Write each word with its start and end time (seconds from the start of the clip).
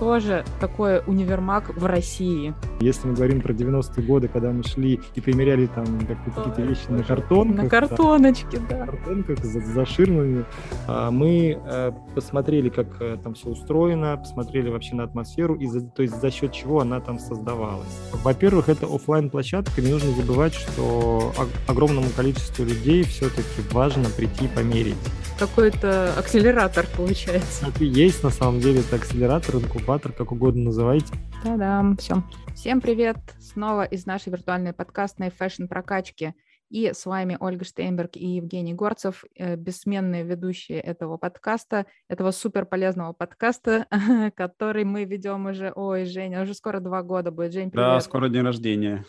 что 0.00 0.18
же 0.18 0.46
такое 0.60 1.02
универмаг 1.06 1.76
в 1.76 1.84
России? 1.84 2.54
Если 2.80 3.06
мы 3.06 3.12
говорим 3.12 3.42
про 3.42 3.52
90-е 3.52 4.02
годы, 4.06 4.28
когда 4.28 4.50
мы 4.50 4.62
шли 4.62 4.98
и 5.14 5.20
примеряли 5.20 5.66
там 5.66 5.84
какие-то 5.84 6.62
вещи 6.62 6.86
на 6.88 7.02
картонках. 7.02 7.64
На 7.64 7.68
картоночке, 7.68 8.60
да. 8.66 8.78
На 8.78 8.86
картонках 8.86 9.44
за, 9.44 9.60
за 9.60 9.84
ширмами, 9.84 10.46
а, 10.88 11.10
мы 11.10 11.60
э, 11.62 11.92
посмотрели, 12.14 12.70
как 12.70 12.86
э, 13.02 13.18
там 13.22 13.34
все 13.34 13.50
устроено, 13.50 14.16
посмотрели 14.16 14.70
вообще 14.70 14.94
на 14.94 15.04
атмосферу, 15.04 15.54
и 15.56 15.66
за, 15.66 15.82
то 15.82 16.00
есть 16.00 16.18
за 16.18 16.30
счет 16.30 16.52
чего 16.52 16.80
она 16.80 17.00
там 17.00 17.18
создавалась. 17.18 17.94
Во-первых, 18.24 18.70
это 18.70 18.86
офлайн 18.86 19.28
площадка 19.28 19.82
не 19.82 19.90
нужно 19.90 20.12
забывать, 20.12 20.54
что 20.54 21.30
огромному 21.68 22.08
количеству 22.16 22.64
людей 22.64 23.02
все-таки 23.02 23.60
важно 23.70 24.06
прийти 24.16 24.48
померить. 24.48 24.96
Какой-то 25.40 26.12
акселератор 26.18 26.84
получается. 26.94 27.68
Это 27.68 27.82
и 27.82 27.86
есть 27.86 28.22
на 28.22 28.28
самом 28.28 28.60
деле, 28.60 28.80
это 28.80 28.96
акселератор, 28.96 29.54
инкубатор, 29.56 30.12
как 30.12 30.32
угодно 30.32 30.64
называйте. 30.64 31.14
Да-да, 31.42 31.96
все. 31.98 32.22
Всем 32.54 32.82
привет! 32.82 33.16
Снова 33.40 33.84
из 33.84 34.04
нашей 34.04 34.32
виртуальной 34.32 34.74
подкастной 34.74 35.30
фэшн-прокачки. 35.30 36.34
И 36.68 36.92
с 36.92 37.06
вами 37.06 37.38
Ольга 37.40 37.64
Штейнберг 37.64 38.18
и 38.18 38.36
Евгений 38.36 38.74
Горцев, 38.74 39.24
э, 39.34 39.56
бессменные 39.56 40.24
ведущие 40.24 40.78
этого 40.78 41.16
подкаста, 41.16 41.86
этого 42.06 42.32
супер 42.32 42.66
полезного 42.66 43.14
подкаста, 43.14 43.86
который 44.36 44.84
мы 44.84 45.04
ведем 45.04 45.46
уже, 45.46 45.72
ой, 45.74 46.04
Женя, 46.04 46.42
уже 46.42 46.52
скоро 46.52 46.80
два 46.80 47.02
года 47.02 47.30
будет. 47.30 47.54
Жень, 47.54 47.70
привет. 47.70 47.86
Да, 47.86 48.00
скоро 48.00 48.28
день 48.28 48.42
рождения. 48.42 49.06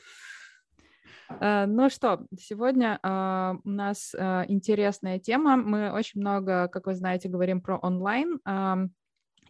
Э, 1.39 1.65
ну 1.65 1.89
что, 1.89 2.25
сегодня 2.39 2.99
э, 3.01 3.53
у 3.63 3.69
нас 3.69 4.13
э, 4.13 4.45
интересная 4.47 5.19
тема. 5.19 5.55
Мы 5.57 5.91
очень 5.91 6.21
много, 6.21 6.67
как 6.67 6.87
вы 6.87 6.95
знаете, 6.95 7.29
говорим 7.29 7.61
про 7.61 7.77
онлайн, 7.77 8.39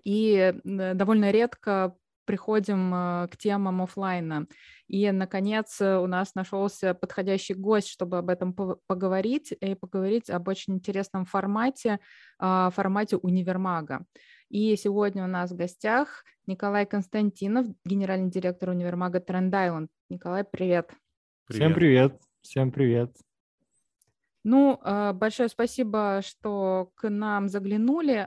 и 0.03 0.53
довольно 0.63 1.29
редко 1.29 1.95
приходим 2.25 2.91
к 3.27 3.37
темам 3.37 3.83
офлайна. 3.83 4.47
И, 4.87 5.11
наконец, 5.11 5.79
у 5.79 6.07
нас 6.07 6.33
нашелся 6.33 6.95
подходящий 6.95 7.53
гость, 7.53 7.89
чтобы 7.89 8.17
об 8.17 8.29
этом 8.29 8.55
поговорить 8.87 9.51
и 9.51 9.75
поговорить 9.75 10.31
об 10.31 10.47
очень 10.47 10.73
интересном 10.73 11.25
формате, 11.25 11.99
формате 12.39 13.17
универмага. 13.17 14.05
И 14.49 14.75
сегодня 14.75 15.23
у 15.23 15.27
нас 15.27 15.51
в 15.51 15.55
гостях 15.55 16.23
Николай 16.47 16.87
Константинов, 16.87 17.67
генеральный 17.85 18.31
директор 18.31 18.69
универмага 18.69 19.19
Тренд 19.19 19.53
Island. 19.53 19.87
Николай, 20.09 20.43
привет. 20.43 20.91
Привет. 21.51 21.67
Всем 21.67 21.73
привет. 21.73 22.21
Всем 22.41 22.71
привет. 22.71 23.11
Ну, 24.43 24.79
а, 24.83 25.11
большое 25.11 25.49
спасибо, 25.49 26.21
что 26.23 26.91
к 26.95 27.09
нам 27.09 27.49
заглянули. 27.49 28.25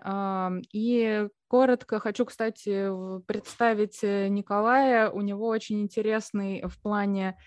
И 0.73 1.29
коротко 1.49 2.01
хочу, 2.01 2.27
кстати, 2.27 3.23
представить 3.27 4.01
э, 4.03 4.29
Николая. 4.29 5.09
У 5.09 5.23
него 5.23 5.49
очень 5.49 5.81
интересный 5.81 6.63
в 6.67 6.79
плане 6.83 7.39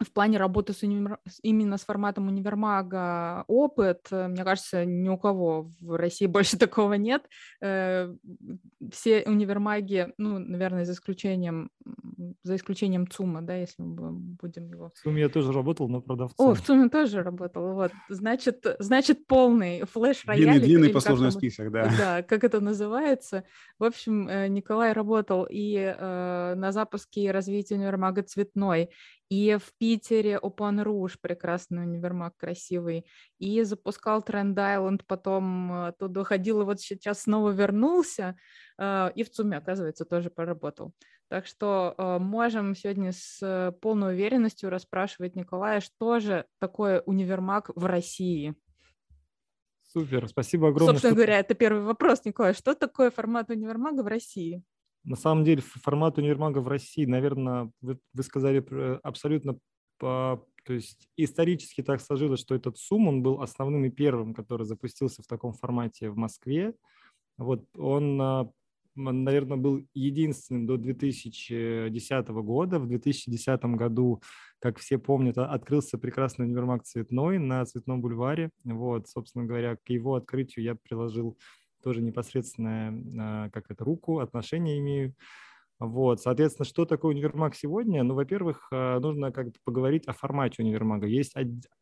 в 0.00 0.12
плане 0.12 0.38
работы 0.38 0.72
с 0.72 0.82
универ... 0.82 1.18
именно 1.42 1.78
с 1.78 1.84
форматом 1.84 2.28
универмага 2.28 3.44
опыт, 3.46 4.06
э, 4.10 4.28
мне 4.28 4.44
кажется, 4.44 4.84
ни 4.84 5.08
у 5.08 5.16
кого 5.16 5.72
в 5.80 5.96
России 5.96 6.26
больше 6.26 6.58
такого 6.58 6.94
нет. 6.94 7.22
Э, 7.62 8.14
все 8.92 9.22
универмаги, 9.26 10.12
ну, 10.18 10.38
наверное, 10.38 10.84
за 10.84 10.92
исключением, 10.92 11.70
за 12.42 12.56
исключением 12.56 13.08
ЦУМа, 13.08 13.42
да, 13.42 13.56
если 13.56 13.82
мы 13.82 14.12
будем 14.12 14.68
его... 14.68 14.90
В 14.94 14.98
ЦУМе 15.02 15.22
я 15.22 15.28
тоже 15.28 15.52
работал, 15.52 15.88
но 15.88 16.00
продавцом. 16.00 16.50
О, 16.50 16.54
в 16.54 16.60
ЦУМе 16.60 16.88
тоже 16.88 17.22
работал, 17.22 17.72
вот. 17.74 17.92
Значит, 18.08 18.66
значит 18.78 19.26
полный 19.26 19.84
флеш-рояль. 19.84 20.42
Длинный, 20.42 20.60
длинный 20.60 20.90
послужной 20.90 21.32
список, 21.32 21.70
да. 21.70 21.90
Да, 21.98 22.22
как 22.22 22.44
это 22.44 22.60
называется. 22.60 23.44
В 23.78 23.84
общем, 23.84 24.28
э, 24.28 24.48
Николай 24.48 24.92
работал 24.92 25.46
и 25.48 25.74
э, 25.76 26.54
на 26.54 26.72
запуске 26.72 27.22
и 27.22 27.28
развитии 27.28 27.74
универмага 27.74 28.22
«Цветной», 28.22 28.90
и 29.28 29.56
в 29.56 29.72
Питере 29.78 30.38
Open 30.42 30.82
Rouge, 30.84 31.16
прекрасный 31.20 31.82
универмаг, 31.82 32.36
красивый, 32.36 33.06
и 33.38 33.62
запускал 33.62 34.20
Trend 34.20 34.54
Island, 34.54 35.02
потом 35.06 35.72
э, 35.72 35.88
оттуда 35.88 36.24
ходил, 36.24 36.62
и 36.62 36.64
вот 36.64 36.80
сейчас 36.80 37.22
снова 37.22 37.50
вернулся, 37.50 38.36
э, 38.78 39.10
и 39.14 39.24
в 39.24 39.30
ЦУМе, 39.30 39.58
оказывается, 39.58 40.04
тоже 40.04 40.30
поработал. 40.30 40.92
Так 41.28 41.46
что 41.46 41.94
э, 41.98 42.18
можем 42.18 42.76
сегодня 42.76 43.12
с 43.12 43.74
полной 43.80 44.14
уверенностью 44.14 44.70
расспрашивать 44.70 45.34
Николая, 45.34 45.80
что 45.80 46.20
же 46.20 46.46
такое 46.60 47.00
универмаг 47.00 47.70
в 47.74 47.84
России? 47.84 48.54
Супер, 49.82 50.28
спасибо 50.28 50.68
огромное. 50.68 50.94
Собственно 50.94 51.12
что... 51.12 51.16
говоря, 51.16 51.38
это 51.38 51.54
первый 51.54 51.82
вопрос, 51.82 52.24
Николай. 52.24 52.54
Что 52.54 52.74
такое 52.74 53.10
формат 53.10 53.50
универмага 53.50 54.02
в 54.02 54.06
России? 54.06 54.62
На 55.06 55.14
самом 55.14 55.44
деле 55.44 55.62
формат 55.62 56.18
универмага 56.18 56.58
в 56.58 56.66
России, 56.66 57.04
наверное, 57.04 57.70
вы, 57.80 57.98
вы 58.12 58.22
сказали 58.24 58.64
абсолютно 59.04 59.56
по, 59.98 60.44
то 60.64 60.72
есть 60.72 61.08
исторически 61.16 61.80
так 61.80 62.00
сложилось, 62.00 62.40
что 62.40 62.56
этот 62.56 62.76
СУМ, 62.76 63.06
он 63.06 63.22
был 63.22 63.40
основным 63.40 63.84
и 63.84 63.90
первым, 63.90 64.34
который 64.34 64.66
запустился 64.66 65.22
в 65.22 65.26
таком 65.28 65.52
формате 65.52 66.10
в 66.10 66.16
Москве. 66.16 66.74
Вот 67.38 67.64
он, 67.76 68.20
а, 68.20 68.50
наверное, 68.96 69.56
был 69.56 69.86
единственным 69.94 70.66
до 70.66 70.76
2010 70.76 72.28
года. 72.42 72.80
В 72.80 72.88
2010 72.88 73.76
году, 73.76 74.20
как 74.58 74.78
все 74.78 74.98
помнят, 74.98 75.38
открылся 75.38 75.98
прекрасный 75.98 76.46
универмаг 76.46 76.82
«Цветной» 76.82 77.38
на 77.38 77.64
Цветном 77.64 78.00
бульваре. 78.00 78.50
Вот, 78.64 79.08
собственно 79.08 79.44
говоря, 79.44 79.76
к 79.76 79.88
его 79.88 80.16
открытию 80.16 80.64
я 80.64 80.74
приложил 80.74 81.38
тоже 81.86 82.02
непосредственно 82.02 83.46
а, 83.46 83.50
как 83.50 83.70
это 83.70 83.84
руку, 83.84 84.18
отношения 84.18 84.80
имею. 84.80 85.14
Вот, 85.78 86.20
соответственно, 86.20 86.66
что 86.66 86.84
такое 86.84 87.14
универмаг 87.14 87.54
сегодня? 87.54 88.02
Ну, 88.02 88.14
во-первых, 88.14 88.66
а, 88.72 88.98
нужно 88.98 89.30
как 89.30 89.48
бы 89.48 89.52
поговорить 89.62 90.08
о 90.08 90.12
формате 90.14 90.64
универмага. 90.64 91.06
Есть 91.06 91.34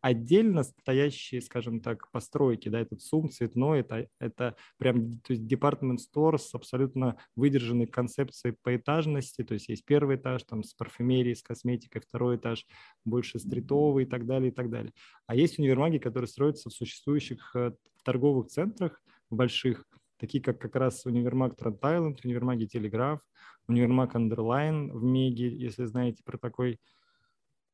отдельно 0.03 0.63
стоящие, 0.65 1.41
скажем 1.41 1.81
так, 1.81 2.11
постройки, 2.11 2.69
да, 2.69 2.81
этот 2.81 3.01
сум 3.01 3.31
цветной, 3.31 3.81
это, 3.81 4.09
это 4.21 4.57
прям 4.77 5.21
то 5.21 5.33
есть 5.33 5.47
департамент 5.47 6.03
стор 6.03 6.39
с 6.39 6.55
абсолютно 6.55 7.17
выдержанной 7.35 7.87
концепцией 7.87 8.55
поэтажности, 8.63 9.43
то 9.43 9.55
есть 9.55 9.69
есть 9.69 9.87
первый 9.87 10.17
этаж 10.17 10.43
там 10.43 10.65
с 10.65 10.75
парфюмерией, 10.75 11.35
с 11.35 11.43
косметикой, 11.43 12.03
второй 12.03 12.37
этаж 12.37 12.67
больше 13.07 13.39
стритовый 13.39 14.05
и 14.05 14.07
так 14.07 14.27
далее, 14.27 14.51
и 14.51 14.55
так 14.55 14.69
далее. 14.69 14.93
А 15.27 15.35
есть 15.35 15.59
универмаги, 15.59 15.97
которые 15.97 16.29
строятся 16.29 16.69
в 16.69 16.75
существующих 16.75 17.57
э, 17.57 17.73
торговых 18.05 18.49
центрах, 18.49 19.01
больших, 19.31 19.85
такие 20.19 20.43
как 20.43 20.61
как 20.61 20.77
раз 20.77 21.07
универмаг 21.07 21.57
Трент 21.57 21.85
Айленд, 21.85 22.25
универмаги 22.25 22.67
Телеграф, 22.67 23.21
универмаг 23.69 24.15
Underline 24.15 24.93
в 24.93 25.03
Меге, 25.03 25.49
если 25.49 25.85
знаете 25.85 26.23
про 26.25 26.39
такой. 26.39 26.79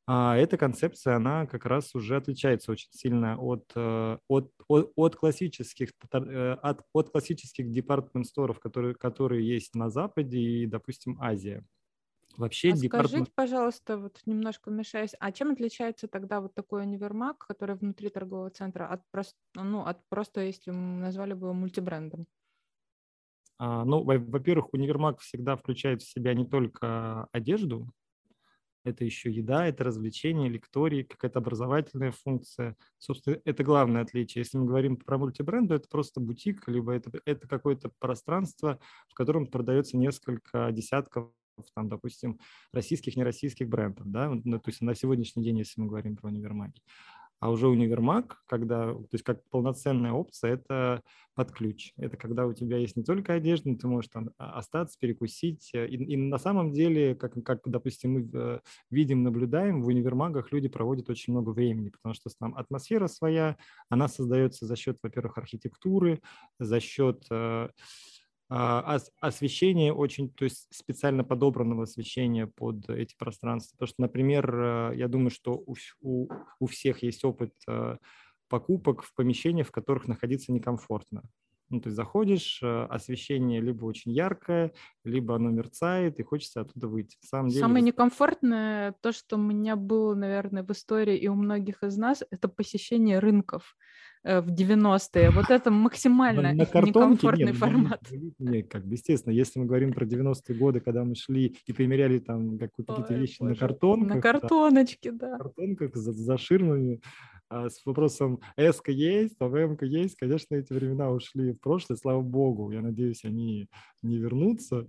А 0.06 0.36
эта 0.36 0.56
концепция, 0.56 1.16
она 1.16 1.46
как 1.46 1.66
раз 1.66 1.94
уже 1.94 2.16
отличается 2.16 2.72
очень 2.72 2.90
сильно 2.90 3.38
от, 3.38 3.70
э, 3.76 4.18
от, 4.26 4.50
от, 4.66 4.92
от 4.96 5.14
классических, 5.16 5.90
э, 6.12 6.52
от, 6.60 6.80
от 6.92 7.10
классических 7.10 7.70
департмент-сторов, 7.70 8.58
которые, 8.58 8.94
которые 8.96 9.46
есть 9.46 9.76
на 9.76 9.88
Западе 9.88 10.38
и, 10.38 10.66
допустим, 10.66 11.16
Азия. 11.20 11.64
Вообще, 12.36 12.72
а 12.72 12.76
департамент... 12.76 13.08
скажите, 13.10 13.32
пожалуйста, 13.34 13.98
вот 13.98 14.20
немножко 14.24 14.70
мешаюсь, 14.70 15.14
а 15.18 15.32
чем 15.32 15.50
отличается 15.50 16.08
тогда 16.08 16.40
вот 16.40 16.54
такой 16.54 16.82
универмаг, 16.82 17.46
который 17.46 17.76
внутри 17.76 18.08
торгового 18.08 18.50
центра, 18.50 18.86
от, 18.86 19.02
просто, 19.10 19.36
ну, 19.54 19.84
от 19.84 19.98
просто, 20.08 20.40
если 20.42 20.70
мы 20.70 21.00
назвали 21.00 21.34
бы 21.34 21.48
его 21.48 21.54
мультибрендом? 21.54 22.26
А, 23.58 23.84
ну, 23.84 24.02
во-первых, 24.02 24.72
универмаг 24.72 25.20
всегда 25.20 25.56
включает 25.56 26.02
в 26.02 26.10
себя 26.10 26.32
не 26.32 26.46
только 26.46 27.28
одежду, 27.32 27.92
это 28.84 29.04
еще 29.04 29.30
еда, 29.30 29.66
это 29.66 29.84
развлечение, 29.84 30.48
лектории, 30.48 31.02
какая-то 31.02 31.40
образовательная 31.40 32.12
функция. 32.12 32.76
Собственно, 32.98 33.38
это 33.44 33.62
главное 33.62 34.02
отличие. 34.02 34.40
Если 34.40 34.56
мы 34.56 34.64
говорим 34.64 34.96
про 34.96 35.18
мультибренды, 35.18 35.74
это 35.74 35.88
просто 35.88 36.20
бутик, 36.20 36.66
либо 36.66 36.92
это, 36.92 37.10
это 37.26 37.46
какое-то 37.46 37.90
пространство, 37.98 38.78
в 39.08 39.14
котором 39.14 39.46
продается 39.46 39.98
несколько 39.98 40.70
десятков 40.72 41.30
там, 41.74 41.88
допустим, 41.88 42.38
российских, 42.72 43.16
нероссийских 43.16 43.68
брендов, 43.68 44.10
да, 44.10 44.30
ну, 44.30 44.58
то 44.58 44.68
есть 44.68 44.80
на 44.80 44.94
сегодняшний 44.94 45.42
день, 45.42 45.58
если 45.58 45.80
мы 45.80 45.88
говорим 45.88 46.16
про 46.16 46.28
универмаги. 46.28 46.80
А 47.40 47.50
уже 47.50 47.68
универмаг, 47.68 48.42
когда, 48.46 48.92
то 48.92 49.08
есть 49.12 49.24
как 49.24 49.42
полноценная 49.48 50.12
опция, 50.12 50.52
это 50.52 51.02
под 51.34 51.52
ключ. 51.52 51.94
Это 51.96 52.18
когда 52.18 52.46
у 52.46 52.52
тебя 52.52 52.76
есть 52.76 52.96
не 52.96 53.02
только 53.02 53.32
одежда, 53.32 53.70
но 53.70 53.76
ты 53.76 53.88
можешь 53.88 54.10
там 54.10 54.28
остаться, 54.36 54.98
перекусить. 55.00 55.70
И, 55.72 55.78
и 55.78 56.16
на 56.18 56.36
самом 56.36 56.70
деле, 56.70 57.14
как, 57.14 57.32
как, 57.42 57.62
допустим, 57.64 58.12
мы 58.12 58.30
э, 58.30 58.60
видим, 58.90 59.22
наблюдаем, 59.22 59.82
в 59.82 59.86
универмагах 59.86 60.52
люди 60.52 60.68
проводят 60.68 61.08
очень 61.08 61.32
много 61.32 61.48
времени, 61.50 61.88
потому 61.88 62.14
что 62.14 62.28
там 62.38 62.54
атмосфера 62.54 63.06
своя, 63.06 63.56
она 63.88 64.08
создается 64.08 64.66
за 64.66 64.76
счет, 64.76 64.98
во-первых, 65.02 65.38
архитектуры, 65.38 66.20
за 66.58 66.78
счет 66.78 67.24
э, 67.30 67.70
освещение 68.50 69.92
очень, 69.92 70.28
то 70.28 70.44
есть 70.44 70.66
специально 70.70 71.22
подобранного 71.22 71.84
освещения 71.84 72.48
под 72.48 72.90
эти 72.90 73.14
пространства. 73.16 73.76
Потому 73.76 73.88
что, 73.88 74.02
например, 74.02 74.54
э, 74.54 74.92
я 74.96 75.06
думаю, 75.06 75.30
что 75.30 75.52
у, 75.54 75.76
у, 76.00 76.28
у 76.58 76.66
всех 76.66 77.04
есть 77.04 77.24
опыт 77.24 77.54
э, 77.68 77.96
покупок 78.48 79.02
в 79.04 79.14
помещениях, 79.14 79.68
в 79.68 79.70
которых 79.70 80.08
находиться 80.08 80.52
некомфортно. 80.52 81.22
Ну, 81.68 81.80
то 81.80 81.86
есть 81.86 81.96
заходишь, 81.96 82.60
освещение 82.64 83.60
либо 83.60 83.84
очень 83.84 84.10
яркое, 84.10 84.72
либо 85.04 85.36
оно 85.36 85.50
мерцает, 85.50 86.18
и 86.18 86.24
хочется 86.24 86.62
оттуда 86.62 86.88
выйти. 86.88 87.16
На 87.22 87.28
самом 87.28 87.48
деле, 87.48 87.60
Самое 87.60 87.84
некомфортное, 87.84 88.96
то, 89.00 89.12
что 89.12 89.36
у 89.36 89.40
меня 89.40 89.76
было, 89.76 90.16
наверное, 90.16 90.64
в 90.64 90.70
истории 90.72 91.16
и 91.16 91.28
у 91.28 91.36
многих 91.36 91.84
из 91.84 91.96
нас, 91.96 92.24
это 92.32 92.48
посещение 92.48 93.20
рынков 93.20 93.76
в 94.22 94.48
90-е. 94.48 95.30
Вот 95.30 95.50
это 95.50 95.70
максимально 95.70 96.42
на, 96.42 96.52
некомфортный 96.52 97.46
нет, 97.46 97.56
формат. 97.56 98.00
Нет, 98.38 98.68
как 98.68 98.84
бы, 98.86 98.94
естественно, 98.94 99.32
если 99.32 99.58
мы 99.58 99.66
говорим 99.66 99.92
про 99.92 100.04
90-е 100.04 100.56
годы, 100.56 100.80
когда 100.80 101.04
мы 101.04 101.14
шли 101.14 101.56
и 101.66 101.72
примеряли 101.72 102.18
там 102.18 102.58
какие-то 102.58 103.14
вещи 103.14 103.38
боже. 103.40 103.52
на 103.52 103.56
картонках. 103.56 104.16
На 104.16 104.20
картоночке, 104.20 105.12
да. 105.12 105.32
На 105.32 105.38
картонках 105.38 105.96
за, 105.96 106.12
за 106.12 106.36
ширмами, 106.36 107.00
а 107.48 107.68
с 107.68 107.84
вопросом 107.84 108.40
S 108.56 108.80
есть, 108.86 109.36
а 109.40 109.76
есть, 109.82 110.16
конечно, 110.16 110.54
эти 110.54 110.72
времена 110.72 111.10
ушли 111.10 111.52
в 111.52 111.58
прошлое, 111.58 111.96
слава 111.96 112.20
богу. 112.22 112.70
Я 112.70 112.80
надеюсь, 112.80 113.24
они 113.24 113.68
не 114.02 114.18
вернутся 114.18 114.86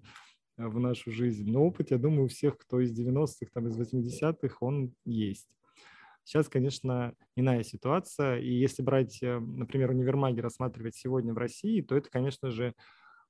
э, 0.57 0.67
в 0.67 0.79
нашу 0.79 1.09
жизнь. 1.09 1.49
Но 1.49 1.65
опыт, 1.65 1.89
я 1.89 1.97
думаю, 1.97 2.25
у 2.25 2.27
всех, 2.27 2.57
кто 2.57 2.79
из 2.79 2.91
90-х, 2.91 3.47
там, 3.51 3.67
из 3.67 3.79
80-х, 3.79 4.57
он 4.59 4.93
есть. 5.05 5.47
Сейчас, 6.23 6.49
конечно, 6.49 7.13
иная 7.35 7.63
ситуация. 7.63 8.39
И 8.39 8.51
если 8.51 8.81
брать, 8.81 9.21
э, 9.21 9.39
например, 9.39 9.91
универмаги 9.91 10.39
рассматривать 10.39 10.95
сегодня 10.95 11.33
в 11.33 11.37
России, 11.37 11.81
то 11.81 11.95
это, 11.95 12.09
конечно 12.09 12.51
же, 12.51 12.73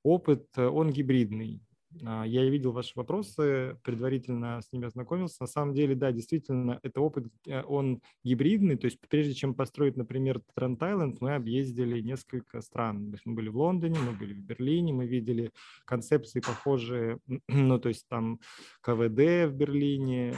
опыт, 0.03 0.47
э, 0.57 0.65
он 0.65 0.91
гибридный. 0.91 1.61
А, 2.05 2.23
я 2.25 2.45
видел 2.49 2.71
ваши 2.71 2.93
вопросы, 2.95 3.77
предварительно 3.83 4.61
с 4.61 4.71
ними 4.71 4.87
ознакомился. 4.87 5.37
На 5.41 5.47
самом 5.47 5.73
деле, 5.73 5.95
да, 5.95 6.11
действительно, 6.11 6.79
это 6.83 7.01
опыт, 7.01 7.27
э, 7.47 7.63
он 7.63 8.01
гибридный. 8.23 8.77
То 8.77 8.85
есть 8.85 8.99
прежде 9.09 9.33
чем 9.33 9.53
построить, 9.53 9.97
например, 9.97 10.41
Тренд 10.55 10.81
Island, 10.81 11.17
мы 11.19 11.35
объездили 11.35 12.01
несколько 12.01 12.61
стран. 12.61 13.15
Мы 13.25 13.33
были 13.35 13.49
в 13.49 13.57
Лондоне, 13.57 13.99
мы 13.99 14.13
были 14.13 14.33
в 14.33 14.39
Берлине, 14.39 14.93
мы 14.93 15.05
видели 15.05 15.51
концепции 15.85 16.39
похожие, 16.39 17.19
ну, 17.47 17.79
то 17.79 17.89
есть 17.89 18.07
там 18.07 18.39
КВД 18.81 19.49
в 19.49 19.53
Берлине, 19.53 20.35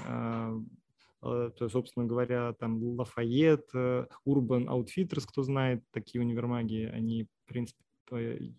а, 1.23 1.45
а, 1.45 1.49
то, 1.51 1.69
собственно 1.69 2.05
говоря, 2.05 2.53
там 2.53 2.81
Лафайет, 2.97 3.69
э, 3.73 4.07
Urban 4.27 4.67
Outfitters, 4.67 5.25
кто 5.27 5.43
знает, 5.43 5.83
такие 5.91 6.21
универмаги, 6.21 6.89
они, 6.93 7.23
в 7.23 7.47
принципе, 7.47 7.81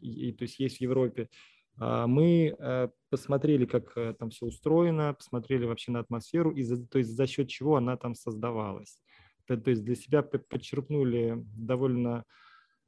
и, 0.01 0.33
то 0.33 0.43
есть 0.43 0.59
есть 0.59 0.79
в 0.79 0.81
Европе. 0.81 1.29
А, 1.77 2.07
мы 2.07 2.55
э, 2.59 2.89
посмотрели, 3.11 3.67
как 3.67 3.97
э, 3.97 4.15
там 4.19 4.31
все 4.31 4.47
устроено, 4.47 5.15
посмотрели 5.15 5.67
вообще 5.67 5.93
на 5.93 6.01
атмосферу, 6.01 6.53
и 6.53 6.63
за, 6.63 6.85
то 6.87 6.99
есть 6.99 7.11
за 7.11 7.27
счет 7.27 7.49
чего 7.49 7.77
она 7.77 7.97
там 7.97 8.15
создавалась. 8.15 8.99
То, 9.47 9.61
есть 9.67 9.85
для 9.85 9.95
себя 9.95 10.23
подчеркнули 10.23 11.45
довольно 11.55 12.25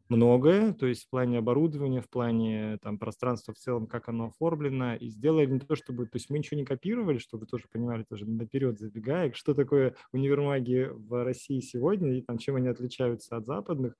многое, 0.08 0.72
то 0.72 0.86
есть 0.86 1.06
в 1.06 1.10
плане 1.10 1.38
оборудования, 1.38 2.00
в 2.00 2.08
плане 2.08 2.78
там, 2.82 2.98
пространства 2.98 3.54
в 3.54 3.58
целом, 3.58 3.86
как 3.86 4.08
оно 4.08 4.26
оформлено, 4.26 4.94
и 4.96 5.08
сделали 5.08 5.46
не 5.46 5.60
то, 5.60 5.74
чтобы, 5.76 6.06
то 6.06 6.16
есть 6.16 6.30
мы 6.30 6.38
ничего 6.38 6.58
не 6.58 6.64
копировали, 6.64 7.18
чтобы 7.18 7.42
вы 7.42 7.46
тоже 7.46 7.64
понимали, 7.70 8.04
тоже 8.04 8.26
наперед 8.26 8.78
забегая, 8.78 9.32
что 9.32 9.54
такое 9.54 9.94
универмаги 10.12 10.90
в 10.92 11.24
России 11.24 11.60
сегодня 11.60 12.18
и 12.18 12.22
там, 12.22 12.38
чем 12.38 12.56
они 12.56 12.68
отличаются 12.68 13.36
от 13.36 13.46
западных, 13.46 13.96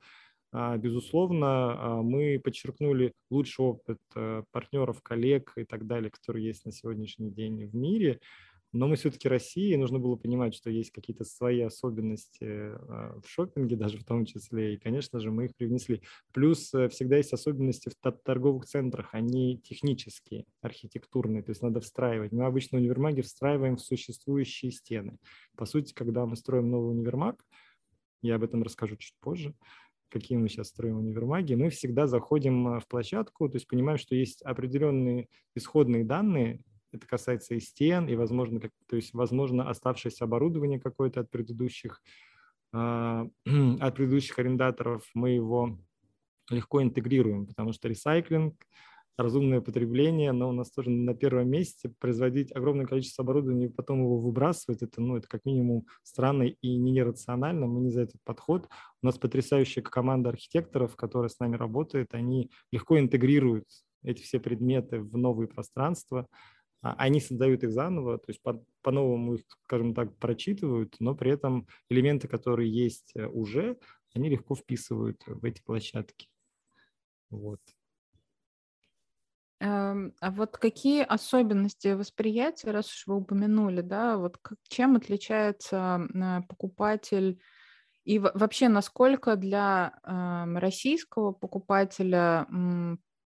а, 0.53 0.77
безусловно, 0.77 1.47
а, 1.49 2.03
мы 2.03 2.41
подчеркнули 2.43 3.13
лучший 3.31 3.65
опыт 3.65 3.99
э, 4.15 4.43
партнеров, 4.53 5.03
коллег 5.03 5.53
и 5.57 5.65
так 5.65 5.87
далее, 5.87 6.11
которые 6.11 6.47
есть 6.47 6.65
на 6.65 6.73
сегодняшний 6.73 7.31
день 7.31 7.67
в 7.67 7.75
мире. 7.75 8.21
Но 8.77 8.89
мы 8.89 8.97
все-таки 8.97 9.29
Россия, 9.29 9.75
и 9.75 9.77
нужно 9.77 9.99
было 9.99 10.17
понимать, 10.17 10.55
что 10.55 10.71
есть 10.71 10.91
какие-то 10.91 11.25
свои 11.25 11.61
особенности 11.61 12.45
а, 12.45 13.19
в 13.23 13.29
шопинге, 13.29 13.77
даже 13.77 13.99
в 13.99 14.05
том 14.05 14.25
числе, 14.25 14.75
и, 14.75 14.77
конечно 14.77 15.19
же, 15.19 15.31
мы 15.31 15.47
их 15.47 15.57
привнесли. 15.57 16.03
Плюс 16.33 16.73
э, 16.75 16.89
всегда 16.89 17.17
есть 17.17 17.33
особенности 17.33 17.89
в 17.89 18.13
торговых 18.23 18.67
центрах, 18.67 19.09
они 19.13 19.59
технические, 19.59 20.45
архитектурные, 20.61 21.43
то 21.43 21.51
есть 21.51 21.63
надо 21.63 21.81
встраивать. 21.81 22.33
Мы 22.33 22.45
обычно 22.45 22.79
универмаги 22.79 23.23
встраиваем 23.23 23.77
в 23.77 23.81
существующие 23.81 24.71
стены. 24.71 25.19
По 25.57 25.65
сути, 25.65 25.95
когда 25.95 26.27
мы 26.27 26.37
строим 26.37 26.71
новый 26.71 26.91
универмаг, 26.91 27.43
я 28.23 28.37
об 28.37 28.45
этом 28.45 28.63
расскажу 28.63 28.97
чуть 28.97 29.15
позже, 29.21 29.55
какие 30.09 30.39
мы 30.39 30.49
сейчас 30.49 30.69
строим 30.69 30.99
универмаги, 30.99 31.55
мы 31.55 31.71
всегда 31.71 32.07
заходим 32.07 32.69
а, 32.69 32.81
в 32.81 32.87
площадку, 32.89 33.49
то 33.49 33.57
есть 33.57 33.67
понимаем, 33.67 33.99
что 33.99 34.15
есть 34.15 34.43
определенные 34.43 35.29
исходные 35.55 36.05
данные, 36.05 36.61
это 36.93 37.07
касается 37.07 37.55
и 37.55 37.61
стен, 37.61 38.09
и, 38.09 38.15
возможно, 38.15 38.61
как, 38.61 38.73
то 38.89 38.97
есть, 38.97 39.13
возможно, 39.15 39.69
оставшееся 39.69 40.25
оборудование 40.25 40.81
какое-то 40.81 41.21
от 41.21 41.31
предыдущих, 41.31 42.03
э, 42.73 42.77
от 43.81 43.95
предыдущих 43.95 44.39
арендаторов, 44.39 45.03
мы 45.15 45.31
его 45.31 45.79
легко 46.51 46.83
интегрируем, 46.83 47.47
потому 47.47 47.73
что 47.73 47.89
ресайклинг 47.89 48.55
разумное 49.19 49.61
потребление, 49.61 50.33
но 50.33 50.49
у 50.49 50.53
нас 50.53 50.71
тоже 50.71 50.91
на 50.91 51.15
первом 51.15 51.49
месте 51.49 51.91
производить 51.99 52.55
огромное 52.55 52.87
количество 52.87 53.23
оборудования 53.23 53.67
и 53.67 53.73
потом 53.73 54.01
его 54.01 54.19
выбрасывать, 54.19 54.83
это, 54.83 55.01
ну, 55.01 55.17
это 55.17 55.27
как 55.27 55.45
минимум 55.45 55.87
странно 56.03 56.43
и 56.43 56.77
не 56.77 56.93
нерационально, 56.93 57.67
мы 57.67 57.81
не 57.81 57.91
за 57.91 58.03
этот 58.03 58.21
подход. 58.25 58.69
У 59.03 59.07
нас 59.07 59.19
потрясающая 59.19 59.83
команда 59.83 60.31
архитекторов, 60.31 60.97
которая 60.97 61.31
с 61.31 61.39
нами 61.39 61.57
работает, 61.57 62.13
они 62.13 62.51
легко 62.71 62.99
интегрируют 62.99 63.65
эти 64.03 64.23
все 64.23 64.39
предметы 64.39 65.01
в 65.01 65.17
новые 65.17 65.49
пространства, 65.49 66.21
а, 66.21 66.56
они 66.95 67.21
создают 67.21 67.63
их 67.65 67.73
заново, 67.73 68.19
то 68.19 68.27
есть 68.29 68.43
по, 68.43 68.65
по-новому 68.83 69.35
их, 69.35 69.45
скажем 69.65 69.95
так, 69.95 70.17
прочитывают, 70.17 70.97
но 71.01 71.15
при 71.15 71.33
этом 71.33 71.67
элементы, 71.89 72.29
которые 72.29 72.71
есть 72.71 73.13
э, 73.15 73.27
уже, 73.27 73.79
они 74.15 74.29
легко 74.29 74.55
вписывают 74.55 75.23
в 75.27 75.45
эти 75.45 75.61
площадки. 75.63 76.29
Вот. 77.31 77.61
Эм, 79.61 80.15
а 80.21 80.31
вот 80.31 80.59
какие 80.59 81.03
особенности 81.03 81.89
восприятия, 81.89 82.71
раз 82.73 82.87
уж 82.93 83.07
вы 83.07 83.17
упомянули, 83.17 83.81
да, 83.81 84.19
вот 84.19 84.39
чем 84.69 84.97
отличается 84.97 86.07
э, 86.13 86.43
покупатель 86.49 87.41
и 88.05 88.21
вообще 88.21 88.69
насколько 88.69 89.35
для 89.35 89.99
эм, 90.05 90.59
российского 90.59 91.33
покупателя 91.33 92.47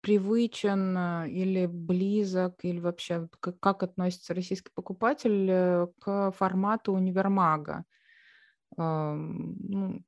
привычен 0.07 0.97
э, 0.97 1.29
или 1.29 1.65
близок, 1.65 2.63
или 2.63 2.79
вообще 2.79 3.27
как, 3.41 3.83
относится 3.83 4.33
российский 4.33 4.71
покупатель 4.73 5.49
э, 5.49 5.87
к 5.99 6.31
формату 6.31 6.93
универмага? 6.93 7.83
Ну, 8.77 10.03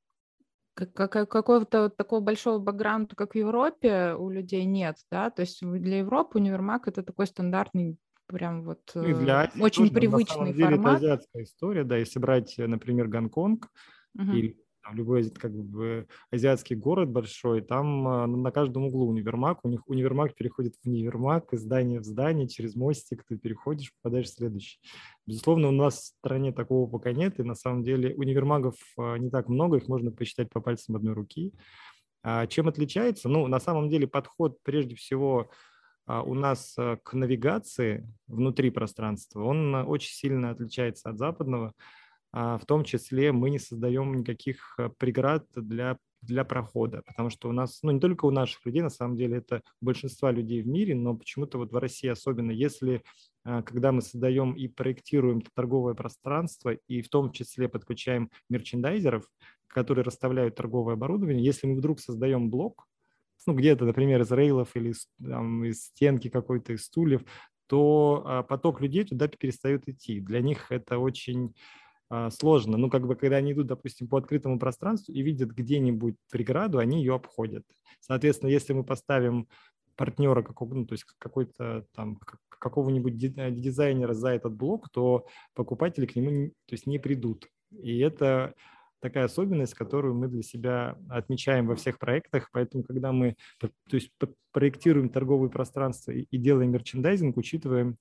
какого-то 0.74 1.90
такого 1.90 2.20
большого 2.20 2.58
бэкграунда, 2.58 3.14
как 3.16 3.34
в 3.34 3.36
Европе, 3.36 4.14
у 4.14 4.30
людей 4.30 4.64
нет, 4.64 4.96
да, 5.10 5.30
то 5.30 5.40
есть 5.42 5.60
для 5.60 5.98
Европы 5.98 6.38
универмаг 6.38 6.86
это 6.88 7.02
такой 7.02 7.26
стандартный 7.26 7.96
прям 8.26 8.62
вот 8.62 8.80
и 8.94 9.12
для 9.14 9.40
Азии 9.40 9.60
очень 9.60 9.88
тоже, 9.88 9.94
привычный 9.94 10.20
на 10.20 10.44
самом 10.44 10.54
деле, 10.54 10.76
формат. 10.76 10.96
Это 10.96 10.96
азиатская 10.96 11.42
история, 11.42 11.84
да, 11.84 11.96
если 11.96 12.18
брать, 12.20 12.54
например, 12.58 13.08
Гонконг 13.08 13.68
угу. 14.14 14.32
или 14.32 14.56
там, 14.90 14.96
любой 14.96 15.30
как 15.30 15.52
бы 15.52 16.06
азиатский 16.30 16.76
город 16.76 17.10
большой, 17.10 17.60
там 17.62 18.06
а, 18.06 18.26
на 18.26 18.50
каждом 18.50 18.84
углу 18.86 19.08
универмаг, 19.08 19.60
у 19.64 19.68
них 19.68 19.86
универмаг 19.86 20.34
переходит 20.34 20.74
в 20.82 20.88
универмаг, 20.88 21.52
из 21.52 21.60
здания 21.60 22.00
в 22.00 22.04
здание, 22.04 22.48
через 22.48 22.74
мостик 22.74 23.24
ты 23.26 23.36
переходишь, 23.36 23.92
попадаешь 24.00 24.26
в 24.26 24.34
следующий. 24.34 24.80
Безусловно, 25.26 25.68
у 25.68 25.72
нас 25.72 25.94
в 25.94 26.06
стране 26.18 26.52
такого 26.52 26.88
пока 26.88 27.12
нет, 27.12 27.38
и 27.38 27.42
на 27.42 27.54
самом 27.54 27.82
деле 27.82 28.14
универмагов 28.16 28.76
а, 28.98 29.16
не 29.16 29.30
так 29.30 29.48
много, 29.48 29.78
их 29.78 29.88
можно 29.88 30.10
посчитать 30.10 30.50
по 30.50 30.60
пальцам 30.60 30.96
одной 30.96 31.14
руки. 31.14 31.52
А 32.22 32.46
чем 32.46 32.68
отличается? 32.68 33.28
Ну, 33.28 33.46
на 33.46 33.60
самом 33.60 33.88
деле 33.88 34.06
подход 34.06 34.58
прежде 34.62 34.94
всего 34.94 35.50
у 36.06 36.34
нас 36.34 36.74
к 36.74 37.12
навигации 37.12 38.12
внутри 38.26 38.70
пространства, 38.70 39.44
он 39.44 39.74
очень 39.74 40.10
сильно 40.10 40.50
отличается 40.50 41.08
от 41.08 41.18
западного. 41.18 41.72
А, 42.32 42.58
в 42.58 42.66
том 42.66 42.84
числе 42.84 43.32
мы 43.32 43.50
не 43.50 43.58
создаем 43.58 44.14
никаких 44.14 44.74
э, 44.78 44.88
преград 44.98 45.46
для, 45.54 45.98
для 46.22 46.44
прохода, 46.44 47.02
потому 47.04 47.28
что 47.30 47.48
у 47.48 47.52
нас, 47.52 47.80
ну 47.82 47.90
не 47.90 48.00
только 48.00 48.26
у 48.26 48.30
наших 48.30 48.64
людей, 48.64 48.82
на 48.82 48.90
самом 48.90 49.16
деле 49.16 49.38
это 49.38 49.62
большинство 49.80 50.30
людей 50.30 50.62
в 50.62 50.68
мире, 50.68 50.94
но 50.94 51.16
почему-то 51.16 51.58
вот 51.58 51.72
в 51.72 51.76
России 51.76 52.08
особенно, 52.08 52.52
если 52.52 53.02
а, 53.44 53.62
когда 53.62 53.90
мы 53.90 54.02
создаем 54.02 54.52
и 54.52 54.68
проектируем 54.68 55.42
торговое 55.54 55.94
пространство, 55.94 56.70
и 56.86 57.02
в 57.02 57.08
том 57.08 57.32
числе 57.32 57.68
подключаем 57.68 58.30
мерчендайзеров, 58.48 59.24
которые 59.66 60.04
расставляют 60.04 60.54
торговое 60.54 60.94
оборудование, 60.94 61.44
если 61.44 61.66
мы 61.66 61.76
вдруг 61.76 62.00
создаем 62.00 62.50
блок, 62.50 62.86
ну, 63.46 63.54
где-то, 63.54 63.86
например, 63.86 64.20
из 64.20 64.30
рейлов 64.30 64.76
или 64.76 64.92
там, 65.18 65.64
из 65.64 65.86
стенки 65.86 66.28
какой-то, 66.28 66.74
из 66.74 66.84
стульев, 66.84 67.22
то 67.66 68.22
а, 68.26 68.42
поток 68.42 68.80
людей 68.80 69.04
туда 69.04 69.28
перестает 69.28 69.88
идти. 69.88 70.20
Для 70.20 70.40
них 70.40 70.70
это 70.70 70.98
очень 70.98 71.54
сложно. 72.30 72.76
Ну, 72.76 72.90
как 72.90 73.06
бы, 73.06 73.14
когда 73.14 73.36
они 73.36 73.52
идут, 73.52 73.68
допустим, 73.68 74.08
по 74.08 74.18
открытому 74.18 74.58
пространству 74.58 75.12
и 75.12 75.22
видят 75.22 75.50
где-нибудь 75.50 76.16
преграду, 76.30 76.78
они 76.78 76.98
ее 76.98 77.14
обходят. 77.14 77.64
Соответственно, 78.00 78.50
если 78.50 78.72
мы 78.72 78.84
поставим 78.84 79.46
партнера, 79.96 80.42
какого, 80.42 80.74
ну, 80.74 80.86
то 80.86 80.94
есть 80.94 81.04
какой-то 81.18 81.86
там 81.94 82.18
какого-нибудь 82.48 83.22
э, 83.36 83.50
дизайнера 83.50 84.14
за 84.14 84.30
этот 84.30 84.54
блок, 84.54 84.88
то 84.90 85.26
покупатели 85.54 86.06
к 86.06 86.16
нему 86.16 86.50
то 86.66 86.74
есть 86.74 86.86
не 86.86 86.98
придут. 86.98 87.48
И 87.70 87.98
это 87.98 88.54
такая 89.00 89.24
особенность, 89.24 89.74
которую 89.74 90.14
мы 90.14 90.28
для 90.28 90.42
себя 90.42 90.96
отмечаем 91.08 91.66
во 91.66 91.74
всех 91.74 91.98
проектах. 91.98 92.50
Поэтому, 92.52 92.84
когда 92.84 93.12
мы 93.12 93.36
то 93.58 93.70
есть, 93.90 94.10
проектируем 94.52 95.08
торговые 95.08 95.50
пространства 95.50 96.12
и, 96.12 96.22
и 96.30 96.38
делаем 96.38 96.70
мерчендайзинг, 96.70 97.36
учитываем 97.36 97.96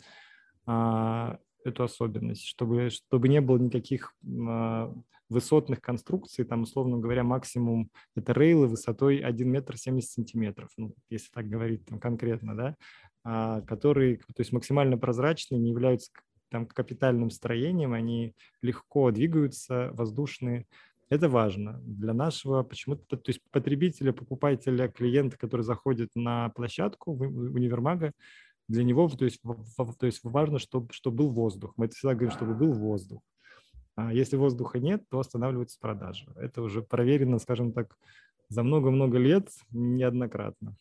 а, 0.65 1.37
эту 1.63 1.83
особенность, 1.83 2.45
чтобы, 2.45 2.89
чтобы 2.89 3.27
не 3.27 3.41
было 3.41 3.57
никаких 3.57 4.13
а, 4.47 4.93
высотных 5.29 5.81
конструкций, 5.81 6.45
там, 6.45 6.63
условно 6.63 6.97
говоря, 6.97 7.23
максимум 7.23 7.89
это 8.15 8.33
рейлы 8.33 8.67
высотой 8.67 9.19
1 9.19 9.49
метр 9.49 9.77
70 9.77 10.09
сантиметров, 10.09 10.69
ну, 10.77 10.93
если 11.09 11.29
так 11.31 11.47
говорить 11.47 11.85
там, 11.85 11.99
конкретно, 11.99 12.55
да, 12.55 12.75
а, 13.23 13.61
которые, 13.61 14.17
то 14.17 14.39
есть 14.39 14.51
максимально 14.51 14.97
прозрачные, 14.97 15.59
не 15.59 15.69
являются 15.69 16.11
там 16.49 16.65
капитальным 16.65 17.29
строением, 17.29 17.93
они 17.93 18.33
легко 18.61 19.11
двигаются, 19.11 19.91
воздушные. 19.93 20.65
Это 21.09 21.29
важно 21.29 21.79
для 21.83 22.13
нашего 22.13 22.63
почему-то, 22.63 23.17
то 23.17 23.29
есть 23.29 23.41
потребителя, 23.51 24.13
покупателя, 24.13 24.87
клиента, 24.87 25.37
который 25.37 25.61
заходит 25.61 26.09
на 26.15 26.49
площадку 26.49 27.13
универмага, 27.13 28.13
для 28.69 28.83
него 28.83 29.09
то 29.09 29.25
есть, 29.25 29.41
то 29.41 30.05
есть 30.05 30.19
важно, 30.23 30.59
чтобы, 30.59 30.93
чтобы 30.93 31.17
был 31.17 31.29
воздух. 31.31 31.73
Мы 31.75 31.85
это 31.87 31.95
всегда 31.95 32.13
говорим, 32.13 32.31
чтобы 32.31 32.53
был 32.53 32.71
воздух. 32.71 33.21
А 33.95 34.13
если 34.13 34.37
воздуха 34.37 34.79
нет, 34.79 35.03
то 35.09 35.19
останавливается 35.19 35.79
продажа. 35.79 36.31
Это 36.35 36.61
уже 36.61 36.83
проверено, 36.83 37.39
скажем 37.39 37.73
так, 37.73 37.97
за 38.47 38.63
много-много 38.63 39.17
лет 39.17 39.49
неоднократно. 39.71 40.77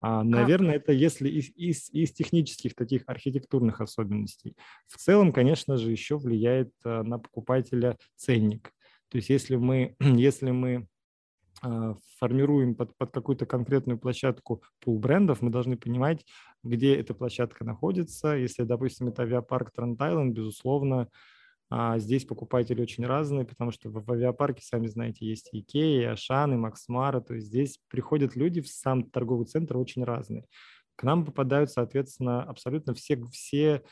А, 0.00 0.24
наверное, 0.24 0.74
это 0.74 0.92
если 0.92 1.30
из, 1.30 1.50
из, 1.54 1.88
из 1.90 2.12
технических 2.12 2.74
таких 2.74 3.04
архитектурных 3.06 3.80
особенностей. 3.80 4.56
В 4.88 4.96
целом, 4.96 5.32
конечно 5.32 5.76
же, 5.76 5.92
еще 5.92 6.18
влияет 6.18 6.72
а, 6.84 7.04
на 7.04 7.20
покупателя 7.20 7.96
ценник. 8.16 8.72
То 9.10 9.18
есть 9.18 9.30
если 9.30 9.54
мы, 9.54 9.94
если 10.00 10.50
мы 10.50 10.88
формируем 12.18 12.74
под, 12.74 12.96
под 12.96 13.12
какую-то 13.12 13.46
конкретную 13.46 13.98
площадку 13.98 14.62
пул 14.80 14.98
брендов, 14.98 15.42
мы 15.42 15.50
должны 15.50 15.76
понимать, 15.76 16.24
где 16.62 16.94
эта 16.96 17.14
площадка 17.14 17.64
находится. 17.64 18.34
Если, 18.34 18.64
допустим, 18.64 19.08
это 19.08 19.22
авиапарк 19.22 19.70
Trend 19.72 19.98
Island, 19.98 20.34
безусловно, 20.34 21.08
а 21.74 21.98
здесь 21.98 22.26
покупатели 22.26 22.82
очень 22.82 23.06
разные, 23.06 23.46
потому 23.46 23.70
что 23.70 23.88
в, 23.88 24.12
авиапарке, 24.12 24.62
сами 24.62 24.88
знаете, 24.88 25.24
есть 25.24 25.48
и 25.52 25.60
Икея, 25.60 26.02
и 26.02 26.04
Ашан, 26.04 26.52
и 26.52 26.56
Max 26.56 26.81
Mara. 26.81 27.22
То 27.22 27.34
есть 27.34 27.46
здесь 27.46 27.78
приходят 27.88 28.36
люди 28.36 28.60
в 28.60 28.68
сам 28.68 29.04
торговый 29.04 29.46
центр 29.46 29.78
очень 29.78 30.04
разные. 30.04 30.44
К 30.96 31.04
нам 31.04 31.24
попадают, 31.24 31.70
соответственно, 31.70 32.42
абсолютно 32.42 32.92
все, 32.92 33.16
все 33.32 33.76
а, 33.76 33.82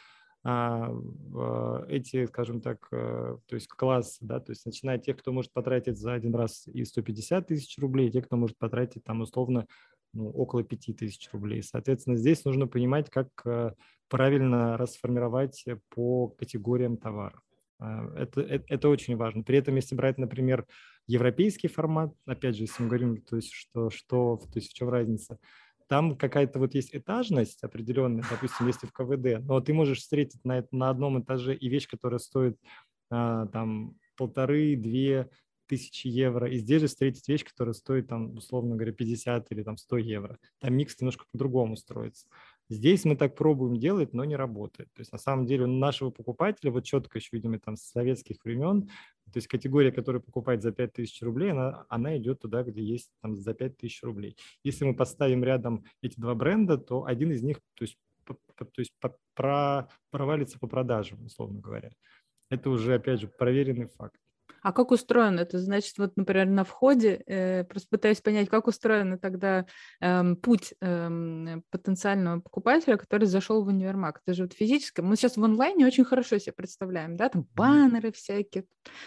эти, 0.42 2.24
скажем 2.26 2.62
так, 2.62 2.88
э, 2.92 3.36
то 3.46 3.54
есть 3.54 3.68
классы, 3.68 4.18
да, 4.22 4.40
то 4.40 4.52
есть 4.52 4.64
начиная 4.64 4.96
от 4.96 5.04
тех, 5.04 5.18
кто 5.18 5.32
может 5.32 5.52
потратить 5.52 5.98
за 5.98 6.14
один 6.14 6.34
раз 6.34 6.66
и 6.66 6.84
150 6.84 7.46
тысяч 7.46 7.76
рублей, 7.78 8.08
и 8.08 8.10
те, 8.10 8.22
кто 8.22 8.36
может 8.36 8.56
потратить 8.56 9.04
там 9.04 9.20
условно 9.20 9.66
ну, 10.14 10.30
около 10.30 10.64
5 10.64 10.96
тысяч 10.96 11.28
рублей. 11.32 11.62
Соответственно, 11.62 12.16
здесь 12.16 12.44
нужно 12.46 12.66
понимать, 12.66 13.10
как 13.10 13.28
э, 13.44 13.74
правильно 14.08 14.78
расформировать 14.78 15.64
по 15.90 16.28
категориям 16.28 16.96
товаров. 16.96 17.42
А, 17.78 18.06
это, 18.16 18.40
это, 18.40 18.64
это 18.68 18.88
очень 18.88 19.16
важно. 19.16 19.42
При 19.42 19.58
этом, 19.58 19.76
если 19.76 19.94
брать, 19.94 20.18
например, 20.18 20.66
европейский 21.06 21.68
формат, 21.68 22.12
опять 22.26 22.56
же, 22.56 22.62
если 22.62 22.82
мы 22.82 22.88
говорим, 22.88 23.22
то 23.22 23.36
есть, 23.36 23.52
что, 23.52 23.90
что, 23.90 24.36
то 24.36 24.58
есть 24.58 24.70
в 24.70 24.74
чем 24.74 24.88
разница, 24.88 25.38
там 25.90 26.16
какая-то 26.16 26.60
вот 26.60 26.76
есть 26.76 26.94
этажность 26.94 27.64
определенная, 27.64 28.24
допустим, 28.30 28.68
если 28.68 28.86
в 28.86 28.92
КВД, 28.92 29.44
но 29.44 29.60
ты 29.60 29.74
можешь 29.74 29.98
встретить 29.98 30.44
на, 30.44 30.64
на 30.70 30.88
одном 30.88 31.20
этаже 31.20 31.52
и 31.52 31.68
вещь, 31.68 31.88
которая 31.88 32.20
стоит 32.20 32.56
а, 33.10 33.46
там 33.46 33.96
полторы-две 34.16 35.28
тысячи 35.66 36.06
евро, 36.06 36.48
и 36.48 36.58
здесь 36.58 36.82
же 36.82 36.86
встретить 36.86 37.26
вещь, 37.28 37.44
которая 37.44 37.74
стоит 37.74 38.06
там, 38.06 38.36
условно 38.36 38.76
говоря, 38.76 38.92
50 38.92 39.50
или 39.50 39.64
там 39.64 39.76
100 39.76 39.96
евро. 39.98 40.38
Там 40.60 40.74
микс 40.74 40.96
немножко 41.00 41.24
по-другому 41.32 41.76
строится. 41.76 42.28
Здесь 42.70 43.04
мы 43.04 43.16
так 43.16 43.34
пробуем 43.34 43.76
делать, 43.76 44.14
но 44.14 44.24
не 44.24 44.36
работает. 44.36 44.92
То 44.94 45.00
есть 45.00 45.10
на 45.10 45.18
самом 45.18 45.44
деле 45.44 45.64
у 45.64 45.66
нашего 45.66 46.10
покупателя, 46.10 46.70
вот 46.70 46.84
четко 46.84 47.18
еще, 47.18 47.30
видимо, 47.32 47.58
там 47.58 47.76
с 47.76 47.82
советских 47.82 48.44
времен, 48.44 48.82
то 48.82 49.36
есть 49.36 49.48
категория, 49.48 49.90
которая 49.90 50.22
покупает 50.22 50.62
за 50.62 50.70
5000 50.70 51.22
рублей, 51.22 51.50
она, 51.50 51.84
она 51.88 52.16
идет 52.16 52.40
туда, 52.40 52.62
где 52.62 52.80
есть 52.80 53.10
там 53.20 53.34
за 53.34 53.54
5000 53.54 54.04
рублей. 54.04 54.36
Если 54.62 54.84
мы 54.84 54.94
поставим 54.94 55.42
рядом 55.42 55.84
эти 56.00 56.18
два 56.18 56.36
бренда, 56.36 56.78
то 56.78 57.04
один 57.04 57.32
из 57.32 57.42
них 57.42 57.58
то 57.74 57.82
есть, 57.82 57.98
по, 58.24 58.34
то 58.34 58.78
есть 58.78 58.92
по, 59.00 59.16
про, 59.34 59.88
провалится 60.10 60.56
по 60.60 60.68
продажам, 60.68 61.24
условно 61.24 61.60
говоря. 61.60 61.90
Это 62.50 62.70
уже, 62.70 62.94
опять 62.94 63.20
же, 63.20 63.26
проверенный 63.26 63.86
факт. 63.86 64.20
А 64.62 64.72
как 64.72 64.90
устроено 64.90 65.40
это? 65.40 65.58
Значит, 65.58 65.98
вот, 65.98 66.16
например, 66.16 66.46
на 66.46 66.64
входе, 66.64 67.22
э, 67.26 67.64
просто 67.64 67.88
пытаюсь 67.90 68.20
понять, 68.20 68.48
как 68.48 68.66
устроен 68.66 69.18
тогда 69.18 69.66
э, 70.00 70.34
путь 70.36 70.74
э, 70.80 71.60
потенциального 71.70 72.40
покупателя, 72.40 72.96
который 72.96 73.26
зашел 73.26 73.64
в 73.64 73.68
универмаг. 73.68 74.20
Это 74.24 74.34
же 74.34 74.42
вот 74.44 74.52
физически. 74.52 75.00
Мы 75.00 75.16
сейчас 75.16 75.36
в 75.36 75.44
онлайне 75.44 75.86
очень 75.86 76.04
хорошо 76.04 76.38
себе 76.38 76.52
представляем, 76.52 77.16
да, 77.16 77.28
там 77.28 77.46
баннеры 77.54 78.12
всякие, 78.12 78.64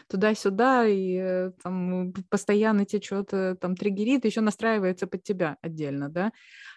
туда-сюда, 0.07 0.87
и 0.87 1.17
э, 1.17 1.51
там 1.61 2.13
постоянно 2.29 2.85
тебе 2.85 3.01
что-то 3.01 3.55
там 3.59 3.75
триггерит, 3.75 4.25
еще 4.25 4.41
настраивается 4.41 5.07
под 5.07 5.23
тебя 5.23 5.57
отдельно, 5.61 6.09
да. 6.09 6.31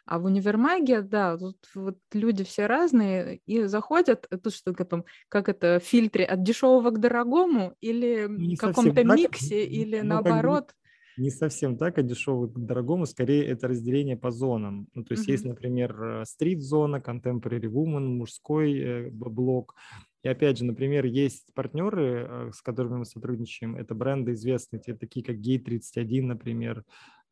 А 0.06 0.20
в 0.20 0.24
универмаге, 0.24 1.02
да, 1.02 1.36
тут 1.36 1.56
вот 1.74 1.98
люди 2.12 2.44
все 2.44 2.66
разные 2.66 3.40
и 3.44 3.64
заходят, 3.64 4.26
э, 4.30 4.36
тут 4.38 4.54
что 4.54 4.72
то 4.72 4.84
там, 4.84 5.04
как 5.28 5.48
это, 5.48 5.80
в 5.80 5.86
фильтре 5.86 6.24
от 6.24 6.42
дешевого 6.42 6.90
к 6.90 7.00
дорогому 7.00 7.74
или 7.80 8.26
ну, 8.28 8.54
в 8.54 8.58
каком-то 8.68 9.04
миксе, 9.04 9.64
или 9.64 10.00
ну, 10.00 10.08
наоборот. 10.08 10.74
не 11.16 11.30
совсем 11.30 11.76
так, 11.76 11.98
а 11.98 12.02
дешевый 12.02 12.50
к 12.50 12.58
дорогому, 12.58 13.06
скорее 13.06 13.44
это 13.46 13.68
разделение 13.68 14.16
по 14.16 14.30
зонам. 14.30 14.88
Ну, 14.94 15.04
то 15.04 15.12
есть 15.14 15.28
uh-huh. 15.28 15.32
есть, 15.32 15.44
например, 15.44 16.02
э, 16.02 16.24
стрит-зона, 16.24 16.96
contemporary 16.96 17.70
woman, 17.70 18.06
мужской 18.06 18.78
э, 18.78 19.10
блок. 19.10 19.74
И 20.22 20.28
опять 20.28 20.58
же, 20.58 20.64
например, 20.64 21.04
есть 21.04 21.54
партнеры, 21.54 22.50
с 22.52 22.60
которыми 22.60 22.96
мы 22.96 23.04
сотрудничаем, 23.04 23.76
это 23.76 23.94
бренды 23.94 24.32
известные, 24.32 24.80
те, 24.80 24.94
такие 24.94 25.24
как 25.24 25.36
Gate31, 25.36 26.22
например, 26.22 26.84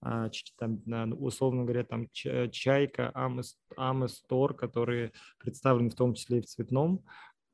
а, 0.07 0.29
там, 0.59 0.83
ну, 0.85 1.17
условно 1.17 1.62
говоря, 1.62 1.83
там 1.83 2.09
Чайка, 2.12 3.11
Аместор, 3.76 4.55
которые 4.55 5.12
представлены 5.38 5.88
в 5.88 5.95
том 5.95 6.12
числе 6.12 6.38
и 6.38 6.41
в 6.43 6.47
цветном, 6.47 7.03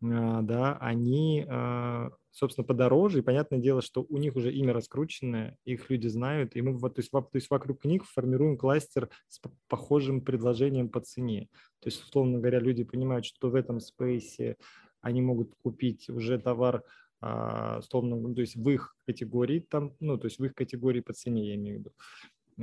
да, 0.00 0.78
они, 0.80 1.45
а, 1.49 2.11
собственно, 2.30 2.66
подороже, 2.66 3.19
и 3.19 3.23
понятное 3.23 3.59
дело, 3.59 3.83
что 3.83 4.07
у 4.09 4.16
них 4.16 4.35
уже 4.35 4.50
имя 4.52 4.73
раскрученное, 4.73 5.59
их 5.64 5.90
люди 5.90 6.07
знают, 6.07 6.57
и 6.57 6.62
мы 6.62 6.73
вот, 6.73 6.95
то 6.95 7.00
есть, 7.00 7.11
то 7.11 7.28
есть 7.35 7.50
вокруг 7.50 7.85
них 7.85 8.07
формируем 8.07 8.57
кластер 8.57 9.11
с 9.28 9.40
похожим 9.69 10.23
предложением 10.23 10.88
по 10.88 11.00
цене. 11.00 11.49
То 11.80 11.88
есть, 11.88 12.02
условно 12.02 12.38
говоря, 12.38 12.61
люди 12.61 12.83
понимают, 12.83 13.26
что 13.26 13.50
в 13.50 13.54
этом 13.54 13.78
спейсе 13.80 14.57
они 15.02 15.21
могут 15.21 15.54
купить 15.62 16.09
уже 16.09 16.38
товар, 16.38 16.83
условно, 17.21 18.16
ну, 18.16 18.35
то 18.35 18.40
есть 18.40 18.57
в 18.57 18.69
их 18.71 18.97
категории, 19.07 19.61
там, 19.61 19.95
ну, 20.00 20.16
то 20.16 20.26
есть 20.26 20.38
в 20.38 20.45
их 20.45 20.54
категории 20.54 21.00
по 21.00 21.12
цене, 21.12 21.49
я 21.49 21.54
имею 21.57 21.76
в 21.76 21.80
виду. 21.80 21.92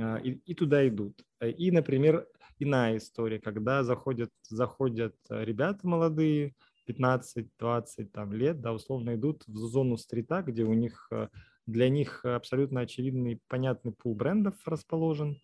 А, 0.00 0.16
и, 0.16 0.32
и 0.44 0.54
туда 0.54 0.86
идут. 0.88 1.22
И, 1.40 1.70
например, 1.70 2.26
иная 2.58 2.96
история, 2.96 3.38
когда 3.38 3.84
заходят, 3.84 4.30
заходят 4.42 5.14
э, 5.30 5.44
ребята 5.44 5.86
молодые, 5.86 6.54
15-20 6.88 8.06
там, 8.06 8.32
лет, 8.32 8.60
да, 8.60 8.72
условно 8.72 9.14
идут 9.14 9.44
в 9.46 9.56
зону 9.56 9.96
стрита, 9.96 10.42
где 10.42 10.64
у 10.64 10.74
них 10.74 11.08
э, 11.10 11.28
для 11.66 11.88
них 11.88 12.24
абсолютно 12.24 12.80
очевидный, 12.80 13.40
понятный 13.48 13.92
пул 13.92 14.14
брендов 14.14 14.54
расположен, 14.64 15.38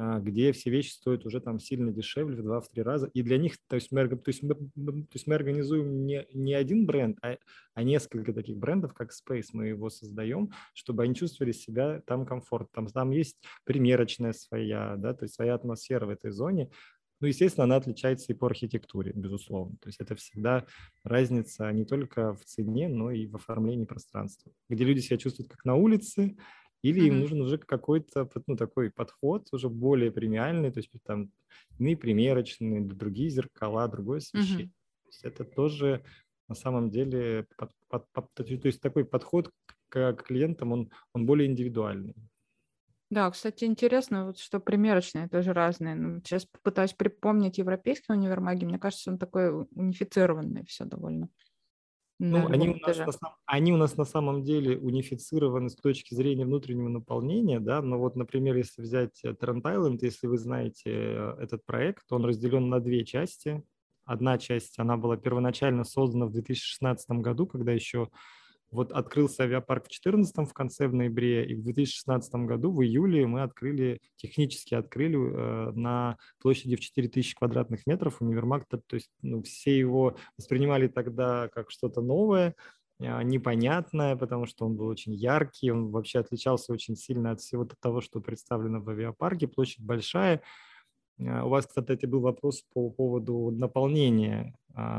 а, 0.00 0.20
где 0.20 0.52
все 0.52 0.70
вещи 0.70 0.92
стоят 0.92 1.26
уже 1.26 1.40
там 1.40 1.58
сильно 1.58 1.90
дешевле 1.90 2.40
в 2.40 2.46
2-3 2.46 2.82
раза. 2.82 3.06
И 3.14 3.22
для 3.22 3.36
них, 3.36 3.56
то 3.66 3.74
есть 3.74 3.90
мы, 3.90 4.08
то 4.08 4.28
есть 4.28 4.44
мы, 4.44 4.54
то 4.54 5.14
есть 5.14 5.26
мы 5.26 5.34
организуем 5.34 6.06
не, 6.06 6.24
не 6.32 6.54
один 6.54 6.86
бренд, 6.86 7.18
а, 7.20 7.36
а 7.74 7.82
несколько 7.82 8.32
таких 8.32 8.56
брендов, 8.58 8.94
как 8.94 9.10
Space, 9.10 9.48
мы 9.52 9.66
его 9.66 9.90
создаем, 9.90 10.52
чтобы 10.72 11.02
они 11.02 11.16
чувствовали 11.16 11.50
себя 11.50 12.00
там 12.06 12.26
комфортно. 12.26 12.68
Там, 12.72 12.86
там 12.86 13.10
есть 13.10 13.38
примерочная 13.64 14.32
своя, 14.32 14.94
да, 14.96 15.14
то 15.14 15.24
есть 15.24 15.34
своя 15.34 15.54
атмосфера 15.54 16.06
в 16.06 16.10
этой 16.10 16.30
зоне. 16.30 16.70
Ну, 17.20 17.26
естественно, 17.26 17.64
она 17.64 17.76
отличается 17.76 18.32
и 18.32 18.36
по 18.36 18.46
архитектуре, 18.46 19.12
безусловно. 19.14 19.76
То 19.80 19.88
есть 19.88 20.00
это 20.00 20.14
всегда 20.14 20.66
разница 21.02 21.70
не 21.72 21.84
только 21.84 22.34
в 22.34 22.44
цене, 22.44 22.88
но 22.88 23.10
и 23.10 23.26
в 23.26 23.34
оформлении 23.34 23.84
пространства, 23.84 24.52
где 24.68 24.84
люди 24.84 25.00
себя 25.00 25.16
чувствуют 25.16 25.50
как 25.50 25.64
на 25.64 25.74
улице, 25.74 26.36
или 26.82 27.06
им 27.06 27.18
нужен 27.18 27.40
уже 27.40 27.58
какой-то 27.58 28.30
ну, 28.46 28.56
такой 28.56 28.90
подход, 28.90 29.48
уже 29.50 29.68
более 29.68 30.12
премиальный, 30.12 30.70
то 30.70 30.78
есть 30.78 30.90
там 31.04 31.32
иные 31.78 31.96
примерочные, 31.96 32.80
другие 32.82 33.30
зеркала, 33.30 33.88
другое 33.88 34.18
освещение. 34.18 34.66
Mm-hmm. 34.66 35.02
То 35.02 35.08
есть 35.08 35.24
это 35.24 35.44
тоже 35.44 36.04
на 36.48 36.54
самом 36.54 36.90
деле, 36.90 37.46
под, 37.56 37.70
под, 37.88 38.10
под, 38.12 38.32
то 38.34 38.44
есть 38.44 38.80
такой 38.80 39.04
подход 39.04 39.50
к, 39.88 40.12
к 40.14 40.22
клиентам, 40.22 40.72
он, 40.72 40.90
он 41.12 41.26
более 41.26 41.46
индивидуальный. 41.46 42.14
Да, 43.10 43.30
кстати, 43.30 43.64
интересно, 43.64 44.26
вот 44.26 44.38
что 44.38 44.60
примерочные 44.60 45.28
тоже 45.28 45.54
разные. 45.54 45.94
Ну, 45.94 46.20
сейчас 46.20 46.44
попытаюсь 46.44 46.92
припомнить 46.92 47.56
европейские 47.56 48.18
универмаги. 48.18 48.66
Мне 48.66 48.78
кажется, 48.78 49.10
он 49.10 49.18
такой 49.18 49.66
унифицированный 49.74 50.66
все 50.66 50.84
довольно. 50.84 51.30
ну, 52.18 52.46
они 52.48 52.68
у, 52.68 52.76
нас 52.76 53.20
на, 53.22 53.34
они 53.46 53.72
у 53.72 53.78
нас 53.78 53.96
на 53.96 54.04
самом 54.04 54.42
деле 54.42 54.76
унифицированы 54.76 55.70
с 55.70 55.76
точки 55.76 56.14
зрения 56.14 56.44
внутреннего 56.44 56.88
наполнения, 56.88 57.60
да, 57.60 57.80
но 57.80 57.98
вот, 57.98 58.14
например, 58.14 58.56
если 58.56 58.82
взять 58.82 59.22
Trend 59.24 59.62
Island, 59.62 59.98
если 60.02 60.26
вы 60.26 60.36
знаете 60.36 60.90
э, 60.90 61.36
этот 61.40 61.64
проект, 61.64 62.12
он 62.12 62.26
разделен 62.26 62.68
на 62.68 62.80
две 62.80 63.06
части. 63.06 63.62
Одна 64.04 64.36
часть, 64.36 64.78
она 64.78 64.98
была 64.98 65.16
первоначально 65.16 65.84
создана 65.84 66.26
в 66.26 66.32
2016 66.32 67.08
году, 67.22 67.46
когда 67.46 67.72
еще 67.72 68.10
вот 68.70 68.92
открылся 68.92 69.44
авиапарк 69.44 69.84
в 69.84 69.88
2014 69.88 70.48
в 70.48 70.52
конце 70.52 70.88
в 70.88 70.94
ноябре, 70.94 71.46
и 71.46 71.54
в 71.54 71.62
2016 71.62 72.34
году 72.46 72.70
в 72.70 72.82
июле 72.82 73.26
мы 73.26 73.42
открыли, 73.42 74.00
технически 74.16 74.74
открыли 74.74 75.16
э, 75.16 75.72
на 75.72 76.18
площади 76.40 76.76
в 76.76 76.80
4000 76.80 77.34
квадратных 77.36 77.86
метров 77.86 78.20
универмаг, 78.20 78.66
то, 78.68 78.78
то 78.78 78.96
есть 78.96 79.10
ну, 79.22 79.42
все 79.42 79.76
его 79.76 80.16
воспринимали 80.36 80.88
тогда 80.88 81.48
как 81.48 81.70
что-то 81.70 82.02
новое, 82.02 82.54
э, 83.00 83.22
непонятное, 83.22 84.16
потому 84.16 84.46
что 84.46 84.66
он 84.66 84.76
был 84.76 84.86
очень 84.86 85.14
яркий, 85.14 85.70
он 85.70 85.90
вообще 85.90 86.18
отличался 86.18 86.72
очень 86.72 86.96
сильно 86.96 87.30
от 87.30 87.40
всего 87.40 87.66
того, 87.80 88.02
что 88.02 88.20
представлено 88.20 88.80
в 88.80 88.88
авиапарке, 88.90 89.48
площадь 89.48 89.80
большая, 89.80 90.42
у 91.18 91.48
вас, 91.48 91.66
кстати, 91.66 92.06
был 92.06 92.20
вопрос 92.20 92.64
по 92.72 92.90
поводу 92.90 93.50
наполнения 93.50 94.54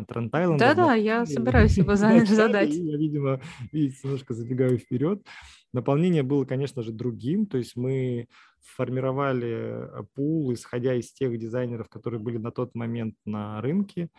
Трент 0.07 0.31
Да-да, 0.31 0.93
я 0.93 1.25
собираюсь 1.25 1.77
его 1.77 1.95
задать. 1.95 2.73
Я, 2.73 2.97
видимо, 2.97 3.39
видите, 3.71 3.99
немножко 4.03 4.33
забегаю 4.33 4.77
вперед. 4.77 5.25
Наполнение 5.71 6.23
было, 6.23 6.43
конечно 6.43 6.81
же, 6.83 6.91
другим. 6.91 7.45
То 7.45 7.57
есть 7.57 7.77
мы 7.77 8.27
формировали 8.61 9.47
э, 9.47 10.03
пул, 10.15 10.53
исходя 10.53 10.95
из 10.95 11.13
тех 11.13 11.37
дизайнеров, 11.37 11.87
которые 11.87 12.19
были 12.19 12.37
на 12.37 12.51
тот 12.51 12.75
момент 12.75 13.15
на 13.25 13.61
рынке. 13.61 14.09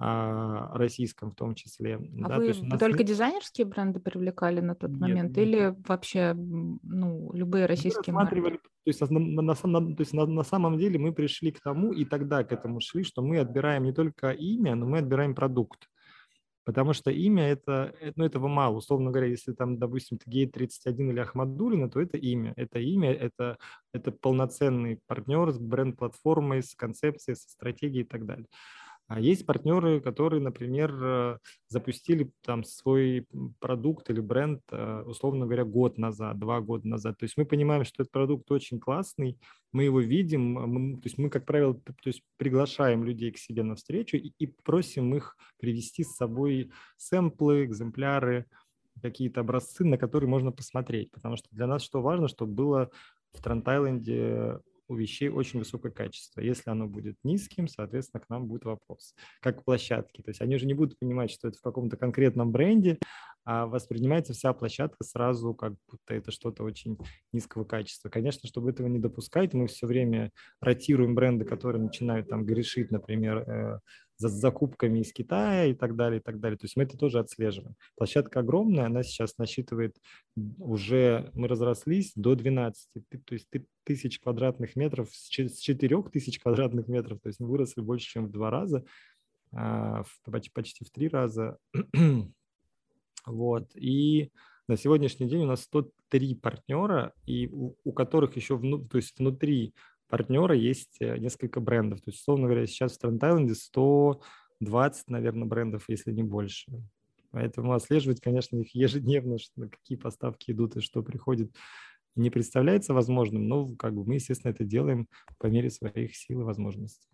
А, 0.00 0.70
российском 0.78 1.32
в 1.32 1.34
том 1.34 1.56
числе. 1.56 1.96
А 1.96 2.28
да, 2.28 2.36
вы 2.36 2.42
то 2.42 2.48
есть 2.50 2.78
только 2.78 2.98
нет... 2.98 3.08
дизайнерские 3.08 3.66
бренды 3.66 3.98
привлекали 3.98 4.60
на 4.60 4.76
тот 4.76 4.90
нет, 4.90 5.00
момент 5.00 5.36
нет. 5.36 5.38
или 5.38 5.76
вообще 5.88 6.34
ну, 6.34 7.32
любые 7.32 7.66
российские 7.66 8.14
мы 8.14 8.22
марки? 8.22 8.40
То 8.40 8.60
есть, 8.84 9.00
на, 9.00 9.18
на, 9.18 9.42
на, 9.42 9.54
то 9.54 10.00
есть 10.00 10.12
на, 10.12 10.24
на 10.26 10.44
самом 10.44 10.78
деле 10.78 11.00
мы 11.00 11.12
пришли 11.12 11.50
к 11.50 11.60
тому 11.60 11.92
и 11.92 12.04
тогда 12.04 12.44
к 12.44 12.52
этому 12.52 12.80
шли, 12.80 13.02
что 13.02 13.22
мы 13.22 13.40
отбираем 13.40 13.82
не 13.82 13.92
только 13.92 14.30
имя, 14.30 14.76
но 14.76 14.86
мы 14.86 14.98
отбираем 14.98 15.34
продукт. 15.34 15.88
Потому 16.64 16.92
что 16.92 17.10
имя 17.10 17.48
это, 17.48 17.92
э, 18.00 18.12
ну, 18.14 18.24
этого 18.24 18.46
мало. 18.46 18.76
Условно 18.76 19.10
говоря, 19.10 19.26
если 19.26 19.52
там, 19.52 19.78
допустим, 19.78 20.18
ты 20.18 20.30
Гей-31 20.30 21.10
или 21.10 21.18
Ахмадулина, 21.18 21.90
то 21.90 22.00
это 22.00 22.18
имя. 22.18 22.52
Это 22.56 22.78
имя, 22.78 23.12
это, 23.12 23.58
это 23.92 24.12
полноценный 24.12 25.00
партнер 25.08 25.50
с 25.50 25.58
бренд-платформой, 25.58 26.62
с 26.62 26.74
концепцией, 26.76 27.34
со 27.34 27.48
стратегией 27.48 28.04
и 28.04 28.06
так 28.06 28.26
далее. 28.26 28.46
А 29.08 29.20
есть 29.20 29.46
партнеры, 29.46 30.02
которые, 30.02 30.42
например, 30.42 30.94
э, 31.00 31.38
запустили 31.68 32.30
там 32.44 32.62
свой 32.62 33.26
продукт 33.58 34.10
или 34.10 34.20
бренд, 34.20 34.60
э, 34.70 35.02
условно 35.06 35.46
говоря, 35.46 35.64
год 35.64 35.96
назад, 35.96 36.38
два 36.38 36.60
года 36.60 36.86
назад. 36.86 37.16
То 37.16 37.24
есть 37.24 37.38
мы 37.38 37.46
понимаем, 37.46 37.84
что 37.84 38.02
этот 38.02 38.12
продукт 38.12 38.50
очень 38.52 38.78
классный, 38.78 39.38
мы 39.72 39.84
его 39.84 40.00
видим, 40.00 40.58
а 40.58 40.66
мы, 40.66 40.96
то 40.96 41.06
есть 41.06 41.16
мы, 41.16 41.30
как 41.30 41.46
правило, 41.46 41.72
то 41.74 41.94
есть 42.04 42.22
приглашаем 42.36 43.02
людей 43.02 43.32
к 43.32 43.38
себе 43.38 43.62
на 43.62 43.76
встречу 43.76 44.18
и, 44.18 44.32
и 44.38 44.46
просим 44.46 45.14
их 45.14 45.38
привести 45.58 46.04
с 46.04 46.14
собой 46.14 46.70
сэмплы, 46.98 47.64
экземпляры, 47.64 48.44
какие-то 49.00 49.40
образцы, 49.40 49.84
на 49.84 49.96
которые 49.96 50.28
можно 50.28 50.52
посмотреть. 50.52 51.10
Потому 51.12 51.36
что 51.36 51.48
для 51.50 51.66
нас 51.66 51.82
что 51.82 52.02
важно, 52.02 52.28
чтобы 52.28 52.52
было 52.52 52.90
в 53.32 53.42
Трент-Айленде 53.42 54.58
у 54.88 54.96
вещей 54.96 55.28
очень 55.28 55.58
высокое 55.58 55.92
качество. 55.92 56.40
Если 56.40 56.70
оно 56.70 56.86
будет 56.86 57.16
низким, 57.22 57.68
соответственно, 57.68 58.22
к 58.22 58.28
нам 58.28 58.46
будет 58.46 58.64
вопрос. 58.64 59.14
Как 59.40 59.64
площадки. 59.64 60.22
То 60.22 60.30
есть 60.30 60.40
они 60.40 60.56
уже 60.56 60.66
не 60.66 60.74
будут 60.74 60.98
понимать, 60.98 61.30
что 61.30 61.48
это 61.48 61.58
в 61.58 61.62
каком-то 61.62 61.96
конкретном 61.96 62.50
бренде, 62.50 62.98
а 63.44 63.66
воспринимается 63.66 64.32
вся 64.32 64.52
площадка 64.52 65.04
сразу, 65.04 65.54
как 65.54 65.74
будто 65.90 66.14
это 66.14 66.30
что-то 66.30 66.64
очень 66.64 66.98
низкого 67.32 67.64
качества. 67.64 68.08
Конечно, 68.08 68.48
чтобы 68.48 68.70
этого 68.70 68.88
не 68.88 68.98
допускать, 68.98 69.54
мы 69.54 69.68
все 69.68 69.86
время 69.86 70.32
ротируем 70.60 71.14
бренды, 71.14 71.44
которые 71.44 71.82
начинают 71.82 72.28
там 72.28 72.44
грешить, 72.44 72.90
например, 72.90 73.38
э, 73.38 73.78
за 74.18 74.28
закупками 74.28 74.98
из 74.98 75.12
Китая 75.12 75.66
и 75.66 75.74
так 75.74 75.94
далее, 75.96 76.20
и 76.20 76.22
так 76.22 76.40
далее. 76.40 76.58
То 76.58 76.64
есть 76.64 76.76
мы 76.76 76.82
это 76.82 76.98
тоже 76.98 77.20
отслеживаем. 77.20 77.76
Площадка 77.96 78.40
огромная, 78.40 78.86
она 78.86 79.02
сейчас 79.04 79.38
насчитывает 79.38 79.96
уже, 80.58 81.30
мы 81.34 81.46
разрослись 81.48 82.12
до 82.16 82.34
12, 82.34 82.88
то 83.24 83.34
есть 83.34 83.48
тысяч 83.84 84.18
квадратных 84.18 84.76
метров, 84.76 85.08
с 85.12 85.28
4 85.28 86.02
тысяч 86.12 86.40
квадратных 86.40 86.88
метров, 86.88 87.20
то 87.20 87.28
есть 87.28 87.38
мы 87.40 87.46
выросли 87.46 87.80
больше, 87.80 88.06
чем 88.06 88.26
в 88.26 88.32
два 88.32 88.50
раза, 88.50 88.84
а, 89.52 90.02
почти 90.52 90.84
в 90.84 90.90
три 90.90 91.08
раза. 91.08 91.58
Вот, 93.26 93.68
и 93.74 94.30
на 94.68 94.78
сегодняшний 94.78 95.28
день 95.28 95.42
у 95.42 95.46
нас 95.46 95.62
103 95.64 96.36
партнера, 96.36 97.12
и 97.26 97.46
у, 97.48 97.74
у 97.84 97.92
которых 97.92 98.36
еще 98.36 98.56
вну, 98.56 98.82
то 98.86 98.96
есть 98.96 99.18
внутри 99.18 99.74
партнера 100.08 100.54
есть 100.54 100.96
э, 101.00 101.18
несколько 101.18 101.60
брендов. 101.60 102.00
То 102.00 102.10
есть, 102.10 102.20
условно 102.20 102.46
говоря, 102.46 102.66
сейчас 102.66 102.96
в 102.96 102.98
Тренд 102.98 103.22
Айленде 103.22 103.54
120, 103.54 105.08
наверное, 105.10 105.46
брендов, 105.46 105.84
если 105.88 106.12
не 106.12 106.22
больше. 106.22 106.70
Поэтому 107.30 107.72
отслеживать, 107.72 108.20
конечно, 108.20 108.56
их 108.56 108.74
ежедневно, 108.74 109.38
что, 109.38 109.68
какие 109.68 109.98
поставки 109.98 110.50
идут 110.50 110.76
и 110.76 110.80
что 110.80 111.02
приходит, 111.02 111.54
не 112.16 112.30
представляется 112.30 112.94
возможным, 112.94 113.46
но 113.46 113.74
как 113.76 113.94
бы 113.94 114.04
мы, 114.04 114.14
естественно, 114.14 114.50
это 114.50 114.64
делаем 114.64 115.08
по 115.38 115.46
мере 115.46 115.70
своих 115.70 116.16
сил 116.16 116.40
и 116.40 116.44
возможностей. 116.44 117.08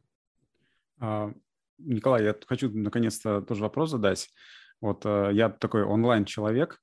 А, 0.99 1.33
Николай, 1.79 2.25
я 2.25 2.37
хочу 2.47 2.71
наконец-то 2.71 3.43
тоже 3.43 3.63
вопрос 3.63 3.91
задать. 3.91 4.31
Вот 4.81 5.05
э, 5.05 5.31
я 5.33 5.51
такой 5.51 5.83
онлайн-человек, 5.83 6.81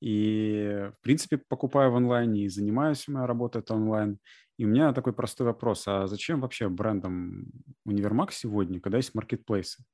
и, 0.00 0.90
в 0.98 1.02
принципе, 1.02 1.38
покупаю 1.38 1.90
в 1.90 1.96
онлайне 1.96 2.44
и 2.44 2.48
занимаюсь, 2.48 3.08
моя 3.08 3.26
работа 3.26 3.58
это 3.58 3.74
онлайн. 3.74 4.18
И 4.58 4.64
у 4.64 4.68
меня 4.68 4.92
такой 4.92 5.12
простой 5.12 5.46
вопрос. 5.46 5.84
А 5.86 6.06
зачем 6.06 6.40
вообще 6.40 6.68
брендам 6.68 7.46
универмаг 7.84 8.32
сегодня, 8.32 8.80
когда 8.80 8.98
есть 8.98 9.14
маркетплейсы? 9.14 9.84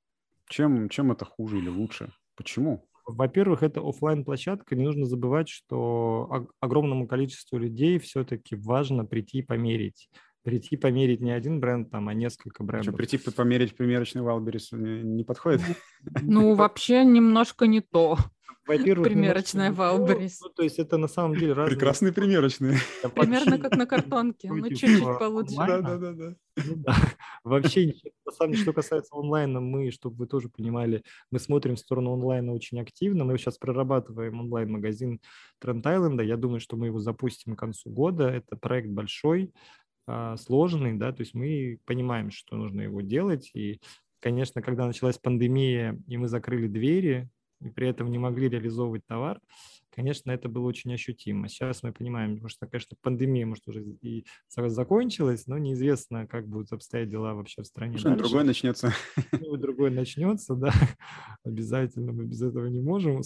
Чем, 0.48 0.88
чем 0.88 1.12
это 1.12 1.24
хуже 1.24 1.58
или 1.58 1.68
лучше? 1.68 2.12
Почему? 2.34 2.88
Во-первых, 3.06 3.62
это 3.62 3.86
офлайн 3.86 4.24
площадка 4.24 4.74
Не 4.74 4.84
нужно 4.84 5.04
забывать, 5.04 5.50
что 5.50 6.48
огромному 6.60 7.06
количеству 7.06 7.58
людей 7.58 7.98
все-таки 7.98 8.56
важно 8.56 9.04
прийти 9.04 9.38
и 9.38 9.42
померить 9.42 10.08
прийти 10.44 10.76
померить 10.76 11.20
не 11.20 11.32
один 11.32 11.58
бренд, 11.58 11.90
там, 11.90 12.08
а 12.08 12.14
несколько 12.14 12.62
брендов. 12.62 12.94
Что, 12.94 12.96
прийти 12.96 13.18
померить 13.18 13.74
примерочная 13.74 14.22
Wildberries 14.22 14.70
не, 14.72 15.02
не 15.02 15.24
подходит? 15.24 15.62
Ну, 16.22 16.54
вообще 16.54 17.04
немножко 17.04 17.66
не 17.66 17.80
то. 17.80 18.18
Во-первых, 18.66 19.08
примерочная 19.08 19.72
Wildberries. 19.72 20.40
Ну, 20.40 20.48
то 20.48 20.62
есть 20.62 20.78
это 20.78 20.96
на 20.96 21.08
самом 21.08 21.36
деле 21.36 21.52
разные... 21.52 21.76
Прекрасные 21.76 22.12
примерочные. 22.12 22.78
Примерно 23.14 23.58
как 23.58 23.76
на 23.76 23.86
картонке, 23.86 24.50
но 24.50 24.68
чуть-чуть 24.68 25.02
получше. 25.18 25.56
Да, 25.56 25.80
да, 25.80 25.96
да. 25.96 26.12
да. 26.12 26.34
Ну, 26.56 26.76
да. 26.76 26.96
Вообще, 27.42 27.94
на 28.24 28.32
самом 28.32 28.52
деле, 28.52 28.62
что 28.62 28.72
касается 28.72 29.14
онлайна, 29.16 29.60
мы, 29.60 29.90
чтобы 29.90 30.16
вы 30.16 30.26
тоже 30.26 30.48
понимали, 30.48 31.02
мы 31.30 31.40
смотрим 31.40 31.76
в 31.76 31.80
сторону 31.80 32.14
онлайна 32.14 32.52
очень 32.52 32.80
активно. 32.80 33.24
Мы 33.24 33.36
сейчас 33.38 33.58
прорабатываем 33.58 34.40
онлайн-магазин 34.40 35.20
Тренд 35.58 35.86
Айленда. 35.86 36.22
Я 36.22 36.36
думаю, 36.36 36.60
что 36.60 36.76
мы 36.76 36.86
его 36.86 37.00
запустим 37.00 37.56
к 37.56 37.58
концу 37.58 37.90
года. 37.90 38.28
Это 38.28 38.56
проект 38.56 38.88
большой. 38.88 39.52
А, 40.06 40.36
сложный, 40.36 40.94
да, 40.94 41.12
то 41.12 41.22
есть 41.22 41.34
мы 41.34 41.78
понимаем, 41.86 42.30
что 42.30 42.56
нужно 42.56 42.82
его 42.82 43.00
делать, 43.00 43.50
и, 43.54 43.80
конечно, 44.20 44.60
когда 44.62 44.86
началась 44.86 45.18
пандемия, 45.18 45.98
и 46.06 46.16
мы 46.16 46.28
закрыли 46.28 46.68
двери, 46.68 47.28
и 47.64 47.70
при 47.70 47.88
этом 47.88 48.10
не 48.10 48.18
могли 48.18 48.48
реализовывать 48.48 49.06
товар, 49.06 49.40
конечно, 49.94 50.30
это 50.30 50.48
было 50.48 50.66
очень 50.66 50.92
ощутимо. 50.92 51.48
Сейчас 51.48 51.82
мы 51.82 51.92
понимаем, 51.92 52.48
что, 52.48 52.66
конечно, 52.66 52.96
пандемия, 53.00 53.46
может, 53.46 53.66
уже 53.68 53.82
и 54.02 54.24
закончилась, 54.48 55.46
но 55.46 55.58
неизвестно, 55.58 56.26
как 56.26 56.48
будут 56.48 56.72
обстоять 56.72 57.10
дела 57.10 57.34
вообще 57.34 57.62
в 57.62 57.66
стране. 57.66 57.98
Что 57.98 58.16
другое 58.16 58.44
начнется. 58.44 58.92
Ну, 59.32 59.56
другое 59.56 59.90
начнется, 59.90 60.54
да. 60.54 60.72
Обязательно 61.44 62.12
мы 62.12 62.24
без 62.24 62.42
этого 62.42 62.66
не 62.66 62.80
можем. 62.80 63.22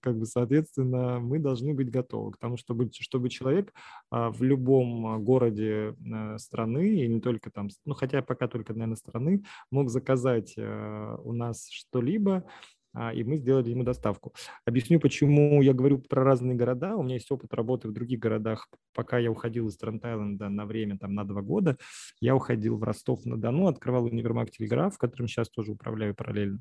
Как 0.00 0.18
бы, 0.18 0.26
соответственно, 0.26 1.18
мы 1.20 1.38
должны 1.38 1.72
быть 1.74 1.90
готовы 1.90 2.32
к 2.32 2.38
тому, 2.38 2.56
чтобы, 2.56 2.90
чтобы 2.92 3.30
человек 3.30 3.72
а, 4.10 4.30
в 4.30 4.42
любом 4.42 5.22
городе 5.24 5.94
э, 5.94 6.38
страны, 6.38 7.04
и 7.04 7.08
не 7.08 7.20
только 7.20 7.50
там, 7.50 7.68
ну, 7.84 7.94
хотя 7.94 8.22
пока 8.22 8.48
только, 8.48 8.72
наверное, 8.72 8.96
страны, 8.96 9.44
мог 9.70 9.88
заказать 9.88 10.56
у 10.56 11.32
нас 11.32 11.68
что-либо, 11.70 12.36
а, 12.36 12.44
и 13.14 13.24
мы 13.24 13.36
сделали 13.36 13.70
ему 13.70 13.84
доставку. 13.84 14.34
Объясню, 14.66 15.00
почему 15.00 15.62
я 15.62 15.72
говорю 15.72 15.98
про 15.98 16.24
разные 16.24 16.54
города. 16.54 16.96
У 16.96 17.02
меня 17.02 17.14
есть 17.14 17.30
опыт 17.30 17.54
работы 17.54 17.88
в 17.88 17.92
других 17.92 18.18
городах. 18.18 18.68
Пока 18.94 19.18
я 19.18 19.30
уходил 19.30 19.68
из 19.68 19.76
Трент-Айленда 19.76 20.48
на 20.48 20.66
время, 20.66 20.98
там, 20.98 21.14
на 21.14 21.24
два 21.24 21.42
года, 21.42 21.78
я 22.20 22.36
уходил 22.36 22.76
в 22.76 22.82
Ростов-на-Дону, 22.82 23.66
открывал 23.66 24.04
универмаг 24.04 24.50
Телеграф, 24.50 24.98
которым 24.98 25.28
сейчас 25.28 25.48
тоже 25.48 25.72
управляю 25.72 26.14
параллельно. 26.14 26.60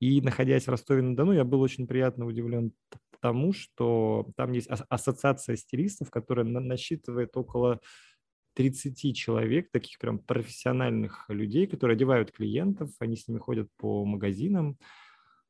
И, 0.00 0.20
находясь 0.20 0.64
в 0.64 0.70
Ростове-на-Дону, 0.70 1.32
я 1.32 1.44
был 1.44 1.60
очень 1.60 1.86
приятно 1.86 2.26
удивлен 2.26 2.72
тому, 3.20 3.52
что 3.52 4.28
там 4.36 4.52
есть 4.52 4.68
ассоциация 4.68 5.56
стилистов, 5.56 6.10
которая 6.10 6.46
насчитывает 6.46 7.36
около 7.36 7.80
30 8.54 9.16
человек, 9.16 9.70
таких 9.70 9.98
прям 9.98 10.18
профессиональных 10.18 11.26
людей, 11.28 11.66
которые 11.66 11.94
одевают 11.94 12.32
клиентов, 12.32 12.90
они 12.98 13.16
с 13.16 13.28
ними 13.28 13.38
ходят 13.38 13.68
по 13.76 14.04
магазинам, 14.04 14.76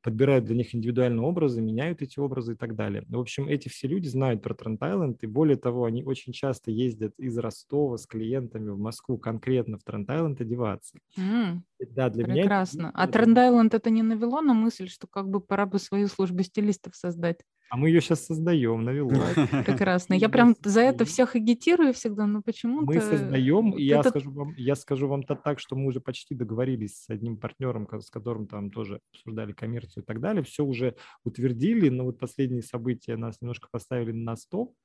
подбирают 0.01 0.45
для 0.45 0.55
них 0.55 0.73
индивидуальные 0.73 1.23
образы, 1.23 1.61
меняют 1.61 2.01
эти 2.01 2.19
образы 2.19 2.53
и 2.53 2.55
так 2.55 2.75
далее. 2.75 3.03
В 3.07 3.19
общем, 3.19 3.47
эти 3.47 3.69
все 3.69 3.87
люди 3.87 4.07
знают 4.07 4.41
про 4.41 4.53
Тренд 4.53 4.81
Айленд, 4.81 5.23
и 5.23 5.27
более 5.27 5.57
того, 5.57 5.85
они 5.85 6.03
очень 6.03 6.33
часто 6.33 6.71
ездят 6.71 7.13
из 7.19 7.37
Ростова 7.37 7.97
с 7.97 8.05
клиентами 8.05 8.69
в 8.69 8.79
Москву 8.79 9.17
конкретно 9.17 9.77
в 9.77 9.83
Тренд 9.83 10.09
Айленд 10.09 10.41
одеваться. 10.41 10.97
Mm. 11.17 11.59
Да, 11.91 12.09
для 12.09 12.25
Прекрасно. 12.25 12.79
меня... 12.79 12.91
А 12.93 13.07
Тренд 13.07 13.37
Айленд 13.37 13.73
это 13.73 13.89
не 13.89 14.03
навело 14.03 14.41
на 14.41 14.53
мысль, 14.53 14.87
что 14.87 15.07
как 15.07 15.29
бы 15.29 15.39
пора 15.41 15.65
бы 15.65 15.79
свою 15.79 16.07
службу 16.07 16.43
стилистов 16.43 16.95
создать? 16.95 17.39
А 17.71 17.77
мы 17.77 17.87
ее 17.87 18.01
сейчас 18.01 18.25
создаем, 18.25 18.83
навело. 18.83 19.11
Прекрасно. 19.65 20.13
Я 20.13 20.27
прям 20.27 20.57
за 20.61 20.81
это 20.81 21.05
всех 21.05 21.37
агитирую 21.37 21.93
всегда, 21.93 22.27
но 22.27 22.41
почему-то... 22.41 22.85
Мы 22.85 22.99
создаем, 22.99 23.71
и 23.71 23.83
я, 23.83 24.03
скажу 24.03 24.29
вам, 24.29 24.53
я 24.57 24.75
скажу 24.75 25.07
вам 25.07 25.23
то 25.23 25.35
так, 25.35 25.57
что 25.57 25.77
мы 25.77 25.87
уже 25.87 26.01
почти 26.01 26.35
договорились 26.35 27.05
с 27.05 27.09
одним 27.09 27.37
партнером, 27.37 27.87
с 27.89 28.09
которым 28.09 28.45
там 28.45 28.71
тоже 28.71 28.99
обсуждали 29.13 29.53
коммерцию 29.53 30.03
и 30.03 30.05
так 30.05 30.19
далее, 30.19 30.43
все 30.43 30.65
уже 30.65 30.97
утвердили, 31.23 31.87
но 31.87 32.03
вот 32.03 32.19
последние 32.19 32.61
события 32.61 33.15
нас 33.15 33.39
немножко 33.39 33.69
поставили 33.71 34.11
на 34.11 34.35
стоп. 34.35 34.75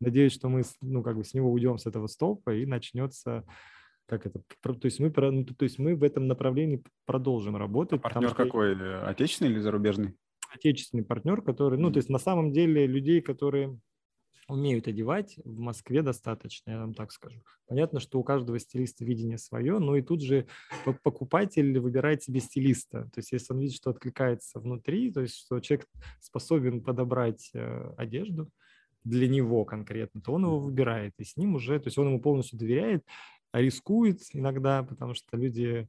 Надеюсь, 0.00 0.32
что 0.32 0.48
мы 0.48 0.62
ну, 0.80 1.02
как 1.02 1.16
бы 1.16 1.24
с 1.24 1.34
него 1.34 1.50
уйдем 1.50 1.78
с 1.78 1.86
этого 1.86 2.06
стопа 2.06 2.54
и 2.54 2.64
начнется 2.64 3.44
как 4.08 4.24
это, 4.24 4.40
то 4.62 4.78
есть 4.84 5.00
мы, 5.00 5.12
ну, 5.16 5.44
то 5.44 5.64
есть 5.64 5.80
мы 5.80 5.96
в 5.96 6.04
этом 6.04 6.28
направлении 6.28 6.80
продолжим 7.06 7.56
работать. 7.56 7.98
А 7.98 8.02
партнер 8.08 8.34
какой, 8.34 9.00
отечественный 9.04 9.50
или 9.50 9.58
зарубежный? 9.58 10.14
Отечественный 10.56 11.04
партнер, 11.04 11.42
который, 11.42 11.78
ну, 11.78 11.90
то 11.90 11.98
есть 11.98 12.08
на 12.08 12.18
самом 12.18 12.52
деле 12.52 12.86
людей, 12.86 13.20
которые 13.20 13.78
умеют 14.48 14.86
одевать, 14.86 15.38
в 15.44 15.58
Москве 15.58 16.02
достаточно, 16.02 16.70
я 16.70 16.78
вам 16.78 16.94
так 16.94 17.10
скажу. 17.12 17.42
Понятно, 17.66 17.98
что 17.98 18.20
у 18.20 18.24
каждого 18.24 18.58
стилиста 18.58 19.04
видение 19.04 19.38
свое, 19.38 19.78
но 19.78 19.96
и 19.96 20.02
тут 20.02 20.22
же 20.22 20.46
покупатель 21.02 21.78
выбирает 21.80 22.22
себе 22.22 22.40
стилиста. 22.40 23.04
То 23.12 23.18
есть 23.18 23.32
если 23.32 23.52
он 23.52 23.60
видит, 23.60 23.76
что 23.76 23.90
откликается 23.90 24.60
внутри, 24.60 25.10
то 25.10 25.20
есть 25.20 25.34
что 25.36 25.58
человек 25.60 25.88
способен 26.20 26.80
подобрать 26.80 27.50
э, 27.54 27.92
одежду 27.96 28.48
для 29.02 29.28
него 29.28 29.64
конкретно, 29.64 30.20
то 30.20 30.32
он 30.32 30.44
его 30.44 30.60
выбирает, 30.60 31.14
и 31.18 31.24
с 31.24 31.36
ним 31.36 31.56
уже, 31.56 31.78
то 31.80 31.88
есть 31.88 31.98
он 31.98 32.06
ему 32.06 32.20
полностью 32.20 32.58
доверяет, 32.58 33.04
а 33.52 33.60
рискует 33.60 34.20
иногда, 34.32 34.82
потому 34.82 35.14
что 35.14 35.36
люди 35.36 35.88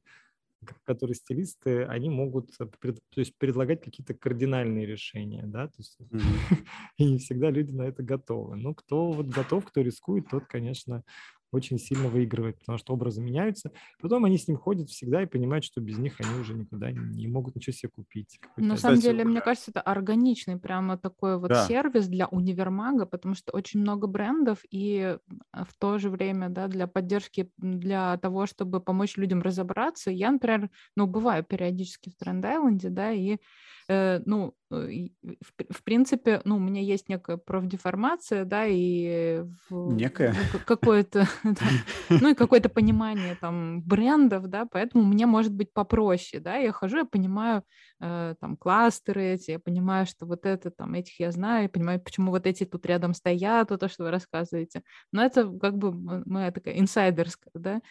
которые 0.84 1.16
стилисты, 1.16 1.84
они 1.84 2.10
могут 2.10 2.52
э, 2.60 2.66
пред, 2.80 3.00
то 3.10 3.20
есть 3.20 3.38
предлагать 3.38 3.82
какие-то 3.82 4.14
кардинальные 4.14 4.86
решения, 4.86 5.44
да, 5.46 5.68
то 5.68 5.76
есть 5.78 5.98
mm-hmm. 6.00 6.66
и 6.98 7.06
не 7.06 7.18
всегда 7.20 7.50
люди 7.50 7.72
на 7.72 7.84
это 7.84 8.04
готовы. 8.04 8.56
Ну, 8.58 8.74
кто 8.74 9.12
вот 9.12 9.28
готов, 9.28 9.66
кто 9.66 9.82
рискует, 9.82 10.30
тот, 10.30 10.46
конечно, 10.46 11.04
очень 11.52 11.80
сильно 11.80 12.08
выигрывает, 12.10 12.60
потому 12.60 12.78
что 12.78 12.94
образы 12.94 13.22
меняются. 13.22 13.72
Потом 14.02 14.26
они 14.26 14.38
с 14.38 14.48
ним 14.48 14.58
ходят 14.58 14.90
всегда 14.90 15.24
и 15.24 15.26
понимают, 15.26 15.64
что 15.64 15.82
без 15.82 15.98
них 15.98 16.20
они 16.20 16.40
уже 16.40 16.54
никуда 16.54 16.92
не 16.92 17.28
могут 17.28 17.56
ничего 17.56 17.74
себе 17.74 17.90
купить. 17.90 18.40
На 18.58 18.78
самом 18.78 19.00
деле, 19.00 19.24
мне 19.24 19.42
кажется, 19.42 19.72
это 19.72 19.82
органичный 19.82 20.58
прямо 20.58 20.98
такой 20.98 21.40
вот 21.40 21.50
да. 21.50 21.66
сервис 21.68 22.08
для 22.08 22.28
универмага, 22.28 23.06
потому 23.06 23.36
что 23.36 23.54
очень 23.54 23.80
много 23.80 24.08
брендов, 24.08 24.60
и 24.70 25.18
в 25.54 25.78
то 25.78 25.98
же 25.98 26.10
время, 26.10 26.50
да, 26.50 26.68
для 26.68 26.88
поддержки, 26.88 27.52
для 27.58 28.18
того, 28.18 28.46
чтобы 28.46 28.80
помочь 28.80 29.18
людям 29.18 29.42
разобраться, 29.42 30.12
я, 30.12 30.32
например, 30.32 30.70
ну, 30.96 31.08
бываю 31.08 31.44
периодически 31.44 32.10
в 32.10 32.16
Тренд-Айленде, 32.18 32.90
да, 32.90 33.12
и 33.12 33.38
Э, 33.90 34.20
ну, 34.26 34.54
э, 34.70 35.08
в, 35.24 35.74
в 35.74 35.84
принципе, 35.84 36.42
ну, 36.44 36.58
у 36.58 36.60
меня 36.60 36.82
есть 36.82 37.08
некая 37.08 37.38
профдеформация, 37.38 38.44
да, 38.44 38.66
и 38.68 39.44
некое 39.70 40.36
какое-то, 40.66 41.26
ну 42.10 42.30
и 42.30 42.34
какое-то 42.34 42.68
понимание 42.68 43.36
там 43.40 43.82
брендов, 43.82 44.48
да, 44.48 44.66
поэтому 44.70 45.06
мне 45.06 45.26
может 45.26 45.54
быть 45.54 45.72
попроще, 45.72 46.44
да, 46.44 46.58
я 46.58 46.74
хожу, 46.74 46.98
я 46.98 47.06
понимаю 47.06 47.64
э, 48.02 48.36
там 48.42 48.58
кластеры 48.58 49.24
эти, 49.24 49.52
я 49.52 49.60
понимаю, 49.60 50.06
что 50.06 50.26
вот 50.26 50.46
это 50.46 50.70
там 50.70 50.94
этих 50.94 51.18
я 51.22 51.32
знаю, 51.32 51.64
я 51.64 51.70
понимаю, 51.70 52.02
почему 52.02 52.32
вот 52.32 52.46
эти 52.46 52.66
тут 52.66 52.86
рядом 52.86 53.14
стоят, 53.14 53.72
вот 53.72 53.80
то, 53.80 53.88
что 53.88 54.04
вы 54.04 54.12
рассказываете, 54.12 54.84
но 55.14 55.24
это 55.24 55.50
как 55.62 55.78
бы 55.78 55.94
моя 56.26 56.52
такая 56.52 56.78
инсайдерская, 56.78 57.54
да, 57.54 57.82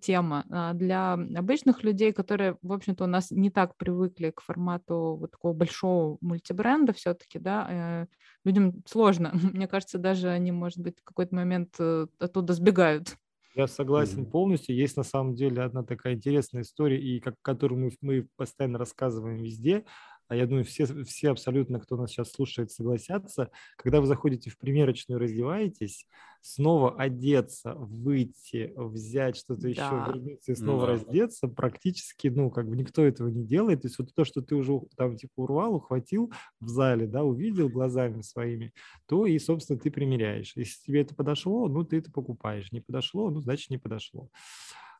тема. 0.00 0.46
А 0.50 0.72
для 0.72 1.12
обычных 1.12 1.84
людей, 1.84 2.14
которые, 2.14 2.56
в 2.62 2.72
общем-то, 2.72 3.04
у 3.04 3.06
нас 3.06 3.30
не 3.30 3.50
так 3.50 3.76
привыкли 3.76 4.30
к 4.30 4.40
формату 4.40 5.18
вот 5.20 5.36
такого 5.42 5.52
большого 5.54 6.18
мультибренда 6.20 6.92
все-таки, 6.92 7.38
да, 7.40 7.66
э, 7.68 8.06
людям 8.44 8.82
сложно. 8.86 9.32
Мне 9.52 9.66
кажется, 9.66 9.98
даже 9.98 10.28
они, 10.28 10.52
может 10.52 10.78
быть, 10.78 11.00
в 11.00 11.04
какой-то 11.04 11.34
момент 11.34 11.74
э, 11.80 12.06
оттуда 12.20 12.52
сбегают. 12.52 13.16
Я 13.54 13.66
согласен 13.66 14.20
mm-hmm. 14.20 14.30
полностью. 14.30 14.76
Есть 14.76 14.96
на 14.96 15.02
самом 15.02 15.34
деле 15.34 15.62
одна 15.62 15.82
такая 15.82 16.14
интересная 16.14 16.62
история, 16.62 16.98
и 16.98 17.20
как, 17.20 17.34
которую 17.42 17.80
мы, 17.80 17.90
мы 18.00 18.28
постоянно 18.36 18.78
рассказываем 18.78 19.42
везде 19.42 19.84
а 20.32 20.34
я 20.34 20.46
думаю, 20.46 20.64
все, 20.64 20.86
все 21.04 21.30
абсолютно, 21.30 21.78
кто 21.78 21.94
нас 21.94 22.10
сейчас 22.10 22.32
слушает, 22.32 22.70
согласятся, 22.70 23.50
когда 23.76 24.00
вы 24.00 24.06
заходите 24.06 24.48
в 24.48 24.56
примерочную, 24.56 25.20
раздеваетесь, 25.20 26.06
снова 26.40 26.96
одеться, 26.96 27.74
выйти, 27.74 28.72
взять 28.74 29.36
что-то 29.36 29.60
да. 29.60 29.68
еще, 29.68 30.04
вернуться 30.06 30.52
и 30.52 30.54
снова 30.54 30.86
да. 30.86 30.92
раздеться, 30.92 31.48
практически, 31.48 32.28
ну, 32.28 32.50
как 32.50 32.66
бы 32.66 32.76
никто 32.76 33.04
этого 33.04 33.28
не 33.28 33.44
делает. 33.44 33.82
То 33.82 33.88
есть 33.88 33.98
вот 33.98 34.14
то, 34.14 34.24
что 34.24 34.40
ты 34.40 34.54
уже 34.54 34.80
там 34.96 35.18
типа 35.18 35.32
урвал, 35.36 35.74
ухватил 35.74 36.32
в 36.60 36.68
зале, 36.68 37.06
да, 37.06 37.24
увидел 37.24 37.68
глазами 37.68 38.22
своими, 38.22 38.72
то 39.06 39.26
и, 39.26 39.38
собственно, 39.38 39.78
ты 39.78 39.90
примеряешь. 39.90 40.54
Если 40.56 40.82
тебе 40.82 41.02
это 41.02 41.14
подошло, 41.14 41.68
ну, 41.68 41.84
ты 41.84 41.98
это 41.98 42.10
покупаешь. 42.10 42.72
Не 42.72 42.80
подошло, 42.80 43.28
ну, 43.28 43.42
значит, 43.42 43.68
не 43.68 43.76
подошло. 43.76 44.30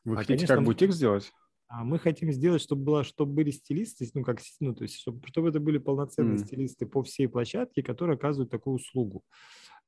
Вы 0.05 0.13
а, 0.13 0.17
хотите 0.17 0.35
конечно, 0.35 0.55
как 0.57 0.63
бутик 0.63 0.91
сделать? 0.91 1.33
А 1.75 1.83
мы 1.83 1.97
хотим 1.97 2.31
сделать, 2.31 2.61
чтобы, 2.61 2.83
было, 2.83 3.03
чтобы 3.03 3.33
были 3.33 3.49
стилисты, 3.49 4.07
ну, 4.13 4.23
как, 4.23 4.39
ну, 4.59 4.75
то 4.75 4.83
есть, 4.83 4.99
чтобы, 4.99 5.27
чтобы 5.27 5.49
это 5.49 5.59
были 5.59 5.79
полноценные 5.79 6.35
mm. 6.35 6.45
стилисты 6.45 6.85
по 6.85 7.01
всей 7.01 7.27
площадке, 7.27 7.81
которые 7.81 8.13
оказывают 8.13 8.51
такую 8.51 8.75
услугу. 8.75 9.23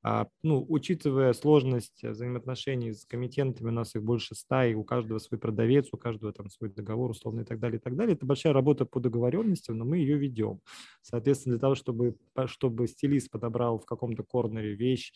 А, 0.01 0.27
ну, 0.41 0.65
учитывая 0.67 1.31
сложность 1.33 2.03
взаимоотношений 2.03 2.91
с 2.91 3.05
комитентами, 3.05 3.67
у 3.67 3.71
нас 3.71 3.93
их 3.93 4.01
больше 4.01 4.33
ста, 4.33 4.65
и 4.65 4.73
у 4.73 4.83
каждого 4.83 5.19
свой 5.19 5.39
продавец, 5.39 5.89
у 5.91 5.97
каждого 5.97 6.33
там 6.33 6.49
свой 6.49 6.71
договор 6.71 7.11
условно 7.11 7.41
и 7.41 7.45
так 7.45 7.59
далее, 7.59 7.77
и 7.77 7.81
так 7.81 7.95
далее. 7.95 8.15
Это 8.15 8.25
большая 8.25 8.53
работа 8.53 8.85
по 8.85 8.99
договоренностям, 8.99 9.77
но 9.77 9.85
мы 9.85 9.97
ее 9.97 10.17
ведем. 10.17 10.61
Соответственно, 11.03 11.53
для 11.53 11.61
того, 11.61 11.75
чтобы, 11.75 12.15
чтобы 12.47 12.87
стилист 12.87 13.29
подобрал 13.29 13.77
в 13.77 13.85
каком-то 13.85 14.23
корнере 14.23 14.73
вещь, 14.73 15.13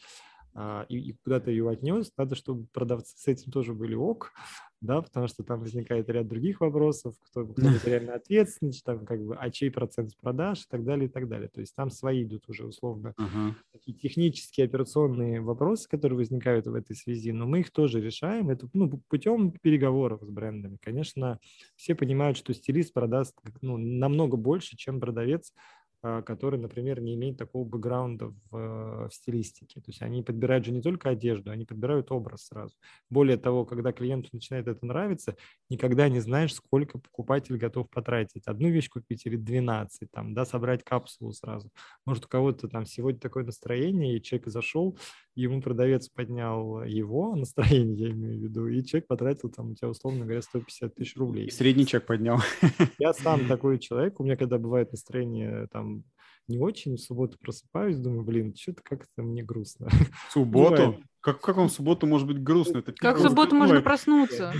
и, 0.89 0.97
и 0.97 1.13
куда-то 1.23 1.51
ее 1.51 1.69
отнес, 1.69 2.11
надо, 2.17 2.35
чтобы 2.35 2.65
продавцы 2.73 3.13
с 3.17 3.27
этим 3.27 3.51
тоже 3.51 3.73
были 3.73 3.95
ок, 3.95 4.33
да, 4.81 5.01
потому 5.01 5.27
что 5.27 5.43
там 5.43 5.59
возникает 5.59 6.09
ряд 6.09 6.27
других 6.27 6.61
вопросов, 6.61 7.15
кто, 7.21 7.45
кто 7.45 7.61
реально 7.85 8.15
ответственный, 8.15 8.73
там 8.83 9.05
как 9.05 9.21
бы, 9.21 9.35
а 9.35 9.49
чей 9.49 9.69
процент 9.71 10.11
с 10.11 10.15
продаж 10.15 10.61
и 10.61 10.65
так 10.69 10.85
далее, 10.85 11.07
и 11.07 11.11
так 11.11 11.27
далее. 11.27 11.49
То 11.49 11.59
есть 11.59 11.75
там 11.75 11.89
свои 11.89 12.23
идут 12.23 12.47
уже 12.47 12.65
условно 12.65 13.13
uh-huh. 13.17 13.53
такие 13.73 13.97
технические, 13.97 14.65
операционные 14.65 15.41
вопросы, 15.41 15.87
которые 15.89 16.17
возникают 16.17 16.67
в 16.67 16.73
этой 16.73 16.95
связи, 16.95 17.31
но 17.31 17.45
мы 17.45 17.59
их 17.59 17.71
тоже 17.71 18.01
решаем, 18.01 18.49
это 18.49 18.69
ну, 18.73 18.89
путем 19.09 19.51
переговоров 19.51 20.21
с 20.23 20.29
брендами. 20.29 20.77
Конечно, 20.81 21.39
все 21.75 21.93
понимают, 21.93 22.37
что 22.37 22.53
стилист 22.53 22.93
продаст 22.93 23.35
ну, 23.61 23.77
намного 23.77 24.37
больше, 24.37 24.77
чем 24.77 24.99
продавец, 24.99 25.53
а, 25.53 25.78
который, 26.01 26.59
например, 26.59 27.01
не 27.01 27.15
имеет 27.15 27.37
такого 27.37 27.65
бэкграунда 27.65 28.33
в, 28.49 29.09
в 29.09 29.09
стилистике. 29.11 29.81
То 29.81 29.89
есть 29.89 30.01
они 30.01 30.23
подбирают 30.23 30.65
же 30.65 30.71
не 30.71 30.81
только 30.81 31.09
одежду, 31.09 31.51
они 31.51 31.65
подбирают 31.65 32.11
образ 32.11 32.45
сразу. 32.45 32.75
Более 33.09 33.37
того, 33.37 33.65
когда 33.65 33.91
клиенту 33.91 34.29
начинает 34.31 34.67
это 34.67 34.85
нравиться, 34.85 35.35
никогда 35.69 36.07
не 36.07 36.19
знаешь, 36.21 36.53
сколько 36.53 36.99
покупатель 36.99 37.57
готов 37.57 37.89
потратить. 37.89 38.47
Одну 38.47 38.69
вещь 38.69 38.89
купить 38.89 39.25
или 39.25 39.35
12, 39.35 40.09
там, 40.11 40.33
да, 40.33 40.45
собрать 40.45 40.83
капсулу 40.83 41.33
сразу. 41.33 41.69
Может, 42.05 42.25
у 42.25 42.27
кого-то 42.29 42.69
там 42.69 42.85
сегодня 42.85 43.19
такое 43.19 43.43
настроение, 43.43 44.17
и 44.17 44.21
человек 44.21 44.47
зашел, 44.47 44.97
ему 45.41 45.61
продавец 45.61 46.09
поднял 46.09 46.83
его 46.83 47.35
настроение, 47.35 48.07
я 48.07 48.11
имею 48.11 48.39
в 48.39 48.43
виду, 48.43 48.67
и 48.67 48.83
человек 48.83 49.07
потратил 49.07 49.49
там 49.49 49.71
у 49.71 49.75
тебя, 49.75 49.89
условно 49.89 50.25
говоря, 50.25 50.41
150 50.41 50.95
тысяч 50.95 51.15
рублей. 51.15 51.47
И 51.47 51.51
средний 51.51 51.85
чек 51.85 52.05
поднял. 52.05 52.39
Я 52.99 53.13
сам 53.13 53.39
такой 53.47 53.79
человек, 53.79 54.19
у 54.19 54.23
меня 54.23 54.35
когда 54.35 54.57
бывает 54.57 54.91
настроение 54.91 55.67
там 55.71 56.03
не 56.49 56.57
очень, 56.57 56.95
в 56.95 56.99
субботу 56.99 57.37
просыпаюсь, 57.39 57.97
думаю, 57.97 58.23
блин, 58.23 58.55
что-то 58.55 58.81
как-то 58.83 59.21
мне 59.21 59.43
грустно. 59.43 59.87
В 60.29 60.33
субботу? 60.33 60.99
Как, 61.21 61.41
как 61.41 61.57
он 61.57 61.67
в 61.67 61.71
субботу 61.73 62.07
может 62.07 62.27
быть 62.27 62.41
грустно? 62.41 62.77
Это 62.77 62.93
как 62.93 63.17
в 63.17 63.21
субботу 63.21 63.53
можно 63.53 63.81
проснуться? 63.81 64.53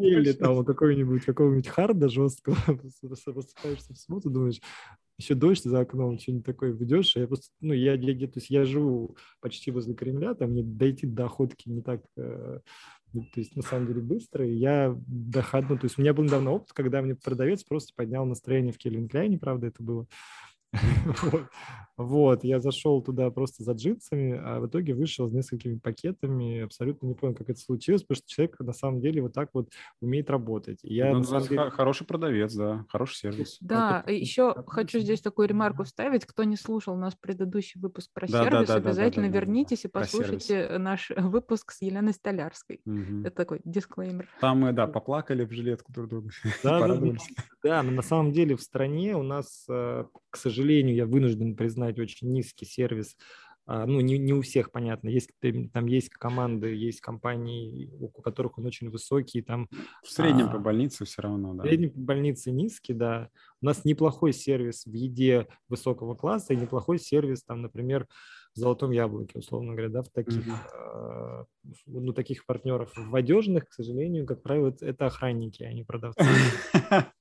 Или 0.00 0.32
там 0.32 0.64
какого-нибудь 0.64 1.26
какого-нибудь 1.26 1.68
харда 1.68 2.08
жесткого, 2.08 2.56
просыпаешься 2.56 3.92
в 3.92 3.98
субботу, 3.98 4.30
думаешь, 4.30 4.60
еще 5.18 5.34
дождь 5.34 5.64
за 5.64 5.80
окном, 5.80 6.18
что-нибудь 6.18 6.46
такое 6.46 6.72
ведешь. 6.72 7.16
Я 7.16 7.26
просто, 7.26 7.48
ну, 7.60 7.72
я, 7.72 7.94
я, 7.94 8.26
то 8.26 8.38
есть 8.38 8.50
я 8.50 8.64
живу 8.64 9.16
почти 9.40 9.70
возле 9.70 9.94
Кремля, 9.94 10.34
там 10.34 10.50
мне 10.50 10.62
дойти 10.62 11.06
до 11.06 11.26
охотки 11.26 11.68
не 11.68 11.82
так, 11.82 12.02
э, 12.16 12.60
то 13.12 13.40
есть 13.40 13.54
на 13.54 13.62
самом 13.62 13.86
деле 13.86 14.00
быстро. 14.00 14.46
И 14.46 14.54
я 14.54 14.96
доходну, 15.06 15.78
то 15.78 15.84
есть 15.84 15.98
у 15.98 16.02
меня 16.02 16.14
был 16.14 16.24
недавно 16.24 16.52
опыт, 16.52 16.72
когда 16.72 17.00
мне 17.00 17.14
продавец 17.14 17.62
просто 17.62 17.92
поднял 17.94 18.26
настроение 18.26 18.72
в 18.72 18.78
Кельвин 18.78 19.08
Кляйне, 19.08 19.38
правда, 19.38 19.68
это 19.68 19.82
было. 19.82 20.06
Вот, 21.96 22.42
я 22.42 22.58
зашел 22.58 23.02
туда 23.02 23.30
просто 23.30 23.62
за 23.62 23.72
джинсами, 23.72 24.40
а 24.42 24.58
в 24.58 24.66
итоге 24.66 24.94
вышел 24.94 25.28
с 25.28 25.32
несколькими 25.32 25.78
пакетами. 25.78 26.62
Абсолютно 26.62 27.06
не 27.06 27.14
понял, 27.14 27.34
как 27.34 27.50
это 27.50 27.60
случилось, 27.60 28.02
потому 28.02 28.16
что 28.16 28.28
человек 28.28 28.58
на 28.58 28.72
самом 28.72 29.00
деле 29.00 29.22
вот 29.22 29.32
так 29.32 29.50
вот 29.52 29.68
умеет 30.00 30.28
работать. 30.28 30.80
я, 30.82 31.12
ну, 31.12 31.22
деле... 31.22 31.70
Хороший 31.70 32.04
продавец, 32.04 32.52
да, 32.54 32.84
хороший 32.88 33.16
сервис. 33.16 33.58
Да, 33.60 34.02
это... 34.04 34.12
еще 34.12 34.54
это... 34.56 34.68
хочу 34.68 34.98
здесь 34.98 35.20
такую 35.20 35.46
ремарку 35.46 35.84
вставить. 35.84 36.26
Кто 36.26 36.42
не 36.42 36.56
слушал 36.56 36.96
наш 36.96 37.16
предыдущий 37.16 37.80
выпуск 37.80 38.10
про 38.12 38.26
да, 38.26 38.42
сервис, 38.42 38.68
да, 38.68 38.80
да, 38.80 38.88
обязательно 38.88 39.28
да, 39.28 39.32
да, 39.32 39.38
вернитесь 39.38 39.82
да, 39.82 39.88
и 39.88 39.92
послушайте 39.92 40.78
наш 40.78 41.10
выпуск 41.16 41.70
с 41.70 41.80
Еленой 41.80 42.12
Столярской. 42.12 42.80
Угу. 42.86 43.20
Это 43.20 43.36
такой 43.36 43.60
дисклеймер. 43.64 44.28
Там 44.40 44.60
мы, 44.60 44.72
да, 44.72 44.88
поплакали 44.88 45.44
в 45.44 45.52
жилетку 45.52 45.92
друг 45.92 46.08
друга. 46.08 46.30
Да, 46.64 46.88
да, 46.88 47.16
да, 47.62 47.82
но 47.82 47.90
на 47.90 48.02
самом 48.02 48.32
деле 48.32 48.56
в 48.56 48.62
стране 48.62 49.16
у 49.16 49.22
нас, 49.22 49.66
э, 49.68 50.04
к 50.30 50.36
сожалению, 50.36 50.63
я 50.72 51.06
вынужден 51.06 51.56
признать 51.56 51.98
очень 51.98 52.32
низкий 52.32 52.66
сервис 52.66 53.16
а, 53.66 53.86
ну, 53.86 54.00
не, 54.00 54.18
не 54.18 54.34
у 54.34 54.42
всех, 54.42 54.70
понятно, 54.70 55.08
есть, 55.08 55.30
там 55.72 55.86
есть 55.86 56.10
команды, 56.10 56.74
есть 56.74 57.00
компании, 57.00 57.90
у 57.98 58.08
которых 58.08 58.58
он 58.58 58.66
очень 58.66 58.90
высокий, 58.90 59.40
там... 59.40 59.68
В 60.02 60.10
среднем 60.10 60.48
а, 60.48 60.52
по 60.52 60.58
больнице 60.58 61.06
все 61.06 61.22
равно, 61.22 61.54
да. 61.54 61.62
В 61.62 61.66
среднем 61.66 61.90
по 61.90 62.00
больнице 62.00 62.50
низкий, 62.50 62.92
да. 62.92 63.30
У 63.62 63.66
нас 63.66 63.86
неплохой 63.86 64.34
сервис 64.34 64.84
в 64.84 64.92
еде 64.92 65.48
высокого 65.68 66.14
класса 66.14 66.52
и 66.52 66.56
неплохой 66.56 66.98
сервис, 66.98 67.42
там, 67.42 67.62
например, 67.62 68.06
в 68.54 68.58
золотом 68.58 68.90
яблоке, 68.90 69.38
условно 69.38 69.72
говоря, 69.72 69.88
да, 69.88 70.02
в 70.02 70.10
таких, 70.10 70.46
mm-hmm. 70.46 71.46
ну, 71.86 72.12
таких 72.12 72.44
партнеров. 72.44 72.92
В 72.94 73.16
одежных, 73.16 73.66
к 73.68 73.72
сожалению, 73.72 74.26
как 74.26 74.42
правило, 74.42 74.74
это 74.78 75.06
охранники, 75.06 75.62
а 75.62 75.72
не 75.72 75.84
продавцы. 75.84 76.22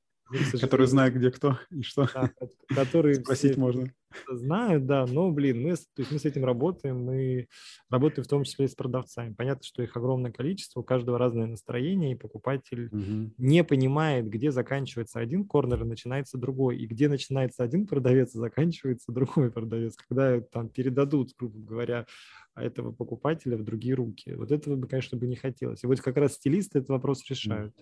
Которые 0.60 0.88
знают, 0.88 1.16
где 1.16 1.32
кто 1.32 1.60
и 1.70 1.82
что. 1.82 2.10
Да, 2.14 2.32
которые 2.70 3.16
Спросить 3.16 3.58
можно. 3.58 3.92
Знают, 4.30 4.86
да, 4.86 5.06
но, 5.06 5.32
блин, 5.32 5.64
мы, 5.64 5.76
то 5.76 5.84
есть 5.98 6.12
мы 6.12 6.20
с 6.20 6.26
этим 6.26 6.46
работаем, 6.46 7.04
мы 7.04 7.48
работаем 7.90 8.24
в 8.24 8.28
том 8.28 8.44
числе 8.44 8.66
и 8.66 8.68
с 8.68 8.76
продавцами. 8.76 9.34
Понятно, 9.34 9.64
что 9.64 9.82
их 9.82 9.96
огромное 9.98 10.32
количество, 10.32 10.82
у 10.82 10.84
каждого 10.84 11.18
разное 11.18 11.48
настроение, 11.48 12.12
и 12.12 12.16
покупатель 12.16 12.88
угу. 12.88 13.34
не 13.38 13.64
понимает, 13.64 14.30
где 14.30 14.52
заканчивается 14.52 15.20
один 15.20 15.46
корнер 15.46 15.82
и 15.84 15.88
начинается 15.88 16.38
другой, 16.38 16.78
и 16.78 16.86
где 16.86 17.10
начинается 17.10 17.64
один 17.64 17.88
продавец 17.88 18.36
и 18.36 18.40
заканчивается 18.40 19.12
другой 19.12 19.52
продавец, 19.52 19.96
когда 19.96 20.40
там 20.42 20.70
передадут, 20.70 21.34
грубо 21.38 21.60
говоря, 21.60 22.06
этого 22.56 22.92
покупателя 22.92 23.58
в 23.58 23.64
другие 23.64 23.96
руки. 23.96 24.34
Вот 24.36 24.52
этого 24.52 24.76
бы, 24.76 24.88
конечно, 24.88 25.18
бы 25.18 25.28
не 25.28 25.36
хотелось. 25.36 25.84
И 25.84 25.88
вот 25.88 26.00
как 26.02 26.18
раз 26.18 26.34
стилисты 26.34 26.80
этот 26.80 26.90
вопрос 26.90 27.28
решают. 27.30 27.76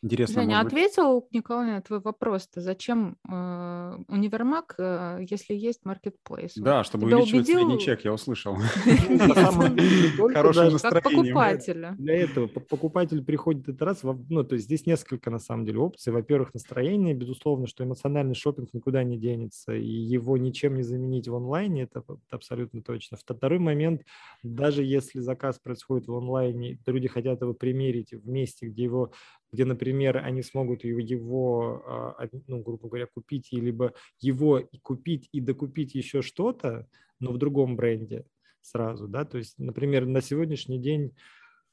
Интересно. 0.00 0.42
Женя, 0.42 0.60
ответил 0.60 1.26
Николай 1.32 1.72
на 1.72 1.82
твой 1.82 2.00
вопрос-то, 2.00 2.60
зачем 2.60 3.16
э, 3.28 3.98
универмаг, 4.06 4.76
э, 4.78 5.24
если 5.28 5.54
есть 5.54 5.84
маркетплейс? 5.84 6.52
Да, 6.54 6.84
чтобы 6.84 7.06
Тебя 7.06 7.16
увеличивать 7.16 7.48
убедил... 7.48 7.58
средний 7.58 7.80
чек, 7.80 8.04
я 8.04 8.12
услышал. 8.12 8.56
Хорошее 10.32 10.70
настроение. 10.70 11.32
покупателя. 11.32 11.96
Для 11.98 12.14
этого 12.14 12.46
покупатель 12.46 13.24
приходит 13.24 13.68
этот 13.68 13.82
раз, 13.82 14.02
ну, 14.02 14.44
то 14.44 14.54
есть 14.54 14.66
здесь 14.66 14.86
несколько, 14.86 15.30
на 15.30 15.40
самом 15.40 15.64
деле, 15.64 15.80
опций. 15.80 16.12
Во-первых, 16.12 16.54
настроение, 16.54 17.14
безусловно, 17.14 17.66
что 17.66 17.82
эмоциональный 17.82 18.36
шопинг 18.36 18.72
никуда 18.72 19.02
не 19.02 19.18
денется, 19.18 19.74
и 19.74 19.90
его 19.90 20.36
ничем 20.36 20.76
не 20.76 20.82
заменить 20.82 21.26
в 21.26 21.34
онлайне, 21.34 21.82
это 21.82 22.04
абсолютно 22.30 22.82
точно. 22.82 23.16
Второй 23.16 23.58
момент, 23.58 24.02
даже 24.44 24.84
если 24.84 25.18
заказ 25.18 25.58
происходит 25.58 26.06
в 26.06 26.14
онлайне, 26.14 26.78
люди 26.86 27.08
хотят 27.08 27.40
его 27.40 27.52
примерить 27.52 28.12
в 28.12 28.28
месте, 28.28 28.68
где 28.68 28.84
его 28.84 29.12
где, 29.52 29.64
например, 29.64 30.18
они 30.18 30.42
смогут 30.42 30.84
его, 30.84 31.82
а, 31.86 32.28
ну, 32.46 32.62
грубо 32.62 32.88
говоря, 32.88 33.06
купить, 33.06 33.48
либо 33.52 33.94
его 34.20 34.62
купить 34.82 35.28
и 35.32 35.40
докупить 35.40 35.94
еще 35.94 36.22
что-то, 36.22 36.86
но 37.20 37.32
в 37.32 37.38
другом 37.38 37.76
бренде 37.76 38.24
сразу, 38.60 39.08
да, 39.08 39.24
то 39.24 39.38
есть, 39.38 39.58
например, 39.58 40.06
на 40.06 40.20
сегодняшний 40.20 40.78
день 40.78 41.14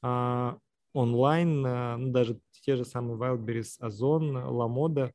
а, 0.02 0.58
онлайн, 0.92 1.64
а, 1.66 1.96
ну, 1.96 2.10
даже 2.10 2.40
те 2.62 2.76
же 2.76 2.84
самые 2.84 3.18
Wildberries, 3.18 3.76
Озон, 3.80 4.36
Ламода, 4.36 5.12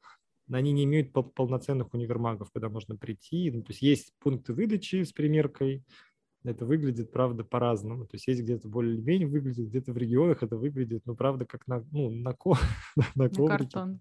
они 0.51 0.71
не 0.73 0.83
имеют 0.83 1.13
полноценных 1.13 1.93
универмагов, 1.93 2.51
куда 2.51 2.69
можно 2.69 2.95
прийти, 2.95 3.51
ну, 3.51 3.63
то 3.63 3.71
есть 3.71 3.81
есть 3.81 4.13
пункты 4.19 4.53
выдачи 4.53 5.03
с 5.03 5.13
примеркой, 5.13 5.83
это 6.43 6.65
выглядит, 6.65 7.11
правда, 7.11 7.43
по-разному. 7.43 8.05
То 8.05 8.15
есть 8.15 8.27
есть 8.27 8.41
где-то 8.41 8.67
более-менее 8.67 9.27
выглядит, 9.27 9.67
где-то 9.67 9.93
в 9.93 9.97
регионах 9.97 10.41
это 10.43 10.57
выглядит, 10.57 11.03
ну, 11.05 11.15
правда, 11.15 11.45
как 11.45 11.67
на, 11.67 11.85
ну, 11.91 12.09
на, 12.09 12.33
ко, 12.33 12.55
на, 13.15 13.29
коврике. 13.29 13.79
На 13.79 13.99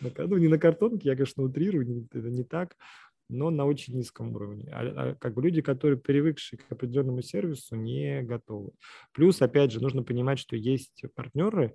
На, 0.00 0.10
ну, 0.26 0.36
не 0.38 0.48
на 0.48 0.58
картонке, 0.58 1.10
я, 1.10 1.14
конечно, 1.14 1.42
утрирую, 1.42 2.08
это 2.12 2.30
не 2.30 2.44
так, 2.44 2.76
но 3.28 3.50
на 3.50 3.66
очень 3.66 3.96
низком 3.96 4.34
уровне. 4.34 4.68
А, 4.72 4.80
а 4.80 5.14
как 5.14 5.34
бы 5.34 5.42
люди, 5.42 5.60
которые 5.60 5.98
привыкшие 5.98 6.58
к 6.58 6.72
определенному 6.72 7.22
сервису, 7.22 7.76
не 7.76 8.22
готовы. 8.22 8.72
Плюс, 9.12 9.42
опять 9.42 9.72
же, 9.72 9.80
нужно 9.80 10.02
понимать, 10.02 10.38
что 10.38 10.56
есть 10.56 11.04
партнеры, 11.14 11.74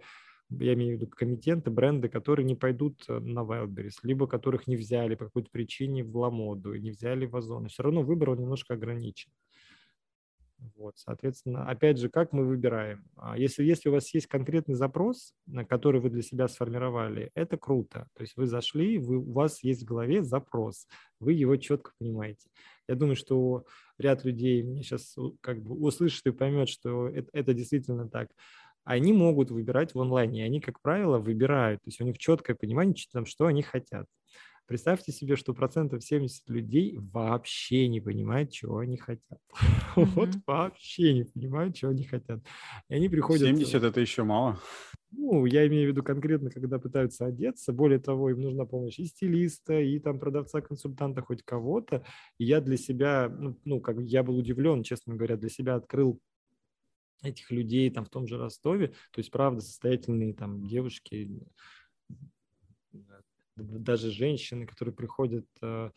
я 0.50 0.74
имею 0.74 0.98
в 0.98 1.02
виду 1.02 1.12
комитенты, 1.12 1.70
бренды, 1.70 2.10
которые 2.10 2.46
не 2.46 2.56
пойдут 2.56 3.04
э, 3.08 3.20
на 3.20 3.42
Wildberries, 3.42 4.00
либо 4.04 4.28
которых 4.28 4.66
не 4.66 4.78
взяли 4.78 5.16
по 5.16 5.26
какой-то 5.26 5.50
причине 5.52 6.04
в 6.04 6.16
Ламоду, 6.18 6.74
не 6.74 6.90
взяли 6.92 7.28
в 7.28 7.36
Озон. 7.36 7.68
Все 7.68 7.84
равно 7.84 8.02
выбор 8.02 8.32
он 8.32 8.40
немножко 8.40 8.74
ограничен. 8.74 9.32
Вот, 10.76 10.98
соответственно, 10.98 11.66
опять 11.66 11.98
же, 11.98 12.10
как 12.10 12.34
мы 12.34 12.46
выбираем? 12.46 13.06
А 13.16 13.38
если, 13.38 13.64
если 13.64 13.90
у 13.90 13.94
вас 13.94 14.14
есть 14.14 14.28
конкретный 14.28 14.76
запрос, 14.76 15.34
на 15.46 15.66
который 15.66 16.02
вы 16.02 16.10
для 16.10 16.22
себя 16.22 16.48
сформировали, 16.48 17.32
это 17.34 17.58
круто. 17.58 18.08
То 18.14 18.22
есть 18.22 18.36
вы 18.36 18.46
зашли, 18.46 18.98
вы, 18.98 19.18
у 19.18 19.32
вас 19.32 19.64
есть 19.64 19.84
в 19.84 19.86
голове 19.86 20.24
запрос, 20.24 20.88
вы 21.20 21.34
его 21.34 21.56
четко 21.58 21.92
понимаете. 21.98 22.50
Я 22.88 22.96
думаю, 22.96 23.16
что 23.16 23.66
ряд 23.98 24.26
людей 24.26 24.62
меня 24.64 24.84
сейчас 24.84 25.16
как 25.42 25.62
бы 25.62 25.76
услышит 25.76 26.26
и 26.26 26.32
поймет, 26.32 26.70
что 26.70 27.08
это, 27.08 27.30
это 27.34 27.54
действительно 27.54 28.10
так. 28.10 28.30
Они 28.84 29.14
могут 29.14 29.52
выбирать 29.52 29.94
в 29.94 30.02
онлайне, 30.02 30.42
и 30.42 30.46
они, 30.46 30.60
как 30.60 30.82
правило, 30.82 31.20
выбирают. 31.20 31.82
То 31.84 31.90
есть 31.90 32.02
у 32.02 32.06
них 32.06 32.18
четкое 32.18 32.56
понимание, 32.56 32.96
что 32.96 33.46
они 33.46 33.62
хотят. 33.62 34.08
Представьте 34.70 35.12
себе, 35.12 35.36
что 35.36 35.56
процентов 35.56 36.04
70 36.04 36.48
людей 36.48 36.96
вообще 37.00 37.88
не 37.88 38.02
понимают, 38.02 38.52
чего 38.52 38.78
они 38.78 38.98
хотят. 38.98 39.40
Mm-hmm. 39.96 40.06
Вот 40.16 40.30
вообще 40.46 41.16
не 41.16 41.24
понимают, 41.24 41.76
чего 41.76 41.90
они 41.90 42.04
хотят. 42.04 42.40
И 42.88 42.94
они 42.94 43.10
приходят... 43.10 43.48
70– 43.48 43.84
это 43.84 44.00
еще 44.00 44.24
мало. 44.24 44.60
Ну, 45.10 45.48
я 45.48 45.66
имею 45.66 45.88
в 45.88 45.92
виду 45.94 46.04
конкретно, 46.04 46.52
когда 46.52 46.78
пытаются 46.78 47.26
одеться. 47.26 47.74
Более 47.74 47.98
того, 47.98 48.30
им 48.30 48.42
нужна 48.42 48.66
помощь 48.66 49.00
и 49.00 49.06
стилиста, 49.06 49.80
и 49.80 49.98
там 49.98 50.20
продавца-консультанта, 50.20 51.24
хоть 51.24 51.42
кого-то. 51.42 52.06
И 52.38 52.46
я 52.46 52.62
для 52.62 52.78
себя, 52.78 53.28
ну, 53.28 53.58
ну, 53.66 53.82
как 53.82 53.98
я 54.02 54.22
был 54.22 54.38
удивлен, 54.38 54.84
честно 54.84 55.16
говоря, 55.16 55.36
для 55.36 55.50
себя 55.50 55.74
открыл 55.78 56.22
этих 57.24 57.50
людей 57.50 57.90
там 57.90 58.06
в 58.06 58.10
том 58.10 58.28
же 58.28 58.38
Ростове. 58.38 58.90
То 58.90 59.18
есть, 59.18 59.32
правда, 59.32 59.62
состоятельные 59.62 60.36
там 60.36 60.68
девушки, 60.68 61.42
даже 63.64 64.12
женщины, 64.12 64.66
которые 64.66 64.94
приходят 64.94 65.46
э, 65.62 65.92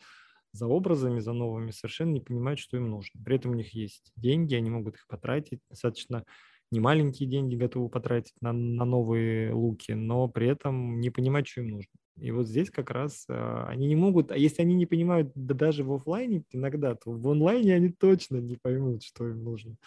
за 0.51 0.67
образами, 0.67 1.19
за 1.19 1.33
новыми, 1.33 1.71
совершенно 1.71 2.11
не 2.11 2.21
понимают, 2.21 2.59
что 2.59 2.77
им 2.77 2.89
нужно. 2.89 3.21
При 3.23 3.35
этом 3.35 3.51
у 3.51 3.55
них 3.55 3.73
есть 3.73 4.11
деньги, 4.15 4.55
они 4.55 4.69
могут 4.69 4.95
их 4.95 5.07
потратить, 5.07 5.59
достаточно 5.69 6.25
немаленькие 6.71 7.29
деньги 7.29 7.55
готовы 7.55 7.89
потратить 7.89 8.33
на, 8.41 8.51
на 8.51 8.85
новые 8.85 9.53
луки, 9.53 9.91
но 9.91 10.27
при 10.27 10.47
этом 10.47 10.99
не 10.99 11.09
понимать, 11.09 11.47
что 11.47 11.61
им 11.61 11.69
нужно. 11.69 11.91
И 12.19 12.31
вот 12.31 12.47
здесь 12.47 12.69
как 12.69 12.91
раз 12.91 13.25
э, 13.27 13.65
они 13.67 13.87
не 13.87 13.95
могут, 13.95 14.31
а 14.31 14.37
если 14.37 14.61
они 14.61 14.75
не 14.75 14.85
понимают 14.85 15.31
да 15.33 15.55
даже 15.55 15.83
в 15.83 15.91
офлайне 15.93 16.43
иногда, 16.51 16.93
то 16.95 17.11
в 17.11 17.27
онлайне 17.27 17.75
они 17.75 17.89
точно 17.89 18.37
не 18.37 18.55
поймут, 18.55 19.03
что 19.03 19.27
им 19.27 19.43
нужно. 19.43 19.77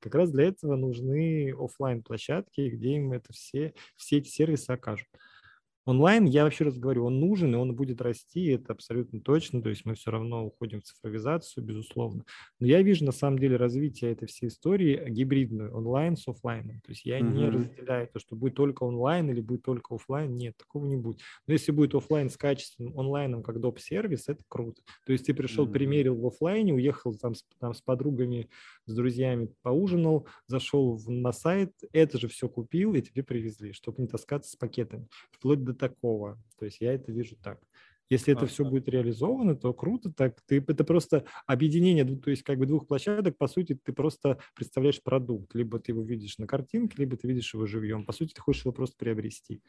Как 0.00 0.14
раз 0.14 0.32
для 0.32 0.44
этого 0.48 0.74
нужны 0.74 1.54
офлайн 1.56 2.02
площадки, 2.02 2.68
где 2.70 2.96
им 2.96 3.12
это 3.12 3.32
все, 3.32 3.72
все 3.94 4.18
эти 4.18 4.28
сервисы 4.28 4.70
окажут. 4.70 5.08
Онлайн, 5.86 6.24
я 6.24 6.42
вообще 6.42 6.64
раз 6.64 6.76
говорю, 6.76 7.04
он 7.06 7.20
нужен, 7.20 7.54
и 7.54 7.56
он 7.56 7.76
будет 7.76 8.00
расти, 8.00 8.46
это 8.46 8.72
абсолютно 8.72 9.20
точно, 9.20 9.62
то 9.62 9.68
есть 9.68 9.84
мы 9.84 9.94
все 9.94 10.10
равно 10.10 10.44
уходим 10.44 10.80
в 10.80 10.84
цифровизацию, 10.84 11.62
безусловно. 11.64 12.24
Но 12.58 12.66
я 12.66 12.82
вижу 12.82 13.04
на 13.04 13.12
самом 13.12 13.38
деле 13.38 13.56
развитие 13.56 14.10
этой 14.10 14.26
всей 14.26 14.48
истории 14.48 15.08
гибридную, 15.08 15.72
онлайн 15.72 16.16
с 16.16 16.26
офлайном. 16.26 16.80
То 16.80 16.90
есть 16.90 17.04
я 17.04 17.20
mm-hmm. 17.20 17.32
не 17.32 17.48
разделяю 17.48 18.08
то, 18.08 18.18
что 18.18 18.34
будет 18.34 18.54
только 18.54 18.82
онлайн 18.82 19.30
или 19.30 19.40
будет 19.40 19.62
только 19.62 19.94
офлайн, 19.94 20.36
нет, 20.36 20.56
такого 20.56 20.86
не 20.86 20.96
будет. 20.96 21.20
Но 21.46 21.52
если 21.52 21.70
будет 21.70 21.94
офлайн 21.94 22.30
с 22.30 22.36
качественным 22.36 22.98
онлайном 22.98 23.44
как 23.44 23.60
доп-сервис, 23.60 24.28
это 24.28 24.42
круто. 24.48 24.82
То 25.06 25.12
есть 25.12 25.26
ты 25.26 25.34
пришел, 25.34 25.68
mm-hmm. 25.68 25.72
примерил 25.72 26.16
в 26.16 26.26
офлайне, 26.26 26.74
уехал 26.74 27.14
там 27.14 27.36
с, 27.36 27.44
там 27.60 27.74
с 27.74 27.80
подругами, 27.80 28.48
с 28.86 28.92
друзьями, 28.92 29.54
поужинал, 29.62 30.26
зашел 30.48 31.00
на 31.06 31.30
сайт, 31.30 31.72
это 31.92 32.18
же 32.18 32.26
все 32.26 32.48
купил 32.48 32.94
и 32.94 33.02
тебе 33.02 33.22
привезли, 33.22 33.72
чтобы 33.72 34.02
не 34.02 34.08
таскаться 34.08 34.50
с 34.50 34.56
пакетами. 34.56 35.06
Вплоть 35.30 35.62
до 35.62 35.75
такого. 35.76 36.38
То 36.58 36.64
есть 36.64 36.80
я 36.80 36.92
это 36.94 37.12
вижу 37.12 37.36
так. 37.36 37.60
Если 38.08 38.34
это 38.34 38.44
а, 38.44 38.46
все 38.46 38.64
будет 38.64 38.88
реализовано, 38.88 39.56
то 39.56 39.72
круто. 39.72 40.12
Так 40.12 40.40
ты 40.42 40.64
это 40.66 40.84
просто 40.84 41.24
объединение, 41.46 42.04
то 42.04 42.30
есть 42.30 42.42
как 42.44 42.58
бы 42.58 42.66
двух 42.66 42.86
площадок. 42.86 43.36
По 43.36 43.48
сути, 43.48 43.74
ты 43.74 43.92
просто 43.92 44.38
представляешь 44.54 45.02
продукт, 45.02 45.54
либо 45.54 45.80
ты 45.80 45.92
его 45.92 46.02
видишь 46.02 46.38
на 46.38 46.46
картинке, 46.46 46.94
либо 46.98 47.16
ты 47.16 47.26
видишь 47.26 47.52
его 47.52 47.66
живьем. 47.66 48.04
По 48.04 48.12
сути, 48.12 48.32
ты 48.32 48.40
хочешь 48.40 48.64
его 48.64 48.72
просто 48.72 48.96
приобрести. 48.96 49.60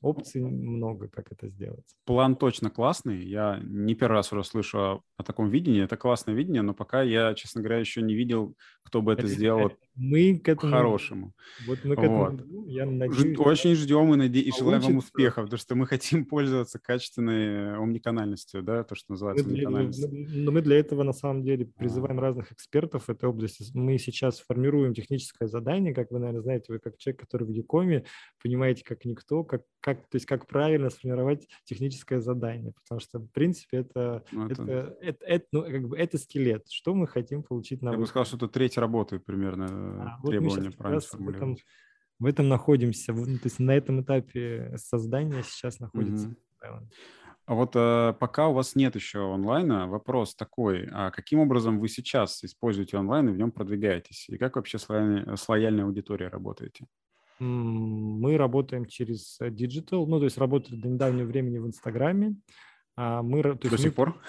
Опций 0.00 0.42
много, 0.42 1.08
как 1.08 1.32
это 1.32 1.48
сделать. 1.48 1.84
План 2.04 2.36
точно 2.36 2.70
классный. 2.70 3.22
Я 3.24 3.60
не 3.62 3.94
первый 3.94 4.14
раз 4.14 4.32
уже 4.32 4.44
слышу 4.44 4.78
о, 4.78 5.02
о 5.16 5.22
таком 5.22 5.50
видении. 5.50 5.82
Это 5.82 5.96
классное 5.96 6.34
видение, 6.34 6.62
но 6.62 6.74
пока 6.74 7.02
я, 7.02 7.34
честно 7.34 7.60
говоря, 7.60 7.78
еще 7.78 8.02
не 8.02 8.14
видел, 8.14 8.54
кто 8.82 9.02
бы 9.02 9.12
это, 9.12 9.26
сделал 9.26 9.72
мы 9.98 10.38
к 10.38 10.48
этому, 10.48 10.72
хорошему. 10.72 11.32
Вот 11.66 11.80
мы 11.84 11.96
к 11.96 11.98
этому, 11.98 12.30
вот. 12.30 12.68
я 12.68 12.86
надеюсь... 12.86 13.38
Очень 13.38 13.74
ждем 13.74 14.14
и, 14.14 14.16
наде... 14.16 14.40
и 14.40 14.52
желаем 14.56 14.80
вам 14.80 14.98
успехов, 14.98 15.44
потому 15.46 15.58
что 15.58 15.74
мы 15.74 15.86
хотим 15.86 16.24
пользоваться 16.24 16.78
качественной 16.78 17.76
омниканальностью, 17.76 18.62
да, 18.62 18.84
то, 18.84 18.94
что 18.94 19.12
называется 19.12 19.44
мы 19.44 19.54
для. 19.54 19.68
Но 19.68 20.52
мы 20.52 20.62
для 20.62 20.78
этого, 20.78 21.02
на 21.02 21.12
самом 21.12 21.42
деле, 21.42 21.66
призываем 21.66 22.18
а. 22.20 22.22
разных 22.22 22.52
экспертов 22.52 23.04
в 23.04 23.10
этой 23.10 23.28
области. 23.28 23.64
Мы 23.74 23.98
сейчас 23.98 24.38
формируем 24.40 24.94
техническое 24.94 25.48
задание, 25.48 25.92
как 25.92 26.12
вы, 26.12 26.20
наверное, 26.20 26.42
знаете, 26.42 26.72
вы 26.72 26.78
как 26.78 26.96
человек, 26.96 27.20
который 27.20 27.44
в 27.48 27.50
Якоме, 27.50 28.04
понимаете, 28.40 28.84
как 28.84 29.04
никто, 29.04 29.42
как, 29.42 29.62
как, 29.94 30.08
то 30.08 30.16
есть 30.16 30.26
как 30.26 30.46
правильно 30.46 30.90
сформировать 30.90 31.48
техническое 31.64 32.20
задание, 32.20 32.72
потому 32.72 33.00
что, 33.00 33.18
в 33.18 33.28
принципе, 33.28 33.78
это, 33.78 34.22
ну, 34.32 34.48
это... 34.48 34.62
Это, 34.62 34.96
это, 35.00 35.24
это, 35.24 35.46
ну, 35.52 35.62
как 35.62 35.88
бы 35.88 35.98
это 35.98 36.18
скелет. 36.18 36.68
Что 36.70 36.94
мы 36.94 37.06
хотим 37.06 37.42
получить 37.42 37.80
на 37.80 37.88
Я 37.88 37.92
выход. 37.92 38.02
бы 38.02 38.06
сказал, 38.08 38.24
что 38.26 38.36
это 38.36 38.48
треть 38.48 38.76
работы 38.76 39.18
примерно 39.18 40.18
а, 40.20 40.26
требования 40.26 40.70
правильно 40.70 41.00
в 41.00 41.28
этом, 41.28 41.56
в 42.18 42.26
этом 42.26 42.48
находимся, 42.48 43.12
в, 43.12 43.24
то 43.24 43.44
есть 43.44 43.58
на 43.58 43.70
этом 43.70 44.02
этапе 44.02 44.74
создания 44.76 45.42
сейчас 45.42 45.80
находится. 45.80 46.28
Угу. 46.28 46.88
А 47.46 47.54
вот 47.54 47.70
э, 47.74 48.14
пока 48.20 48.48
у 48.48 48.52
вас 48.52 48.76
нет 48.76 48.94
еще 48.94 49.32
онлайна, 49.32 49.86
вопрос 49.86 50.34
такой, 50.34 50.86
а 50.92 51.10
каким 51.10 51.38
образом 51.40 51.78
вы 51.78 51.88
сейчас 51.88 52.44
используете 52.44 52.98
онлайн 52.98 53.30
и 53.30 53.32
в 53.32 53.38
нем 53.38 53.52
продвигаетесь? 53.52 54.28
И 54.28 54.36
как 54.36 54.56
вообще 54.56 54.78
с, 54.78 54.86
лояльной, 54.90 55.34
с 55.34 55.48
лояльной 55.48 55.84
аудиторией 55.84 56.28
работаете? 56.28 56.84
Мы 57.38 58.36
работаем 58.36 58.86
через 58.86 59.38
digital, 59.40 60.06
ну, 60.06 60.18
то 60.18 60.24
есть 60.24 60.38
работали 60.38 60.76
до 60.76 60.88
недавнего 60.88 61.26
времени 61.26 61.58
в 61.58 61.66
Инстаграме. 61.66 62.36
А 62.96 63.22
мы, 63.22 63.42
то 63.42 63.50
есть 63.50 63.70
до 63.70 63.78
сих 63.78 63.86
мы, 63.86 63.92
пор? 63.92 64.20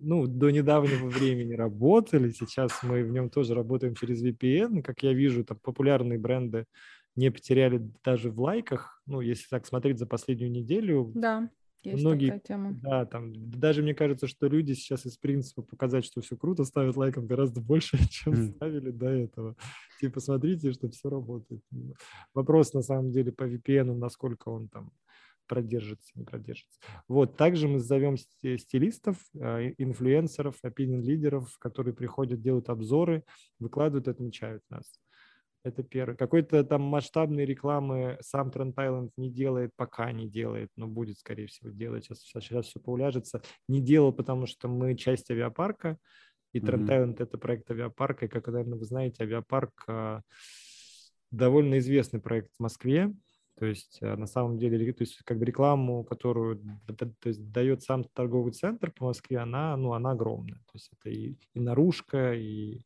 ну, 0.00 0.26
до 0.26 0.50
недавнего 0.50 1.06
времени 1.08 1.54
работали, 1.54 2.30
сейчас 2.30 2.82
мы 2.82 3.04
в 3.04 3.10
нем 3.10 3.30
тоже 3.30 3.54
работаем 3.54 3.94
через 3.94 4.24
VPN. 4.24 4.82
Как 4.82 5.02
я 5.02 5.12
вижу, 5.12 5.44
там 5.44 5.58
популярные 5.58 6.18
бренды 6.18 6.66
не 7.16 7.30
потеряли 7.30 7.90
даже 8.04 8.30
в 8.30 8.40
лайках. 8.40 9.02
Ну, 9.06 9.20
если 9.20 9.46
так 9.48 9.66
смотреть 9.66 9.98
за 9.98 10.06
последнюю 10.06 10.50
неделю. 10.50 11.12
Да, 11.14 11.50
есть 11.82 12.02
многие, 12.02 12.26
такая 12.26 12.40
тема. 12.40 12.72
Да, 12.82 13.06
там 13.06 13.32
даже 13.50 13.82
мне 13.82 13.94
кажется, 13.94 14.26
что 14.26 14.46
люди 14.46 14.72
сейчас 14.72 15.06
из 15.06 15.16
принципа 15.16 15.62
показать, 15.62 16.04
что 16.04 16.20
все 16.20 16.36
круто, 16.36 16.64
ставят 16.64 16.96
лайком 16.96 17.26
гораздо 17.26 17.60
больше, 17.62 17.98
чем 18.10 18.34
mm. 18.34 18.56
ставили 18.56 18.90
до 18.90 19.08
этого. 19.08 19.56
Типа, 20.00 20.20
смотрите, 20.20 20.72
что 20.72 20.88
все 20.88 21.08
работает. 21.08 21.62
Вопрос 22.34 22.72
на 22.72 22.82
самом 22.82 23.10
деле 23.10 23.32
по 23.32 23.44
VPN, 23.44 23.94
насколько 23.94 24.48
он 24.48 24.68
там 24.68 24.92
продержится, 25.48 26.12
не 26.14 26.24
продержится. 26.24 26.78
Вот, 27.08 27.36
также 27.36 27.66
мы 27.66 27.80
зовем 27.80 28.16
стилистов, 28.18 29.16
э, 29.34 29.72
инфлюенсеров, 29.78 30.56
опинион-лидеров, 30.62 31.58
которые 31.58 31.94
приходят, 31.94 32.40
делают 32.40 32.68
обзоры, 32.68 33.24
выкладывают, 33.58 34.08
отмечают 34.08 34.62
нас. 34.68 35.00
Это 35.64 35.82
первое. 35.82 36.16
Какой-то 36.16 36.62
там 36.64 36.82
масштабной 36.82 37.44
рекламы 37.44 38.16
сам 38.20 38.50
Тренд 38.50 38.76
Тайланд 38.76 39.12
не 39.16 39.30
делает, 39.30 39.72
пока 39.76 40.10
не 40.12 40.28
делает, 40.28 40.70
но 40.76 40.86
будет, 40.86 41.18
скорее 41.18 41.46
всего, 41.46 41.70
делать. 41.70 42.04
Сейчас, 42.04 42.20
сейчас 42.20 42.66
все 42.66 42.80
поуляжется. 42.80 43.42
Не 43.68 43.80
делал, 43.80 44.12
потому 44.12 44.46
что 44.46 44.68
мы 44.68 44.96
часть 44.96 45.30
авиапарка, 45.30 45.98
и 46.52 46.60
Тренд 46.60 46.88
mm-hmm. 46.88 47.22
это 47.22 47.38
проект 47.38 47.70
авиапарка. 47.70 48.26
И, 48.26 48.28
как, 48.28 48.46
наверное, 48.46 48.78
вы 48.78 48.84
знаете, 48.84 49.24
авиапарк 49.24 49.84
э, 49.88 50.20
довольно 51.30 51.78
известный 51.78 52.20
проект 52.20 52.52
в 52.56 52.62
Москве. 52.62 53.12
То 53.58 53.66
есть 53.66 53.98
э, 54.00 54.14
на 54.14 54.26
самом 54.26 54.58
деле, 54.58 54.92
то 54.92 55.02
есть 55.02 55.18
как 55.24 55.38
бы 55.38 55.44
рекламу, 55.44 56.04
которую 56.04 56.62
то 56.96 57.28
есть, 57.28 57.50
дает 57.50 57.82
сам 57.82 58.04
торговый 58.04 58.52
центр 58.52 58.92
по 58.92 59.06
Москве, 59.06 59.38
она, 59.38 59.76
ну, 59.76 59.92
она 59.92 60.12
огромная. 60.12 60.58
То 60.58 60.74
есть 60.74 60.90
это 60.92 61.10
и, 61.10 61.36
и 61.54 61.60
наружка, 61.60 62.34
и, 62.34 62.82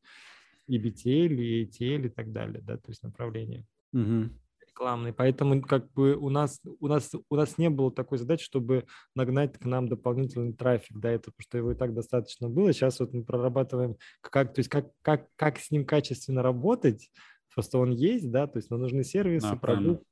и 0.67 0.79
BTL, 0.79 1.35
и 1.35 1.65
ATL 1.65 2.07
и 2.07 2.09
так 2.09 2.33
далее, 2.33 2.63
да, 2.63 2.77
то 2.77 2.91
есть 2.91 3.03
направление. 3.03 3.67
Угу 3.93 4.31
рекламный. 4.73 5.13
Поэтому 5.13 5.61
как 5.63 5.91
бы 5.93 6.17
у 6.17 6.29
нас, 6.29 6.61
у, 6.81 6.89
нас, 6.89 7.11
у 7.29 7.37
нас 7.37 7.59
не 7.59 7.71
было 7.71 7.93
такой 7.93 8.19
задачи, 8.19 8.45
чтобы 8.45 8.87
нагнать 9.15 9.59
к 9.59 9.65
нам 9.65 9.89
дополнительный 9.89 10.53
трафик 10.53 10.99
до 10.99 11.09
этого, 11.09 11.35
потому 11.37 11.43
что 11.43 11.59
его 11.59 11.73
и 11.73 11.75
так 11.75 11.95
достаточно 11.95 12.49
было. 12.49 12.73
Сейчас 12.73 13.01
вот 13.01 13.13
мы 13.13 13.25
прорабатываем, 13.25 13.97
как, 14.21 14.55
то 14.55 14.61
есть 14.61 14.71
как, 14.71 14.91
как, 15.03 15.29
как 15.37 15.59
с 15.59 15.71
ним 15.71 15.85
качественно 15.85 16.43
работать. 16.43 17.11
Просто 17.55 17.79
он 17.79 17.91
есть, 17.91 18.31
да, 18.31 18.47
то 18.47 18.59
есть 18.59 18.71
нам 18.71 18.81
нужны 18.81 19.05
сервисы, 19.05 19.47
а, 19.47 19.57
продукты, 19.57 20.07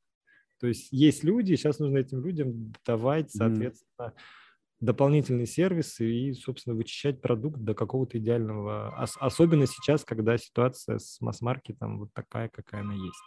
то 0.60 0.66
есть 0.66 0.92
есть 0.92 1.24
люди, 1.24 1.54
сейчас 1.54 1.78
нужно 1.78 1.98
этим 1.98 2.22
людям 2.22 2.74
давать, 2.84 3.30
соответственно, 3.30 4.08
mm. 4.08 4.20
Дополнительные 4.80 5.46
сервисы 5.46 6.10
и, 6.10 6.32
собственно, 6.32 6.74
вычищать 6.74 7.20
продукт 7.20 7.60
до 7.60 7.74
какого-то 7.74 8.18
идеального. 8.18 8.96
особенно 8.96 9.66
сейчас, 9.66 10.04
когда 10.04 10.38
ситуация 10.38 10.98
с 10.98 11.20
масс-маркетом 11.20 12.00
вот 12.00 12.12
такая, 12.14 12.48
какая 12.48 12.80
она 12.80 12.94
есть. 12.94 13.22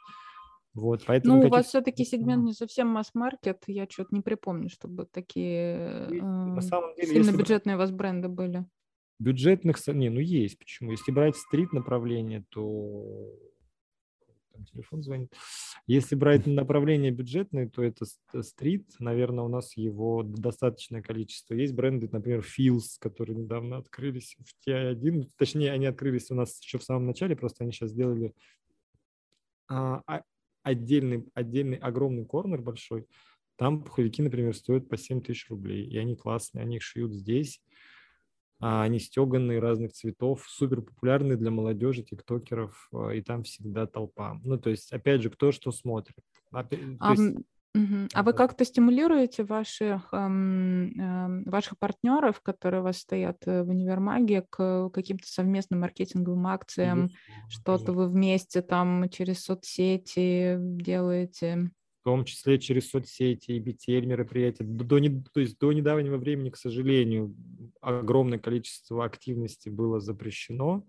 Вот, 0.73 1.03
поэтому 1.05 1.35
ну, 1.35 1.41
каких... 1.41 1.53
у 1.53 1.55
вас 1.55 1.67
все-таки 1.67 2.03
сегмент 2.03 2.43
не 2.43 2.53
совсем 2.53 2.87
масс-маркет. 2.87 3.63
Я 3.67 3.85
что-то 3.87 4.15
не 4.15 4.21
припомню, 4.21 4.69
чтобы 4.69 5.05
такие 5.05 6.07
э, 6.09 6.21
На 6.21 6.61
самом 6.61 6.95
деле, 6.95 7.09
сильно 7.09 7.37
бюджетные 7.37 7.75
у 7.75 7.79
вас 7.79 7.91
бренды 7.91 8.27
были. 8.27 8.65
Бюджетных... 9.19 9.77
Не, 9.87 10.09
ну 10.09 10.19
есть. 10.19 10.57
Почему? 10.57 10.89
Если 10.89 11.11
брать 11.11 11.37
стрит 11.37 11.71
направление, 11.73 12.43
то 12.49 13.35
там 14.53 14.65
телефон 14.65 15.03
звонит. 15.03 15.33
Если 15.87 16.15
брать 16.15 16.45
направление 16.45 17.11
бюджетное, 17.11 17.67
то 17.67 17.83
это 17.83 18.05
стрит. 18.41 18.87
Наверное, 18.99 19.43
у 19.43 19.47
нас 19.49 19.75
его 19.75 20.23
достаточное 20.23 21.01
количество. 21.01 21.55
Есть 21.55 21.73
бренды, 21.73 22.07
например, 22.11 22.41
Fields, 22.41 22.97
которые 22.99 23.35
недавно 23.35 23.77
открылись 23.77 24.37
в 24.39 24.69
TI1. 24.69 25.29
Точнее, 25.37 25.71
они 25.71 25.87
открылись 25.87 26.31
у 26.31 26.35
нас 26.35 26.61
еще 26.61 26.77
в 26.77 26.83
самом 26.83 27.07
начале, 27.07 27.35
просто 27.35 27.63
они 27.63 27.73
сейчас 27.73 27.89
сделали 27.89 28.33
а, 29.69 30.01
отдельный, 30.61 31.25
отдельный 31.33 31.77
огромный 31.77 32.25
корнер 32.25 32.61
большой. 32.61 33.07
Там 33.55 33.83
пуховики, 33.83 34.21
например, 34.21 34.55
стоят 34.55 34.89
по 34.89 34.97
7 34.97 35.21
тысяч 35.21 35.49
рублей, 35.49 35.85
и 35.85 35.97
они 35.97 36.15
классные, 36.15 36.63
они 36.63 36.77
их 36.77 36.83
шьют 36.83 37.13
здесь 37.13 37.61
а 38.65 38.83
они 38.83 38.97
стеганные 38.97 39.59
разных 39.59 39.91
цветов, 39.91 40.45
супер 40.47 40.81
популярные 40.81 41.35
для 41.35 41.51
молодежи, 41.51 42.01
тиктокеров, 42.01 42.87
а, 42.93 43.09
и 43.09 43.21
там 43.21 43.43
всегда 43.43 43.87
толпа. 43.87 44.39
Ну, 44.41 44.57
то 44.57 44.69
есть, 44.69 44.93
опять 44.93 45.21
же, 45.21 45.29
кто 45.29 45.51
что 45.51 45.73
смотрит. 45.73 46.15
Опять, 46.49 46.79
а, 47.01 47.11
есть... 47.11 47.35
угу. 47.75 48.07
а 48.13 48.23
вы 48.23 48.31
как-то 48.31 48.63
стимулируете 48.63 49.43
ваших, 49.43 50.13
эм, 50.13 50.97
э, 50.97 51.49
ваших 51.49 51.77
партнеров, 51.77 52.39
которые 52.39 52.79
у 52.79 52.83
вас 52.85 52.99
стоят 52.99 53.45
э, 53.47 53.63
в 53.63 53.69
универмаге, 53.69 54.45
к 54.49 54.89
каким-то 54.91 55.27
совместным 55.27 55.81
маркетинговым 55.81 56.47
акциям? 56.47 57.09
Что-то 57.49 57.91
вы 57.91 58.07
вместе 58.07 58.61
там 58.61 59.09
через 59.09 59.43
соцсети 59.43 60.55
делаете? 60.57 61.69
В 62.03 62.09
том 62.09 62.25
числе 62.25 62.59
через 62.59 62.89
соцсети 62.89 63.51
и 63.51 63.61
BTL 63.61 64.05
мероприятия. 64.05 64.65
До, 64.65 64.99
то 65.33 65.39
есть 65.39 65.57
до 65.57 65.71
недавнего 65.71 66.17
времени, 66.17 66.49
к 66.49 66.57
сожалению, 66.57 67.33
огромное 67.79 68.39
количество 68.39 69.05
активности 69.05 69.69
было 69.69 70.01
запрещено. 70.01 70.85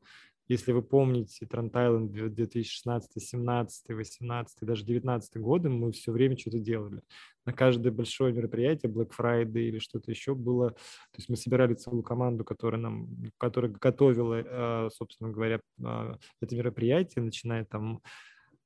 Если 0.48 0.72
вы 0.72 0.83
помните 0.83 1.46
Trend 1.46 1.70
Island 1.70 2.09
2016, 2.09 3.22
17, 3.22 3.90
18, 3.90 4.59
даже 4.62 4.85
19 4.85 5.37
годы, 5.37 5.68
мы 5.68 5.92
все 5.92 6.11
время 6.11 6.37
что-то 6.37 6.59
делали. 6.59 7.00
На 7.46 7.53
каждое 7.53 7.92
большое 7.92 8.35
мероприятие, 8.35 8.90
Black 8.90 9.12
Friday 9.16 9.68
или 9.68 9.79
что-то 9.79 10.11
еще 10.11 10.35
было, 10.35 10.70
то 10.70 11.18
есть 11.18 11.29
мы 11.29 11.37
собирали 11.37 11.74
целую 11.74 12.03
команду, 12.03 12.42
которая 12.44 12.81
нам, 12.81 13.09
которая 13.38 13.70
готовила, 13.70 14.42
э, 14.44 14.90
собственно 14.92 15.31
говоря, 15.31 15.61
э, 15.79 16.14
это 16.42 16.57
мероприятие, 16.57 17.24
начиная 17.24 17.64
там 17.64 18.03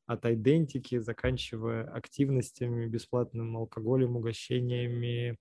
от 0.09 0.25
идентики, 0.25 0.99
заканчивая 0.99 1.85
активностями, 1.85 2.87
бесплатным 2.87 3.57
алкоголем, 3.59 4.17
угощениями, 4.17 5.37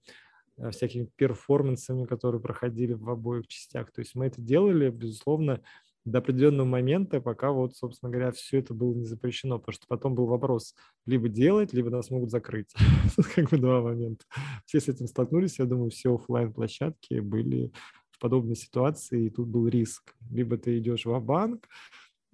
э, 0.57 0.71
всякими 0.71 1.07
перформансами, 1.15 2.05
которые 2.05 2.41
проходили 2.41 2.93
в 2.93 3.09
обоих 3.09 3.47
частях. 3.47 3.91
То 3.93 4.01
есть 4.01 4.13
мы 4.13 4.25
это 4.25 4.41
делали, 4.41 4.89
безусловно, 4.89 5.61
до 6.03 6.19
определенного 6.19 6.67
момента, 6.67 7.21
пока 7.21 7.51
вот, 7.51 7.75
собственно 7.75 8.11
говоря, 8.11 8.31
все 8.31 8.59
это 8.59 8.73
было 8.73 8.93
не 8.93 9.05
запрещено, 9.05 9.57
потому 9.57 9.73
что 9.73 9.87
потом 9.87 10.15
был 10.15 10.25
вопрос 10.25 10.75
либо 11.05 11.29
делать, 11.29 11.73
либо 11.73 11.89
нас 11.89 12.09
могут 12.11 12.29
закрыть. 12.29 12.73
как 13.35 13.49
бы 13.49 13.57
два 13.57 13.81
момента. 13.81 14.25
Все 14.65 14.81
с 14.81 14.89
этим 14.89 15.07
столкнулись, 15.07 15.59
я 15.59 15.65
думаю, 15.65 15.91
все 15.91 16.13
офлайн 16.13 16.51
площадки 16.51 17.19
были 17.19 17.71
в 18.11 18.19
подобной 18.19 18.55
ситуации, 18.57 19.25
и 19.25 19.29
тут 19.29 19.47
был 19.47 19.67
риск. 19.67 20.13
Либо 20.29 20.57
ты 20.57 20.77
идешь 20.77 21.05
в 21.05 21.19
банк 21.19 21.67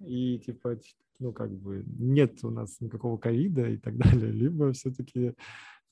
и 0.06 0.38
типа 0.38 0.78
ну, 1.20 1.32
как 1.32 1.50
бы 1.52 1.84
нет 1.86 2.42
у 2.44 2.50
нас 2.50 2.80
никакого 2.80 3.16
ковида 3.16 3.68
и 3.68 3.76
так 3.76 3.96
далее, 3.98 4.30
либо 4.30 4.72
все-таки 4.72 5.34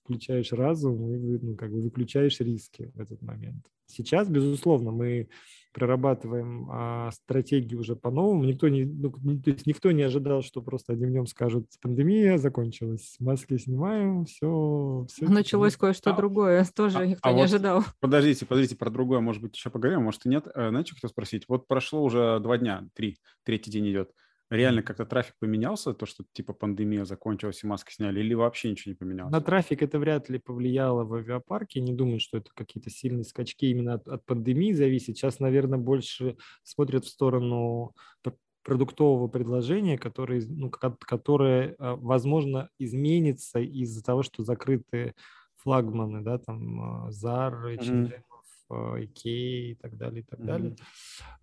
включаешь 0.05 0.53
разум 0.53 1.09
и 1.09 1.39
ну, 1.41 1.57
как 1.57 1.71
бы 1.71 1.81
выключаешь 1.81 2.41
риски 2.41 2.91
в 2.95 3.01
этот 3.01 3.23
момент. 3.23 3.67
Сейчас, 3.87 4.29
безусловно, 4.29 4.91
мы 4.91 5.29
прорабатываем 5.73 6.69
а, 6.71 7.11
стратегии 7.13 7.77
уже 7.77 7.97
по-новому. 7.97 8.45
Никто 8.45 8.69
не, 8.69 8.85
ну, 8.85 9.11
то 9.11 9.51
есть 9.51 9.67
никто 9.67 9.91
не 9.91 10.03
ожидал, 10.03 10.43
что 10.43 10.61
просто 10.61 10.93
одним 10.93 11.11
днем 11.11 11.27
скажут, 11.27 11.67
пандемия 11.81 12.37
закончилась, 12.39 13.17
маски 13.19 13.57
снимаем, 13.57 14.25
все. 14.27 15.07
все 15.09 15.29
Началось 15.29 15.77
кое-что 15.77 16.11
а, 16.11 16.17
другое, 16.17 16.67
тоже 16.75 16.99
а, 16.99 17.07
никто 17.07 17.29
а 17.29 17.33
не 17.33 17.39
вот 17.39 17.45
ожидал. 17.45 17.85
Подождите, 18.01 18.45
подождите, 18.45 18.77
про 18.77 18.91
другое, 18.91 19.21
может 19.21 19.43
быть, 19.43 19.57
еще 19.57 19.71
поговорим, 19.71 20.03
может 20.03 20.27
и 20.27 20.29
нет. 20.29 20.47
Э, 20.55 20.69
знаете, 20.69 20.89
что 20.89 20.97
хотел 20.97 21.11
спросить? 21.11 21.45
Вот 21.49 21.67
прошло 21.67 22.03
уже 22.03 22.39
два 22.41 22.59
дня, 22.59 22.87
три, 22.95 23.17
третий 23.45 23.71
день 23.71 23.91
идет 23.91 24.11
реально 24.57 24.83
как-то 24.83 25.05
трафик 25.07 25.35
поменялся, 25.39 25.95
то, 25.95 26.07
что 26.07 26.25
типа 26.33 26.53
пандемия 26.53 27.05
закончилась 27.05 27.63
и 27.63 27.67
маски 27.67 27.93
сняли, 27.93 28.21
или 28.21 28.35
вообще 28.35 28.71
ничего 28.71 28.93
не 28.93 28.97
поменялось? 28.97 29.33
На 29.33 29.41
трафик 29.41 29.83
это 29.83 29.99
вряд 29.99 30.29
ли 30.29 30.39
повлияло 30.39 31.05
в 31.05 31.15
авиапарке. 31.15 31.81
Не 31.81 31.93
думаю, 31.93 32.21
что 32.21 32.39
это 32.39 32.51
какие-то 32.55 32.91
сильные 32.91 33.25
скачки 33.25 33.67
именно 33.67 33.95
от, 33.95 34.09
от 34.09 34.25
пандемии 34.25 34.73
зависит. 34.73 35.17
Сейчас, 35.17 35.41
наверное, 35.41 35.79
больше 35.79 36.37
смотрят 36.63 37.05
в 37.05 37.09
сторону 37.09 37.95
продуктового 38.63 39.27
предложения, 39.29 39.99
которое, 39.99 40.43
ну, 40.49 40.71
которое 40.71 41.75
а, 41.79 41.97
возможно, 41.97 42.69
изменится 42.79 43.59
из-за 43.61 44.05
того, 44.05 44.23
что 44.23 44.45
закрыты 44.45 45.15
флагманы, 45.57 46.23
да, 46.23 46.39
там 46.39 47.09
ZAR, 47.09 47.75
H&M, 47.75 48.13
Икеи 48.99 49.71
и 49.71 49.75
так 49.75 49.97
далее, 49.97 50.23
и 50.23 50.25
так 50.25 50.41
mm-hmm. 50.41 50.47
далее. 50.47 50.77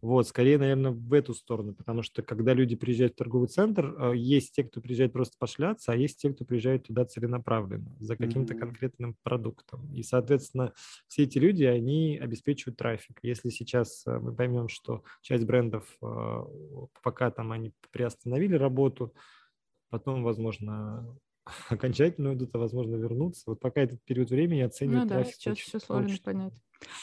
Вот, 0.01 0.27
скорее, 0.27 0.57
наверное, 0.57 0.91
в 0.91 1.13
эту 1.13 1.33
сторону, 1.33 1.73
потому 1.73 2.03
что 2.03 2.21
когда 2.21 2.53
люди 2.53 2.75
приезжают 2.75 3.13
в 3.13 3.17
торговый 3.17 3.47
центр, 3.47 3.95
э, 3.97 4.13
есть 4.15 4.53
те, 4.53 4.63
кто 4.63 4.81
приезжает 4.81 5.13
просто 5.13 5.35
пошляться, 5.37 5.91
а 5.91 5.95
есть 5.95 6.19
те, 6.21 6.31
кто 6.31 6.45
приезжает 6.45 6.83
туда 6.83 7.05
целенаправленно 7.05 7.95
за 7.99 8.15
каким-то 8.15 8.53
mm-hmm. 8.53 8.59
конкретным 8.59 9.15
продуктом. 9.23 9.93
И, 9.93 10.03
соответственно, 10.03 10.73
все 11.07 11.23
эти 11.23 11.37
люди, 11.37 11.63
они 11.63 12.17
обеспечивают 12.17 12.77
трафик. 12.77 13.19
Если 13.23 13.49
сейчас 13.49 14.05
э, 14.05 14.17
мы 14.19 14.33
поймем, 14.33 14.69
что 14.69 15.03
часть 15.21 15.45
брендов 15.45 15.85
э, 16.01 16.43
пока 17.03 17.31
там 17.31 17.51
они 17.51 17.71
приостановили 17.91 18.55
работу, 18.55 19.13
потом, 19.89 20.23
возможно, 20.23 21.17
окончательно 21.69 22.31
уйдут, 22.31 22.49
а 22.53 22.59
возможно 22.59 22.95
вернуться. 22.95 23.43
Вот 23.47 23.59
пока 23.59 23.81
этот 23.81 24.01
период 24.03 24.29
времени 24.29 24.61
оценивать 24.61 25.03
ну, 25.03 25.09
да, 25.09 25.23
сейчас 25.23 25.57
все 25.57 25.79
сложно 25.79 26.05
очень... 26.05 26.23
понять. 26.23 26.53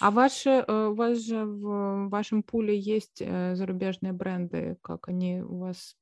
А 0.01 0.11
ваши, 0.11 0.51
э, 0.51 0.88
у 0.88 0.94
вас 0.94 1.18
же 1.18 1.44
в 1.44 2.09
вашем 2.09 2.42
пуле 2.42 2.78
есть 2.78 3.20
э, 3.20 3.55
зарубежные 3.57 4.12
бренды, 4.12 4.78
как 4.82 5.09
они 5.09 5.42
у 5.42 5.59
вас 5.59 5.97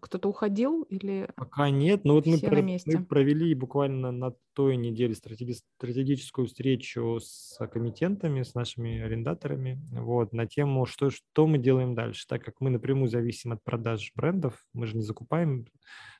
кто-то 0.00 0.28
уходил 0.28 0.82
или 0.82 1.28
Пока 1.36 1.70
нет, 1.70 2.04
но 2.04 2.14
вот 2.14 2.26
мы, 2.26 2.38
про, 2.38 2.62
мы 2.62 3.04
провели 3.04 3.54
буквально 3.54 4.12
на 4.12 4.34
той 4.60 4.76
неделе 4.76 5.14
стратеги, 5.14 5.52
стратегическую 5.52 6.46
встречу 6.46 7.18
с 7.18 7.56
комитентами, 7.72 8.42
с 8.42 8.52
нашими 8.52 9.00
арендаторами, 9.00 9.80
вот, 9.90 10.34
на 10.34 10.46
тему, 10.46 10.84
что, 10.84 11.08
что 11.08 11.46
мы 11.46 11.56
делаем 11.56 11.94
дальше, 11.94 12.26
так 12.28 12.44
как 12.44 12.60
мы 12.60 12.68
напрямую 12.68 13.08
зависим 13.08 13.52
от 13.52 13.64
продаж 13.64 14.12
брендов, 14.14 14.62
мы 14.74 14.86
же 14.86 14.98
не 14.98 15.02
закупаем 15.02 15.64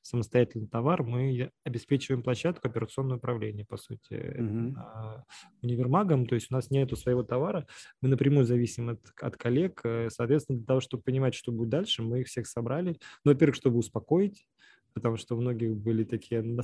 самостоятельный 0.00 0.68
товар, 0.68 1.02
мы 1.02 1.50
обеспечиваем 1.64 2.22
площадку 2.22 2.66
операционного 2.66 3.18
управления, 3.18 3.66
по 3.66 3.76
сути, 3.76 4.14
mm-hmm. 4.14 5.22
универмагом, 5.60 6.26
то 6.26 6.34
есть 6.34 6.46
у 6.50 6.54
нас 6.54 6.70
нет 6.70 6.98
своего 6.98 7.22
товара, 7.22 7.66
мы 8.00 8.08
напрямую 8.08 8.46
зависим 8.46 8.88
от, 8.88 9.00
от 9.20 9.36
коллег, 9.36 9.82
э, 9.84 10.08
соответственно, 10.08 10.60
для 10.60 10.66
того, 10.66 10.80
чтобы 10.80 11.02
понимать, 11.02 11.34
что 11.34 11.52
будет 11.52 11.68
дальше, 11.68 12.02
мы 12.02 12.20
их 12.20 12.28
всех 12.28 12.46
собрали, 12.46 12.96
ну, 13.22 13.32
во-первых, 13.32 13.56
чтобы 13.56 13.76
успокоить, 13.76 14.46
потому 14.92 15.16
что 15.16 15.36
у 15.36 15.40
многих 15.40 15.76
были 15.76 16.04
такие, 16.04 16.42
то 16.42 16.62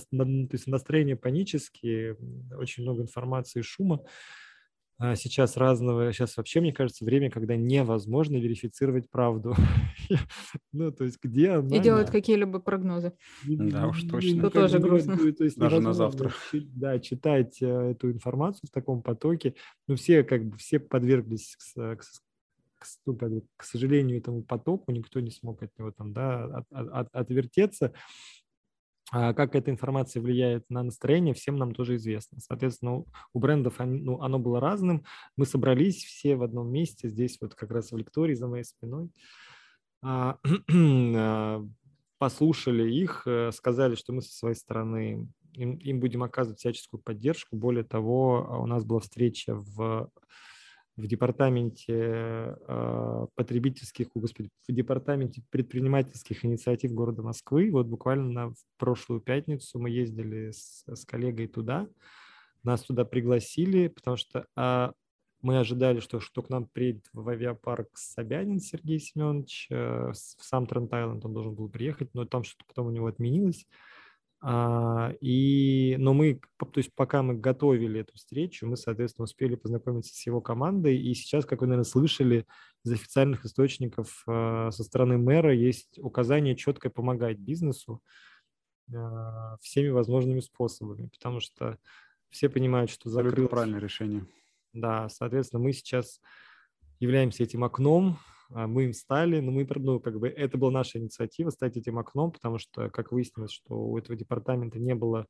есть 0.52 0.66
настроения 0.66 1.16
панические, 1.16 2.16
очень 2.58 2.82
много 2.82 3.02
информации, 3.02 3.62
шума, 3.62 4.02
а 4.98 5.14
сейчас 5.14 5.58
разного, 5.58 6.10
сейчас 6.12 6.38
вообще, 6.38 6.62
мне 6.62 6.72
кажется, 6.72 7.04
время, 7.04 7.30
когда 7.30 7.54
невозможно 7.54 8.36
верифицировать 8.36 9.10
правду. 9.10 9.54
ну, 10.72 10.90
то 10.90 11.04
есть 11.04 11.18
где 11.22 11.50
она... 11.50 11.76
И 11.76 11.80
делают 11.80 12.08
какие-либо 12.08 12.60
прогнозы. 12.60 13.12
Да 13.44 13.88
уж 13.88 14.04
точно. 14.04 14.38
Это 14.38 14.50
тоже 14.50 14.78
грустно. 14.78 15.18
Даже 15.56 15.80
на 15.80 15.92
завтра. 15.92 16.32
Да, 16.52 16.98
читать 16.98 17.60
э, 17.60 17.90
эту 17.90 18.10
информацию 18.10 18.68
в 18.68 18.72
таком 18.72 19.02
потоке. 19.02 19.54
Ну, 19.86 19.96
все 19.96 20.24
как 20.24 20.46
бы, 20.46 20.56
все 20.56 20.78
подверглись 20.78 21.56
к, 21.56 21.96
к, 21.96 22.02
ну, 23.06 23.16
как 23.16 23.30
бы, 23.30 23.42
к 23.56 23.64
сожалению, 23.64 24.18
этому 24.18 24.42
потоку, 24.42 24.92
никто 24.92 25.20
не 25.20 25.30
смог 25.30 25.62
от 25.62 25.76
него 25.78 25.92
там, 25.92 26.12
да, 26.12 26.44
от, 26.44 26.66
от, 26.70 27.08
отвертеться. 27.14 27.92
А 29.12 29.34
как 29.34 29.54
эта 29.54 29.70
информация 29.70 30.20
влияет 30.20 30.68
на 30.68 30.82
настроение, 30.82 31.32
всем 31.32 31.56
нам 31.56 31.74
тоже 31.74 31.94
известно. 31.96 32.40
Соответственно, 32.40 33.04
у 33.32 33.38
брендов 33.38 33.78
ну, 33.78 34.20
оно 34.20 34.38
было 34.40 34.60
разным. 34.60 35.04
Мы 35.36 35.46
собрались 35.46 36.04
все 36.04 36.34
в 36.34 36.42
одном 36.42 36.70
месте, 36.70 37.08
здесь 37.08 37.38
вот 37.40 37.54
как 37.54 37.70
раз 37.70 37.92
в 37.92 37.96
лектории 37.96 38.34
за 38.34 38.48
моей 38.48 38.64
спиной. 38.64 39.10
А, 40.02 40.38
а, 40.72 41.64
послушали 42.18 42.92
их, 42.92 43.22
э, 43.26 43.52
сказали, 43.52 43.94
что 43.94 44.12
мы 44.12 44.22
со 44.22 44.32
своей 44.32 44.56
стороны 44.56 45.28
им, 45.52 45.76
им 45.76 46.00
будем 46.00 46.22
оказывать 46.22 46.58
всяческую 46.58 47.00
поддержку. 47.00 47.56
Более 47.56 47.84
того, 47.84 48.60
у 48.62 48.66
нас 48.66 48.84
была 48.84 49.00
встреча 49.00 49.54
в 49.54 50.10
в 50.96 51.06
департаменте 51.06 51.94
э, 51.94 53.26
потребительских, 53.34 54.08
господи, 54.14 54.48
в 54.66 54.72
департаменте 54.72 55.42
предпринимательских 55.50 56.44
инициатив 56.44 56.92
города 56.92 57.22
Москвы. 57.22 57.70
Вот 57.70 57.86
буквально 57.86 58.50
в 58.50 58.56
прошлую 58.78 59.20
пятницу 59.20 59.78
мы 59.78 59.90
ездили 59.90 60.50
с, 60.52 60.84
с 60.86 61.04
коллегой 61.04 61.48
туда. 61.48 61.86
Нас 62.62 62.82
туда 62.82 63.04
пригласили, 63.04 63.88
потому 63.88 64.16
что 64.16 64.46
а, 64.56 64.92
мы 65.42 65.58
ожидали, 65.58 66.00
что, 66.00 66.18
что 66.18 66.42
к 66.42 66.48
нам 66.48 66.66
приедет 66.66 67.04
в 67.12 67.28
авиапарк 67.28 67.90
Собянин 67.94 68.58
Сергей 68.58 68.98
Семенович, 68.98 69.68
э, 69.70 70.12
в 70.12 70.14
сам 70.14 70.66
Трент-Айленд 70.66 71.24
он 71.24 71.34
должен 71.34 71.54
был 71.54 71.68
приехать, 71.68 72.08
но 72.14 72.24
там 72.24 72.42
что-то 72.42 72.64
потом 72.66 72.86
у 72.86 72.90
него 72.90 73.06
отменилось. 73.06 73.66
А, 74.42 75.12
и, 75.20 75.96
но 75.98 76.12
мы, 76.12 76.40
то 76.58 76.70
есть 76.76 76.94
пока 76.94 77.22
мы 77.22 77.34
готовили 77.34 78.00
эту 78.00 78.14
встречу, 78.14 78.66
мы, 78.66 78.76
соответственно, 78.76 79.24
успели 79.24 79.54
познакомиться 79.54 80.14
с 80.14 80.26
его 80.26 80.40
командой. 80.40 80.98
И 80.98 81.14
сейчас, 81.14 81.44
как 81.46 81.60
вы, 81.60 81.68
наверное, 81.68 81.88
слышали 81.88 82.46
из 82.84 82.92
официальных 82.92 83.44
источников 83.44 84.22
а, 84.26 84.70
со 84.70 84.84
стороны 84.84 85.18
мэра, 85.18 85.54
есть 85.54 85.98
указание 85.98 86.54
четко 86.54 86.90
помогать 86.90 87.38
бизнесу 87.38 88.02
а, 88.94 89.56
всеми 89.60 89.88
возможными 89.88 90.40
способами, 90.40 91.08
потому 91.08 91.40
что 91.40 91.78
все 92.28 92.48
понимают, 92.48 92.90
что 92.90 93.08
закрылось... 93.08 93.50
правильное 93.50 93.80
решение. 93.80 94.26
Да, 94.72 95.08
соответственно, 95.08 95.62
мы 95.62 95.72
сейчас 95.72 96.20
являемся 97.00 97.42
этим 97.42 97.64
окном, 97.64 98.18
мы 98.50 98.84
им 98.84 98.92
стали, 98.92 99.40
но 99.40 99.50
мы, 99.52 99.66
ну, 99.76 100.00
как 100.00 100.18
бы, 100.18 100.28
это 100.28 100.58
была 100.58 100.70
наша 100.70 100.98
инициатива 100.98 101.50
стать 101.50 101.76
этим 101.76 101.98
окном, 101.98 102.32
потому 102.32 102.58
что, 102.58 102.90
как 102.90 103.12
выяснилось, 103.12 103.52
что 103.52 103.74
у 103.74 103.98
этого 103.98 104.16
департамента 104.16 104.78
не 104.78 104.94
было 104.94 105.26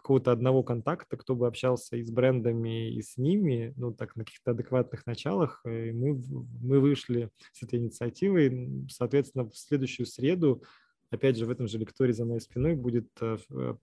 какого-то 0.00 0.32
одного 0.32 0.62
контакта, 0.62 1.16
кто 1.16 1.34
бы 1.34 1.46
общался 1.46 1.96
и 1.96 2.02
с 2.02 2.10
брендами, 2.10 2.90
и 2.90 3.02
с 3.02 3.16
ними, 3.16 3.74
ну, 3.76 3.92
так, 3.92 4.16
на 4.16 4.24
каких-то 4.24 4.52
адекватных 4.52 5.06
началах. 5.06 5.60
И 5.66 5.92
мы, 5.92 6.20
мы 6.62 6.80
вышли 6.80 7.30
с 7.52 7.62
этой 7.62 7.78
инициативой. 7.78 8.86
Соответственно, 8.88 9.48
в 9.48 9.56
следующую 9.56 10.06
среду, 10.06 10.62
опять 11.10 11.36
же, 11.36 11.44
в 11.44 11.50
этом 11.50 11.68
же 11.68 11.78
лектории 11.78 12.12
за 12.12 12.24
моей 12.24 12.40
спиной 12.40 12.76
будет 12.76 13.08
э, 13.20 13.36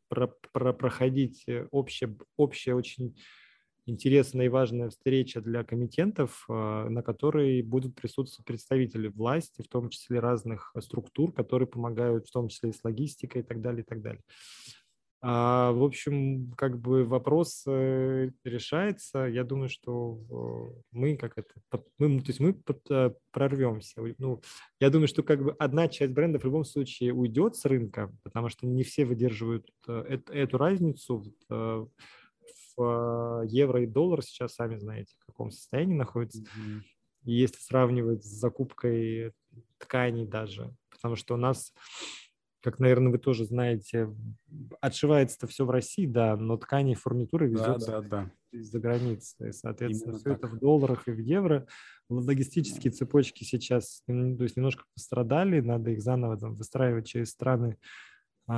про, 0.08 0.34
про, 0.52 0.74
проходить 0.74 1.46
общая, 1.72 2.16
общая 2.36 2.74
очень 2.74 3.16
интересная 3.88 4.46
и 4.46 4.50
важная 4.50 4.90
встреча 4.90 5.42
для 5.42 5.64
комитентов, 5.64 6.46
а, 6.50 6.88
на 6.90 7.02
которой 7.02 7.62
будут 7.62 7.96
присутствовать 7.96 8.46
представители 8.46 9.08
власти, 9.08 9.62
в 9.62 9.68
том 9.68 9.90
числе 9.90 10.20
разных 10.20 10.74
структур, 10.80 11.32
которые 11.32 11.68
помогают, 11.68 12.28
в 12.28 12.32
том 12.32 12.50
числе 12.50 12.70
и 12.70 12.74
с 12.74 12.84
логистикой 12.84 13.42
и 13.42 13.46
так 13.46 13.62
далее, 13.62 13.82
и 13.82 13.86
так 13.86 14.02
далее. 14.02 14.22
А, 15.20 15.72
в 15.72 15.84
общем, 15.84 16.52
как 16.52 16.80
бы 16.80 17.04
вопрос 17.04 17.64
э, 17.66 18.30
решается. 18.44 19.26
Я 19.26 19.44
думаю, 19.44 19.68
что 19.68 20.20
э, 20.30 20.82
мы 20.92 21.18
как 21.18 21.34
это, 21.38 21.84
мы, 21.98 22.20
то 22.20 22.28
есть 22.28 22.40
мы 22.40 22.56
э, 22.90 23.12
прорвемся. 23.32 24.02
Ну, 24.20 24.42
я 24.80 24.92
думаю, 24.92 25.08
что 25.08 25.24
как 25.24 25.44
бы 25.44 25.56
одна 25.58 25.88
часть 25.88 26.14
брендов 26.14 26.44
в 26.44 26.46
любом 26.46 26.66
случае 26.66 27.14
уйдет 27.14 27.56
с 27.56 27.66
рынка, 27.66 28.14
потому 28.24 28.50
что 28.50 28.68
не 28.68 28.84
все 28.84 29.06
выдерживают 29.06 29.68
эту, 29.88 30.32
эту 30.32 30.58
разницу 30.60 31.24
Э, 31.50 31.86
евро 32.78 33.84
и 33.84 33.88
доллар 33.88 34.22
сейчас, 34.22 34.56
сами 34.56 34.78
знаете, 34.78 35.16
в 35.20 35.26
каком 35.26 35.52
состоянии 35.52 35.96
находится. 35.96 36.42
Mm-hmm. 36.42 36.82
И 37.26 37.34
если 37.34 37.58
сравнивать 37.58 38.24
с 38.24 38.28
закупкой 38.28 39.34
тканей 39.80 40.26
даже, 40.26 40.74
потому 40.90 41.16
что 41.16 41.34
у 41.34 41.38
нас, 41.38 41.74
как, 42.62 42.80
наверное, 42.80 43.12
вы 43.12 43.18
тоже 43.18 43.46
знаете, 43.46 44.16
отшивается-то 44.82 45.48
все 45.48 45.66
в 45.66 45.70
России, 45.70 46.06
да, 46.06 46.38
но 46.38 46.58
ткани 46.58 46.94
и 46.94 46.96
фурнитура 46.96 47.46
везется 47.46 47.92
да, 47.92 48.02
да, 48.02 48.08
да. 48.10 48.32
из-за 48.52 48.80
границы. 48.80 49.50
И, 49.50 49.52
соответственно, 49.52 50.12
Именно 50.12 50.20
все 50.20 50.30
так. 50.30 50.38
это 50.38 50.48
в 50.48 50.60
долларах 50.60 51.08
и 51.08 51.12
в 51.12 51.20
евро. 51.20 51.68
Логистические 52.10 52.92
цепочки 52.92 53.44
сейчас 53.44 54.04
то 54.06 54.14
есть 54.14 54.56
немножко 54.56 54.86
пострадали, 54.94 55.60
надо 55.60 55.92
их 55.92 56.02
заново 56.02 56.38
там, 56.38 56.54
выстраивать 56.54 57.08
через 57.08 57.32
страны 57.32 57.78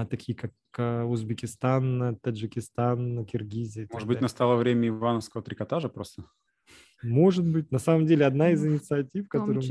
такие 0.09 0.35
как 0.37 0.51
а, 0.77 1.05
Узбекистан, 1.05 2.17
Таджикистан, 2.21 3.25
Киргизия. 3.25 3.87
Может 3.91 4.07
быть, 4.07 4.21
настало 4.21 4.55
время 4.55 4.89
ивановского 4.89 5.43
трикотажа 5.43 5.89
просто? 5.89 6.23
Может 7.01 7.47
быть. 7.47 7.71
На 7.71 7.79
самом 7.79 8.05
деле, 8.05 8.25
одна 8.25 8.51
из 8.51 8.65
инициатив, 8.65 9.27
которую, 9.29 9.63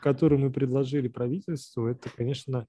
которую 0.00 0.40
мы 0.40 0.52
предложили 0.52 1.08
правительству, 1.08 1.86
это, 1.86 2.10
конечно, 2.10 2.66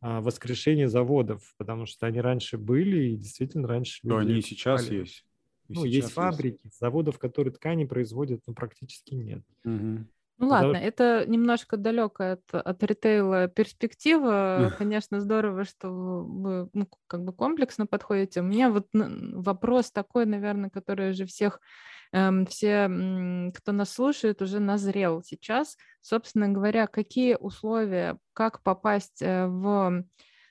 а, 0.00 0.20
воскрешение 0.20 0.88
заводов, 0.88 1.54
потому 1.58 1.86
что 1.86 2.06
они 2.06 2.20
раньше 2.20 2.58
были, 2.58 3.10
и 3.10 3.16
действительно 3.16 3.68
раньше... 3.68 4.00
Да, 4.02 4.18
они 4.18 4.38
и 4.38 4.42
сейчас 4.42 4.88
есть. 4.90 5.24
И 5.68 5.74
ну, 5.74 5.84
есть 5.84 6.10
фабрики, 6.12 6.60
есть. 6.64 6.78
заводов, 6.78 7.18
которые 7.18 7.52
ткани 7.52 7.84
производят, 7.84 8.40
но 8.46 8.54
практически 8.54 9.14
нет. 9.14 9.44
Угу. 9.64 10.06
Ну 10.42 10.48
ладно, 10.48 10.76
это 10.76 11.24
немножко 11.28 11.76
далеко 11.76 12.32
от, 12.32 12.52
от 12.52 12.82
ритейла 12.82 13.46
перспектива. 13.46 14.74
Конечно, 14.76 15.20
здорово, 15.20 15.64
что 15.64 15.88
вы 15.88 16.68
ну, 16.72 16.88
как 17.06 17.22
бы 17.22 17.32
комплексно 17.32 17.86
подходите. 17.86 18.40
У 18.40 18.44
меня 18.44 18.68
вот 18.70 18.88
вопрос 18.92 19.92
такой, 19.92 20.26
наверное, 20.26 20.68
который 20.68 21.10
уже 21.10 21.26
всех, 21.26 21.60
эм, 22.12 22.44
все, 22.46 22.90
кто 23.54 23.70
нас 23.70 23.92
слушает, 23.92 24.42
уже 24.42 24.58
назрел 24.58 25.22
сейчас. 25.22 25.76
Собственно 26.00 26.48
говоря, 26.48 26.88
какие 26.88 27.36
условия, 27.36 28.18
как 28.32 28.64
попасть 28.64 29.22
э, 29.22 29.46
в 29.46 30.04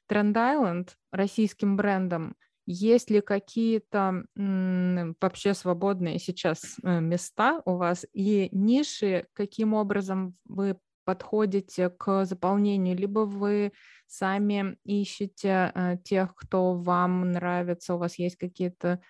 Тренд 0.08 0.38
Айленд 0.38 0.96
российским 1.12 1.76
брендом– 1.76 2.36
есть 2.72 3.10
ли 3.10 3.22
какие-то 3.22 4.24
вообще 4.36 5.54
свободные 5.54 6.20
сейчас 6.20 6.78
э, 6.84 7.00
места 7.00 7.62
у 7.66 7.76
вас 7.76 8.06
и 8.14 8.50
ниши, 8.52 9.28
каким 9.34 9.74
образом 9.74 10.36
вы 10.46 10.78
подходите 11.06 11.90
к 11.90 12.26
заполнению, 12.26 12.96
либо 12.96 13.22
вы 13.22 13.74
сами 14.08 14.78
ищете 14.86 15.72
э, 15.74 15.98
тех, 16.04 16.36
кто 16.36 16.74
вам 16.74 17.32
нравится, 17.32 17.96
у 17.96 17.98
вас 17.98 18.18
есть 18.20 18.38
какие-то 18.38 19.02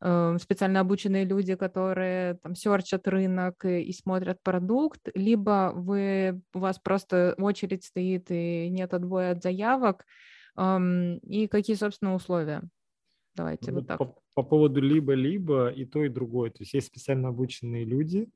э, 0.00 0.36
специально 0.40 0.80
обученные 0.80 1.24
люди, 1.24 1.54
которые 1.54 2.34
там 2.42 2.54
серчат 2.54 3.08
рынок 3.08 3.64
и, 3.64 3.82
и 3.82 3.92
смотрят 3.92 4.42
продукт, 4.42 5.08
либо 5.14 5.72
вы, 5.74 6.40
у 6.54 6.58
вас 6.58 6.78
просто 6.78 7.34
очередь 7.38 7.84
стоит 7.84 8.30
и 8.30 8.68
нет 8.70 8.92
отбоя 8.94 9.32
от 9.32 9.42
заявок, 9.42 10.04
эм, 10.56 11.18
и 11.18 11.46
какие, 11.46 11.76
собственно, 11.76 12.14
условия? 12.14 12.62
Давайте 13.36 13.70
ну, 13.70 13.78
вот 13.78 13.86
так. 13.86 13.98
По, 13.98 14.16
по 14.34 14.42
поводу 14.42 14.80
либо-либо 14.80 15.68
и 15.68 15.84
то, 15.84 16.02
и 16.02 16.08
другое. 16.08 16.50
То 16.50 16.60
есть 16.60 16.72
есть 16.74 16.86
специально 16.86 17.28
обученные 17.28 17.84
люди, 17.84 18.28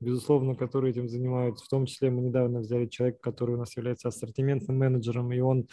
безусловно, 0.00 0.54
которые 0.54 0.90
этим 0.90 1.08
занимаются. 1.08 1.64
В 1.64 1.68
том 1.68 1.86
числе 1.86 2.10
мы 2.10 2.22
недавно 2.22 2.60
взяли 2.60 2.86
человека, 2.86 3.20
который 3.20 3.54
у 3.54 3.58
нас 3.58 3.76
является 3.76 4.08
ассортиментным 4.08 4.76
менеджером, 4.76 5.32
и 5.32 5.40
он 5.40 5.66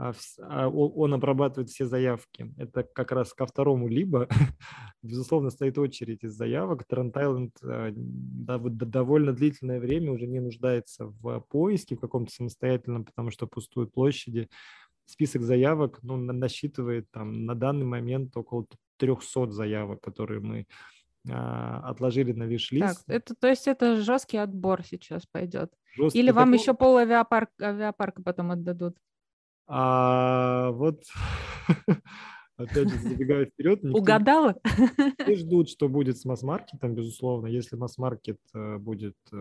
а, 0.00 0.12
а, 0.38 0.68
он 0.68 1.12
обрабатывает 1.12 1.68
все 1.68 1.84
заявки. 1.84 2.54
Это 2.56 2.84
как 2.84 3.12
раз 3.12 3.34
ко 3.34 3.44
второму 3.44 3.86
либо, 3.86 4.28
безусловно, 5.02 5.50
стоит 5.50 5.76
очередь 5.76 6.24
из 6.24 6.32
заявок. 6.32 6.86
Трент 6.86 7.14
Айленд 7.18 7.54
а, 7.62 7.90
довольно 7.92 9.34
длительное 9.34 9.78
время 9.78 10.12
уже 10.12 10.26
не 10.26 10.40
нуждается 10.40 11.04
в 11.06 11.40
поиске 11.50 11.96
в 11.96 12.00
каком-то 12.00 12.32
самостоятельном, 12.32 13.04
потому 13.04 13.30
что 13.30 13.46
пустуют 13.46 13.92
площади 13.92 14.48
список 15.10 15.42
заявок 15.42 15.98
ну, 16.02 16.16
насчитывает 16.16 17.10
там 17.10 17.44
на 17.44 17.54
данный 17.54 17.86
момент 17.86 18.36
около 18.36 18.66
300 18.98 19.50
заявок, 19.50 20.00
которые 20.00 20.40
мы 20.40 20.66
а, 21.28 21.80
отложили 21.90 22.32
на 22.32 22.44
виш-лист. 22.44 23.04
Так, 23.06 23.16
это, 23.16 23.34
то 23.34 23.48
есть 23.48 23.66
это 23.68 24.00
жесткий 24.00 24.38
отбор 24.38 24.82
сейчас 24.84 25.26
пойдет? 25.26 25.72
Жесткий 25.96 26.18
Или 26.18 26.30
вам 26.30 26.52
еще 26.52 26.74
пол 26.74 26.96
авиапарк, 26.98 27.50
авиапарка 27.60 28.22
потом 28.22 28.52
отдадут? 28.52 28.96
А, 29.66 30.70
вот 30.70 31.04
опять 32.56 32.88
же, 32.88 32.98
забегая 32.98 33.46
вперед. 33.46 33.84
Угадала? 33.84 34.56
Все 35.18 35.36
ждут, 35.36 35.68
что 35.68 35.88
будет 35.88 36.18
с 36.18 36.24
масс-маркетом, 36.24 36.94
безусловно. 36.94 37.46
Если 37.46 37.76
масс-маркет 37.76 38.40
э, 38.54 38.78
будет 38.78 39.16
э, 39.32 39.36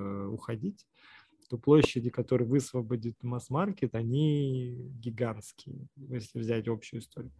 уходить, 1.49 1.51
то 1.51 1.57
площади, 1.57 2.09
которые 2.09 2.47
высвободит 2.47 3.15
масс-маркет, 3.23 3.95
они 3.95 4.75
гигантские, 4.99 5.87
если 5.97 6.39
взять 6.39 6.67
общую 6.67 7.01
историю. 7.01 7.31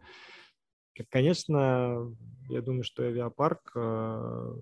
Конечно, 1.08 2.14
я 2.48 2.60
думаю, 2.60 2.82
что 2.82 3.04
авиапарк, 3.04 3.72
э, 3.74 4.54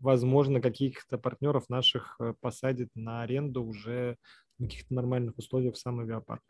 возможно, 0.00 0.60
каких-то 0.60 1.18
партнеров 1.18 1.68
наших 1.68 2.16
э, 2.18 2.34
посадит 2.40 2.88
на 2.96 3.22
аренду 3.22 3.62
уже 3.62 4.16
на 4.58 4.66
каких-то 4.66 4.94
нормальных 4.94 5.38
условиях 5.38 5.74
в 5.74 5.78
сам 5.78 6.00
авиапарк. 6.00 6.42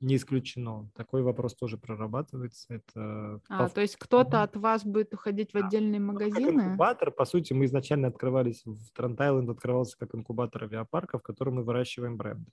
Не 0.00 0.16
исключено. 0.16 0.90
Такой 0.94 1.22
вопрос 1.22 1.54
тоже 1.54 1.76
прорабатывается. 1.76 2.66
Это 2.74 3.40
а, 3.50 3.68
то 3.68 3.82
есть 3.82 3.96
кто-то 3.96 4.42
от 4.42 4.56
вас 4.56 4.82
будет 4.82 5.12
уходить 5.12 5.52
в 5.52 5.56
отдельные 5.56 6.00
ну, 6.00 6.12
магазины? 6.12 6.56
Как 6.56 6.66
инкубатор, 6.66 7.10
по 7.10 7.26
сути, 7.26 7.52
мы 7.52 7.66
изначально 7.66 8.08
открывались, 8.08 8.62
в 8.64 8.90
Трент 8.94 9.20
Айленд 9.20 9.50
открывался 9.50 9.98
как 9.98 10.14
инкубатор 10.14 10.64
авиапарка, 10.64 11.18
в 11.18 11.22
котором 11.22 11.56
мы 11.56 11.64
выращиваем 11.64 12.16
бренды. 12.16 12.50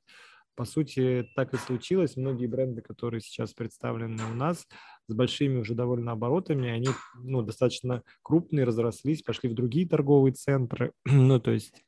По 0.56 0.66
сути, 0.66 1.30
так 1.36 1.54
и 1.54 1.58
случилось. 1.58 2.18
Многие 2.18 2.48
бренды, 2.48 2.82
которые 2.82 3.22
сейчас 3.22 3.54
представлены 3.54 4.24
у 4.30 4.34
нас, 4.34 4.68
с 5.08 5.14
большими 5.14 5.60
уже 5.60 5.74
довольно 5.74 6.12
оборотами, 6.14 6.68
они 6.68 6.90
ну, 7.16 7.44
достаточно 7.44 8.04
крупные, 8.24 8.66
разрослись, 8.66 9.22
пошли 9.22 9.50
в 9.50 9.54
другие 9.54 9.88
торговые 9.88 10.34
центры. 10.34 10.92
ну, 11.06 11.40
то 11.40 11.52
есть, 11.52 11.82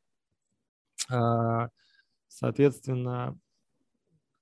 а, 1.09 1.69
соответственно, 2.29 3.37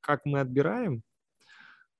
как 0.01 0.25
мы 0.25 0.41
отбираем? 0.41 1.03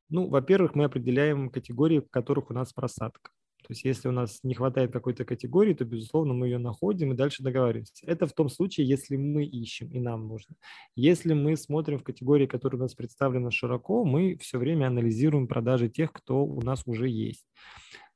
Ну, 0.10 0.28
во-первых, 0.30 0.76
мы 0.76 0.86
определяем 0.86 1.49
категории, 1.49 1.99
в 1.99 2.10
которых 2.10 2.49
у 2.49 2.53
нас 2.53 2.74
просадка. 2.74 3.32
То 3.68 3.74
есть 3.74 3.84
если 3.84 4.08
у 4.08 4.12
нас 4.12 4.39
не 4.43 4.53
хватает 4.53 4.93
какой-то 4.93 5.26
категории, 5.26 5.74
то, 5.74 5.84
безусловно, 5.84 6.34
мы 6.34 6.47
ее 6.47 6.58
находим 6.58 7.12
и 7.12 7.16
дальше 7.16 7.43
договариваемся. 7.43 8.05
Это 8.05 8.26
в 8.26 8.32
том 8.32 8.47
случае, 8.47 8.88
если 8.88 9.18
мы 9.18 9.43
ищем 9.43 9.89
и 9.89 9.99
нам 9.99 10.28
нужно. 10.28 10.55
Если 10.95 11.34
мы 11.34 11.58
смотрим 11.58 11.99
в 11.99 12.03
категории, 12.03 12.45
которые 12.45 12.80
у 12.80 12.84
нас 12.84 12.93
представлены 12.93 13.51
широко, 13.51 14.05
мы 14.05 14.38
все 14.38 14.58
время 14.58 14.88
анализируем 14.88 15.47
продажи 15.47 15.89
тех, 15.89 16.14
кто 16.14 16.45
у 16.45 16.62
нас 16.62 16.84
уже 16.86 17.10
есть. 17.10 17.45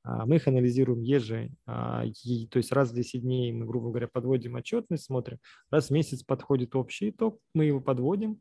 А, 0.03 0.25
мы 0.25 0.37
их 0.37 0.47
анализируем 0.47 1.01
еже, 1.01 1.51
а, 1.65 2.05
то 2.05 2.57
есть 2.57 2.71
раз 2.71 2.91
в 2.91 2.95
10 2.95 3.21
дней 3.21 3.51
мы, 3.51 3.65
грубо 3.65 3.89
говоря, 3.89 4.07
подводим 4.07 4.55
отчетность, 4.55 5.03
смотрим. 5.03 5.39
Раз 5.69 5.87
в 5.87 5.91
месяц 5.91 6.23
подходит 6.23 6.75
общий 6.75 7.09
итог, 7.09 7.39
мы 7.53 7.65
его 7.65 7.81
подводим 7.81 8.39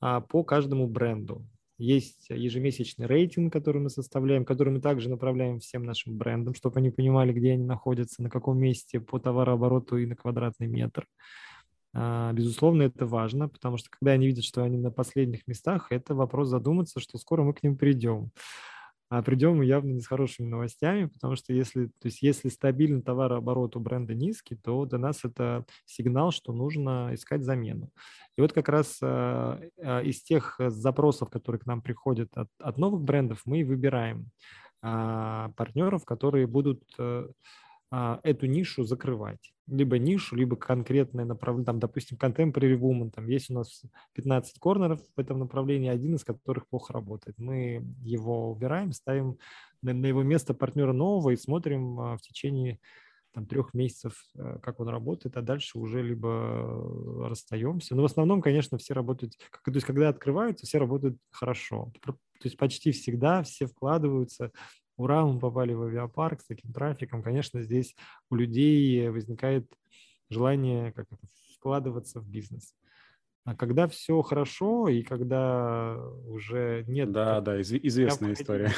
а, 0.00 0.20
по 0.20 0.44
каждому 0.44 0.86
бренду. 0.86 1.46
Есть 1.78 2.26
ежемесячный 2.28 3.06
рейтинг, 3.06 3.52
который 3.52 3.80
мы 3.80 3.90
составляем, 3.90 4.44
который 4.44 4.72
мы 4.72 4.80
также 4.80 5.08
направляем 5.08 5.58
всем 5.58 5.84
нашим 5.84 6.16
брендам, 6.16 6.54
чтобы 6.54 6.78
они 6.78 6.90
понимали, 6.90 7.32
где 7.32 7.52
они 7.52 7.64
находятся, 7.64 8.22
на 8.22 8.30
каком 8.30 8.58
месте 8.58 9.00
по 9.00 9.18
товарообороту 9.18 9.96
и 9.96 10.06
на 10.06 10.14
квадратный 10.14 10.66
метр. 10.66 11.06
А, 11.94 12.32
безусловно, 12.32 12.82
это 12.82 13.06
важно, 13.06 13.48
потому 13.48 13.76
что 13.76 13.90
когда 13.90 14.12
они 14.12 14.26
видят, 14.26 14.44
что 14.44 14.62
они 14.62 14.78
на 14.78 14.90
последних 14.90 15.46
местах, 15.46 15.88
это 15.90 16.14
вопрос 16.14 16.48
задуматься, 16.48 17.00
что 17.00 17.18
скоро 17.18 17.42
мы 17.42 17.52
к 17.52 17.62
ним 17.62 17.76
придем 17.76 18.30
а 19.14 19.20
придем 19.20 19.58
мы 19.58 19.66
явно 19.66 19.92
не 19.92 20.00
с 20.00 20.06
хорошими 20.06 20.46
новостями, 20.46 21.04
потому 21.04 21.36
что 21.36 21.52
если, 21.52 21.88
то 21.88 22.06
есть 22.06 22.22
если 22.22 22.48
стабильный 22.48 23.02
товарооборот 23.02 23.76
у 23.76 23.80
бренда 23.80 24.14
низкий, 24.14 24.56
то 24.56 24.86
для 24.86 24.98
нас 24.98 25.22
это 25.22 25.66
сигнал, 25.84 26.30
что 26.30 26.54
нужно 26.54 27.10
искать 27.12 27.42
замену. 27.42 27.90
И 28.38 28.40
вот 28.40 28.54
как 28.54 28.70
раз 28.70 29.00
э, 29.02 29.68
э, 29.76 30.04
из 30.04 30.22
тех 30.22 30.58
запросов, 30.58 31.28
которые 31.28 31.60
к 31.60 31.66
нам 31.66 31.82
приходят 31.82 32.30
от, 32.34 32.48
от 32.58 32.78
новых 32.78 33.02
брендов, 33.02 33.42
мы 33.44 33.64
выбираем 33.64 34.30
э, 34.82 35.48
партнеров, 35.56 36.06
которые 36.06 36.46
будут 36.46 36.82
э, 36.98 37.02
а, 37.04 37.28
эту 37.92 38.46
нишу 38.46 38.84
закрывать. 38.84 39.52
Либо 39.66 39.98
нишу, 39.98 40.34
либо 40.34 40.56
конкретное 40.56 41.26
направление, 41.26 41.66
там, 41.66 41.78
допустим, 41.78 42.16
Contemporary 42.16 42.78
Woman, 42.78 43.10
там 43.10 43.26
есть 43.28 43.50
у 43.50 43.54
нас 43.54 43.82
15 44.14 44.58
корнеров 44.58 45.00
в 45.14 45.20
этом 45.20 45.38
направлении, 45.38 45.90
один 45.90 46.14
из 46.14 46.24
которых 46.24 46.66
плохо 46.68 46.94
работает. 46.94 47.36
Мы 47.38 47.84
его 48.02 48.50
убираем, 48.50 48.92
ставим 48.92 49.36
на, 49.82 49.92
на 49.92 50.06
его 50.06 50.22
место 50.22 50.54
партнера 50.54 50.92
нового 50.92 51.30
и 51.30 51.36
смотрим 51.36 52.00
а, 52.00 52.16
в 52.16 52.22
течение 52.22 52.78
там, 53.32 53.46
трех 53.46 53.74
месяцев, 53.74 54.14
э, 54.36 54.58
как 54.62 54.80
он 54.80 54.88
работает, 54.88 55.36
а 55.36 55.42
дальше 55.42 55.78
уже 55.78 56.02
либо 56.02 57.28
расстаемся. 57.28 57.94
Но 57.94 58.02
в 58.02 58.06
основном, 58.06 58.42
конечно, 58.42 58.78
все 58.78 58.94
работают, 58.94 59.36
то 59.64 59.70
есть 59.70 59.86
когда 59.86 60.08
открываются, 60.08 60.66
все 60.66 60.78
работают 60.78 61.18
хорошо. 61.30 61.92
То 62.02 62.16
есть 62.44 62.56
почти 62.56 62.92
всегда 62.92 63.42
все 63.42 63.66
вкладываются 63.66 64.50
ура, 64.96 65.24
мы 65.24 65.38
попали 65.38 65.72
в 65.72 65.82
авиапарк 65.82 66.40
с 66.40 66.46
таким 66.46 66.72
трафиком, 66.72 67.22
конечно, 67.22 67.62
здесь 67.62 67.94
у 68.30 68.36
людей 68.36 69.08
возникает 69.08 69.66
желание 70.30 70.92
как 70.92 71.06
это, 71.10 71.26
вкладываться 71.56 72.20
в 72.20 72.28
бизнес. 72.28 72.74
А 73.44 73.56
когда 73.56 73.88
все 73.88 74.22
хорошо 74.22 74.88
и 74.88 75.02
когда 75.02 75.96
уже 76.26 76.84
нет... 76.86 77.10
Да, 77.10 77.40
да, 77.40 77.60
из- 77.60 77.72
известная 77.72 78.34
история. 78.34 78.70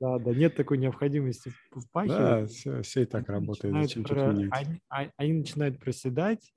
Да, 0.00 0.18
да, 0.18 0.32
нет 0.32 0.56
такой 0.56 0.78
необходимости 0.78 1.52
впахивать. 1.70 2.18
Да, 2.18 2.46
все, 2.46 2.82
все 2.82 3.02
и 3.02 3.04
так 3.04 3.28
работает. 3.28 3.74
Зачем 3.74 4.04
про... 4.04 4.30
они, 4.30 4.80
они 5.16 5.32
начинают 5.32 5.78
проседать, 5.78 6.52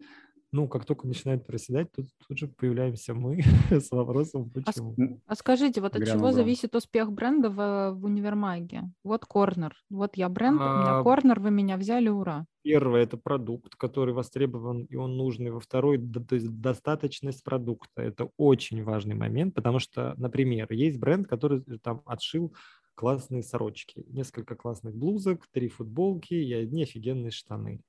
ну, 0.55 0.69
как 0.69 0.85
только 0.85 1.05
начинает 1.05 1.45
проседать, 1.45 1.91
тут, 1.91 2.05
тут 2.25 2.37
же 2.37 2.47
появляемся 2.47 3.13
мы 3.13 3.41
с 3.69 3.91
вопросом, 3.91 4.49
а 4.55 4.59
почему. 4.61 4.95
А, 4.97 5.33
а 5.33 5.35
скажите, 5.35 5.81
вот 5.81 5.95
от 5.97 6.07
чего 6.07 6.31
зависит 6.31 6.75
успех 6.75 7.11
бренда 7.11 7.49
в, 7.49 7.91
в 7.91 8.05
универмаге? 8.05 8.83
Вот 9.03 9.25
корнер. 9.25 9.75
Вот 9.89 10.15
я 10.15 10.29
бренд, 10.29 10.61
а... 10.61 10.63
у 10.63 10.77
меня 10.79 11.03
корнер, 11.03 11.41
вы 11.41 11.51
меня 11.51 11.75
взяли, 11.75 12.07
ура. 12.07 12.45
Первое– 12.63 13.03
это 13.03 13.17
продукт, 13.17 13.75
который 13.75 14.13
востребован 14.13 14.85
и 14.85 14.95
он 14.95 15.17
нужный. 15.17 15.51
Во 15.51 15.59
второй– 15.59 15.97
то 16.29 16.35
есть 16.35 16.49
достаточность 16.61 17.43
продукта. 17.43 18.01
Это 18.01 18.29
очень 18.37 18.81
важный 18.83 19.15
момент, 19.15 19.53
потому 19.55 19.79
что, 19.79 20.13
например, 20.17 20.71
есть 20.71 20.97
бренд, 20.99 21.27
который 21.27 21.63
там 21.83 22.01
отшил 22.05 22.55
классные 22.95 23.43
сорочки, 23.43 24.05
несколько 24.07 24.55
классных 24.55 24.95
блузок, 24.95 25.47
три 25.51 25.67
футболки 25.67 26.33
и 26.33 26.53
одни 26.53 26.83
офигенные 26.83 27.31
штаны. 27.31 27.81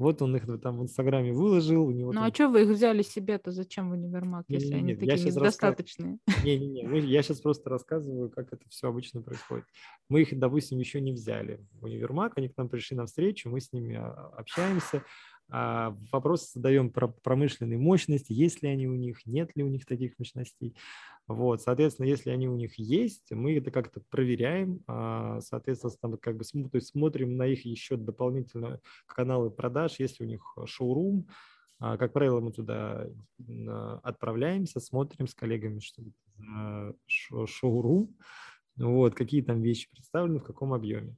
Вот 0.00 0.22
он 0.22 0.34
их 0.34 0.46
там 0.62 0.78
в 0.78 0.82
Инстаграме 0.82 1.30
выложил. 1.30 1.84
У 1.84 1.90
него 1.90 2.12
ну 2.12 2.20
там... 2.20 2.30
а 2.30 2.34
что 2.34 2.48
вы 2.48 2.62
их 2.62 2.68
взяли 2.68 3.02
себе-то? 3.02 3.50
Зачем 3.50 3.90
в 3.90 3.92
универмаг, 3.92 4.46
не, 4.48 4.54
если 4.54 4.68
не, 4.68 4.74
они 4.76 4.94
такие 4.94 5.30
недостаточные? 5.30 6.18
Не-не-не, 6.42 7.00
я 7.00 7.22
сейчас 7.22 7.42
просто 7.42 7.68
рассказываю, 7.68 8.30
как 8.30 8.50
это 8.50 8.66
все 8.70 8.88
обычно 8.88 9.20
происходит. 9.20 9.66
Мы 10.08 10.22
их, 10.22 10.38
допустим, 10.38 10.78
еще 10.78 11.02
не 11.02 11.12
взяли 11.12 11.60
в 11.72 11.84
универмаг, 11.84 12.32
они 12.36 12.48
к 12.48 12.56
нам 12.56 12.70
пришли 12.70 12.96
на 12.96 13.04
встречу, 13.04 13.50
мы 13.50 13.60
с 13.60 13.72
ними 13.72 13.96
а, 13.96 14.32
общаемся, 14.38 15.04
а, 15.50 15.96
вопрос 16.12 16.52
задаем 16.52 16.90
про 16.90 17.08
промышленные 17.08 17.78
мощности, 17.78 18.32
есть 18.32 18.62
ли 18.62 18.68
они 18.68 18.86
у 18.86 18.94
них, 18.94 19.26
нет 19.26 19.54
ли 19.56 19.64
у 19.64 19.68
них 19.68 19.86
таких 19.86 20.18
мощностей. 20.18 20.76
Вот, 21.26 21.62
соответственно, 21.62 22.06
если 22.06 22.30
они 22.30 22.48
у 22.48 22.56
них 22.56 22.78
есть, 22.78 23.30
мы 23.30 23.56
это 23.56 23.70
как-то 23.70 24.00
проверяем, 24.10 24.82
а, 24.86 25.40
соответственно, 25.40 25.92
там 26.00 26.16
как 26.18 26.36
бы 26.36 26.44
то 26.44 26.76
есть 26.76 26.88
смотрим 26.88 27.36
на 27.36 27.46
их 27.46 27.64
еще 27.64 27.96
дополнительные 27.96 28.80
каналы 29.06 29.50
продаж, 29.50 29.96
если 29.98 30.24
у 30.24 30.26
них 30.26 30.42
шоурум, 30.66 31.26
а, 31.78 31.96
как 31.96 32.12
правило, 32.12 32.40
мы 32.40 32.52
туда 32.52 33.08
отправляемся, 34.02 34.80
смотрим 34.80 35.26
с 35.26 35.34
коллегами, 35.34 35.80
что 35.80 36.02
это 36.02 36.94
за 37.08 37.46
шоурум, 37.46 38.16
вот, 38.76 39.14
какие 39.14 39.42
там 39.42 39.62
вещи 39.62 39.90
представлены, 39.90 40.38
в 40.38 40.44
каком 40.44 40.72
объеме. 40.72 41.16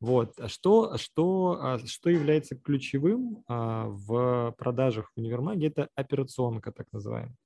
Вот. 0.00 0.38
А 0.38 0.48
что, 0.48 0.92
а 0.92 0.98
что, 0.98 1.58
а 1.60 1.78
что 1.78 2.10
является 2.10 2.54
ключевым 2.56 3.44
в 3.48 4.54
продажах 4.58 5.10
в 5.12 5.18
универмаге? 5.18 5.68
Это 5.68 5.88
операционка, 5.94 6.70
так 6.72 6.92
называемая. 6.92 7.36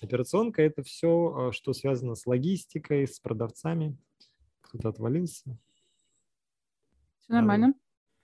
Операционка– 0.00 0.62
это 0.64 0.82
все, 0.82 1.50
что 1.52 1.72
связано 1.72 2.16
с 2.16 2.26
логистикой, 2.26 3.06
с 3.06 3.20
продавцами. 3.20 3.96
Кто-то 4.62 4.88
отвалился. 4.88 5.56
Все 7.20 7.34
нормально. 7.34 7.74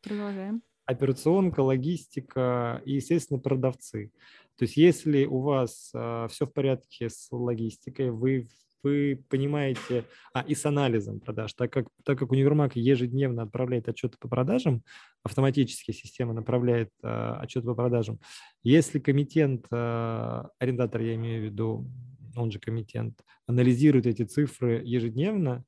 Продолжаем. 0.03 0.63
Операционка, 0.85 1.61
логистика 1.61 2.83
и, 2.85 2.95
естественно, 2.95 3.39
продавцы. 3.39 4.11
То 4.57 4.65
есть 4.65 4.77
если 4.77 5.25
у 5.25 5.41
вас 5.41 5.93
все 6.31 6.47
в 6.47 6.53
порядке 6.53 7.11
с 7.11 7.29
логистикой, 7.31 8.11
вы 8.11 8.49
вы 8.83 9.25
понимаете, 9.29 10.05
а, 10.33 10.41
и 10.41 10.55
с 10.55 10.65
анализом 10.67 11.21
продаж, 11.21 11.53
так 11.55 11.73
как, 11.73 11.89
так 12.05 12.19
как 12.19 12.31
универмаг 12.31 12.77
ежедневно 12.77 13.43
отправляет 13.43 13.89
отчеты 13.89 14.17
по 14.19 14.29
продажам, 14.29 14.83
автоматически 15.23 15.93
система 15.93 16.33
направляет 16.33 16.91
а, 17.03 17.39
отчеты 17.41 17.67
по 17.67 17.75
продажам. 17.75 18.19
Если 18.63 18.99
комитент, 18.99 19.67
а, 19.71 20.49
арендатор, 20.59 21.01
я 21.01 21.15
имею 21.15 21.43
в 21.43 21.45
виду, 21.45 21.91
он 22.37 22.51
же 22.51 22.59
комитент, 22.59 23.21
анализирует 23.47 24.07
эти 24.07 24.23
цифры 24.23 24.83
ежедневно 24.85 25.65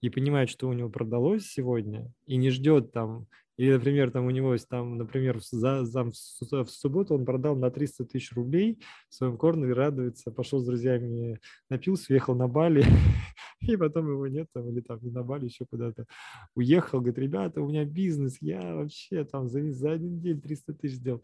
и 0.00 0.10
понимает, 0.10 0.48
что 0.48 0.68
у 0.68 0.72
него 0.72 0.88
продалось 0.88 1.46
сегодня, 1.46 2.10
и 2.26 2.36
не 2.36 2.50
ждет 2.50 2.92
там 2.92 3.26
или, 3.56 3.72
например, 3.72 4.10
там 4.10 4.26
у 4.26 4.30
него 4.30 4.52
есть 4.52 4.68
там, 4.68 4.98
например, 4.98 5.38
за, 5.40 5.84
за, 5.84 6.04
в 6.04 6.68
субботу 6.68 7.14
он 7.14 7.24
продал 7.24 7.56
на 7.56 7.70
300 7.70 8.04
тысяч 8.04 8.32
рублей 8.32 8.78
в 9.08 9.14
своем 9.14 9.38
корнере, 9.38 9.72
радуется, 9.72 10.30
пошел 10.30 10.60
с 10.60 10.66
друзьями, 10.66 11.40
напился, 11.70 12.12
уехал 12.12 12.34
на 12.34 12.48
Бали, 12.48 12.84
и 13.60 13.76
потом 13.76 14.10
его 14.10 14.26
нет, 14.26 14.48
там, 14.52 14.68
или 14.68 14.80
там 14.80 14.98
не 15.02 15.10
на 15.10 15.22
Бали, 15.22 15.46
еще 15.46 15.64
куда-то 15.64 16.06
уехал, 16.54 16.98
говорит, 16.98 17.18
ребята, 17.18 17.62
у 17.62 17.68
меня 17.68 17.84
бизнес, 17.84 18.36
я 18.40 18.74
вообще 18.74 19.24
там 19.24 19.48
за, 19.48 19.72
за 19.72 19.92
один 19.92 20.20
день 20.20 20.40
300 20.40 20.74
тысяч 20.74 20.96
сделал. 20.96 21.22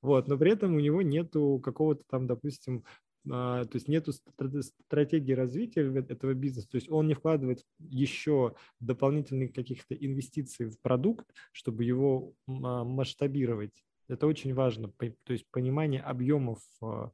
Вот, 0.00 0.28
но 0.28 0.36
при 0.36 0.52
этом 0.52 0.74
у 0.74 0.80
него 0.80 1.02
нету 1.02 1.60
какого-то 1.62 2.04
там, 2.08 2.26
допустим, 2.26 2.84
то 3.26 3.68
есть 3.72 3.88
нет 3.88 4.06
стратегии 4.62 5.32
развития 5.32 5.82
этого 6.08 6.34
бизнеса, 6.34 6.68
то 6.70 6.76
есть 6.76 6.90
он 6.90 7.08
не 7.08 7.14
вкладывает 7.14 7.64
еще 7.78 8.54
дополнительных 8.80 9.52
каких-то 9.52 9.94
инвестиций 9.94 10.66
в 10.66 10.80
продукт, 10.80 11.26
чтобы 11.52 11.84
его 11.84 12.32
а, 12.46 12.84
масштабировать. 12.84 13.84
Это 14.08 14.26
очень 14.26 14.54
важно, 14.54 14.88
то 14.88 15.32
есть 15.32 15.46
понимание 15.50 16.00
объемов. 16.00 16.60
А. 16.82 17.10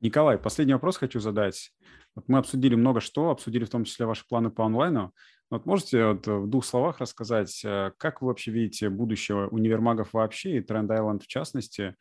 Николай, 0.00 0.38
последний 0.38 0.74
вопрос 0.74 0.96
хочу 0.96 1.20
задать. 1.20 1.72
Вот 2.16 2.28
мы 2.28 2.38
обсудили 2.38 2.74
много 2.74 3.00
что, 3.00 3.30
обсудили 3.30 3.64
в 3.64 3.70
том 3.70 3.84
числе 3.84 4.06
ваши 4.06 4.26
планы 4.26 4.50
по 4.50 4.64
онлайну. 4.64 5.12
Вот 5.50 5.66
можете 5.66 6.06
вот 6.06 6.26
в 6.26 6.48
двух 6.48 6.64
словах 6.64 6.98
рассказать, 6.98 7.64
как 7.98 8.20
вы 8.20 8.28
вообще 8.28 8.50
видите 8.50 8.88
будущее 8.88 9.46
универмагов 9.48 10.12
вообще 10.12 10.56
и 10.56 10.60
Тренд 10.60 10.90
Island 10.90 11.22
в 11.22 11.26
частности? 11.26 11.94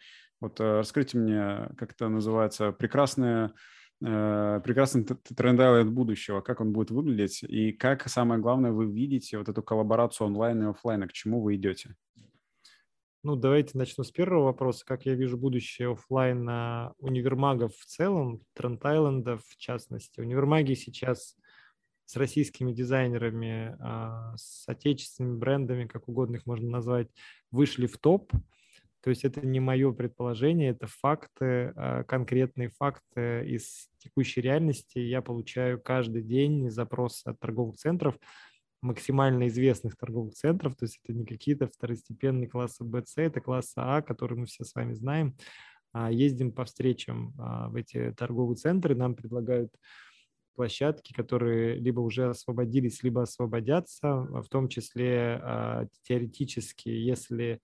Вот 0.43 0.59
э, 0.59 0.79
расскажите 0.79 1.17
мне, 1.17 1.69
как 1.77 1.93
это 1.93 2.09
называется, 2.09 2.73
прекрасная 2.73 3.53
э, 4.03 4.61
прекрасный 4.61 5.05
тренд 5.05 5.89
будущего, 5.89 6.41
как 6.41 6.59
он 6.59 6.73
будет 6.73 6.91
выглядеть 6.91 7.43
и 7.43 7.71
как, 7.71 8.09
самое 8.09 8.41
главное, 8.41 8.73
вы 8.73 8.85
видите 8.85 9.37
вот 9.37 9.47
эту 9.47 9.63
коллаборацию 9.63 10.27
онлайн 10.27 10.63
и 10.63 10.65
офлайн, 10.65 11.07
к 11.07 11.13
чему 11.13 11.41
вы 11.41 11.55
идете? 11.55 11.95
Ну, 13.23 13.37
давайте 13.37 13.77
начну 13.77 14.03
с 14.03 14.11
первого 14.11 14.43
вопроса. 14.43 14.85
Как 14.85 15.05
я 15.05 15.15
вижу 15.15 15.37
будущее 15.37 15.93
офлайна 15.93 16.93
универмагов 16.97 17.73
в 17.77 17.85
целом, 17.85 18.41
тренд 18.53 18.83
в 18.83 19.55
частности. 19.55 20.19
Универмаги 20.19 20.73
сейчас 20.73 21.37
с 22.03 22.17
российскими 22.17 22.73
дизайнерами, 22.73 23.77
а, 23.79 24.35
с 24.35 24.67
отечественными 24.67 25.37
брендами, 25.37 25.87
как 25.87 26.09
угодно 26.09 26.35
их 26.35 26.45
можно 26.45 26.69
назвать, 26.69 27.07
вышли 27.49 27.87
в 27.87 27.97
топ– 27.97 28.33
то 29.03 29.09
есть 29.09 29.25
это 29.25 29.45
не 29.45 29.59
мое 29.59 29.91
предположение, 29.91 30.69
это 30.69 30.87
факты, 30.87 31.73
а, 31.75 32.03
конкретные 32.05 32.69
факты 32.69 33.43
из 33.45 33.89
текущей 33.97 34.39
реальности. 34.39 34.97
Я 34.99 35.21
получаю 35.21 35.81
каждый 35.81 36.23
день 36.23 36.69
запрос 36.69 37.21
от 37.25 37.37
торговых 37.39 37.75
центров, 37.75 38.15
максимально 38.81 39.47
известных 39.47 39.97
торговых 39.97 40.35
центров, 40.35 40.75
то 40.75 40.85
есть 40.85 40.99
это 41.03 41.13
не 41.13 41.25
какие-то 41.25 41.67
второстепенные 41.67 42.47
классы 42.47 42.85
БЦ, 42.85 43.17
это 43.17 43.41
классы 43.41 43.73
А, 43.77 44.01
которые 44.01 44.39
мы 44.39 44.45
все 44.45 44.63
с 44.63 44.73
вами 44.73 44.93
знаем. 44.93 45.35
А, 45.91 46.09
ездим 46.09 46.53
по 46.53 46.63
встречам 46.63 47.33
а, 47.37 47.67
в 47.69 47.75
эти 47.75 48.13
торговые 48.17 48.55
центры, 48.55 48.95
нам 48.95 49.15
предлагают 49.15 49.73
площадки, 50.55 51.13
которые 51.13 51.75
либо 51.75 51.99
уже 51.99 52.29
освободились, 52.29 53.03
либо 53.03 53.23
освободятся, 53.23 54.13
в 54.13 54.47
том 54.49 54.69
числе 54.69 55.89
теоретически, 56.03 56.89
если 56.89 57.59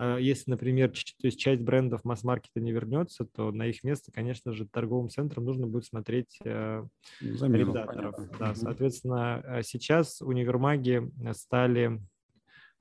если, 0.00 0.50
например, 0.50 0.90
то 0.90 1.26
есть 1.26 1.38
часть 1.38 1.62
брендов 1.62 2.04
масс-маркета 2.04 2.60
не 2.60 2.72
вернется, 2.72 3.24
то 3.24 3.50
на 3.50 3.66
их 3.66 3.82
место, 3.82 4.12
конечно 4.12 4.52
же, 4.52 4.66
торговым 4.66 5.08
центрам 5.08 5.44
нужно 5.44 5.66
будет 5.66 5.86
смотреть 5.86 6.38
э, 6.44 6.84
Замену, 7.20 7.72
арендаторов. 7.72 8.38
Да, 8.38 8.54
соответственно, 8.54 9.42
э, 9.44 9.62
сейчас 9.62 10.22
универмаги 10.22 11.10
стали 11.32 12.00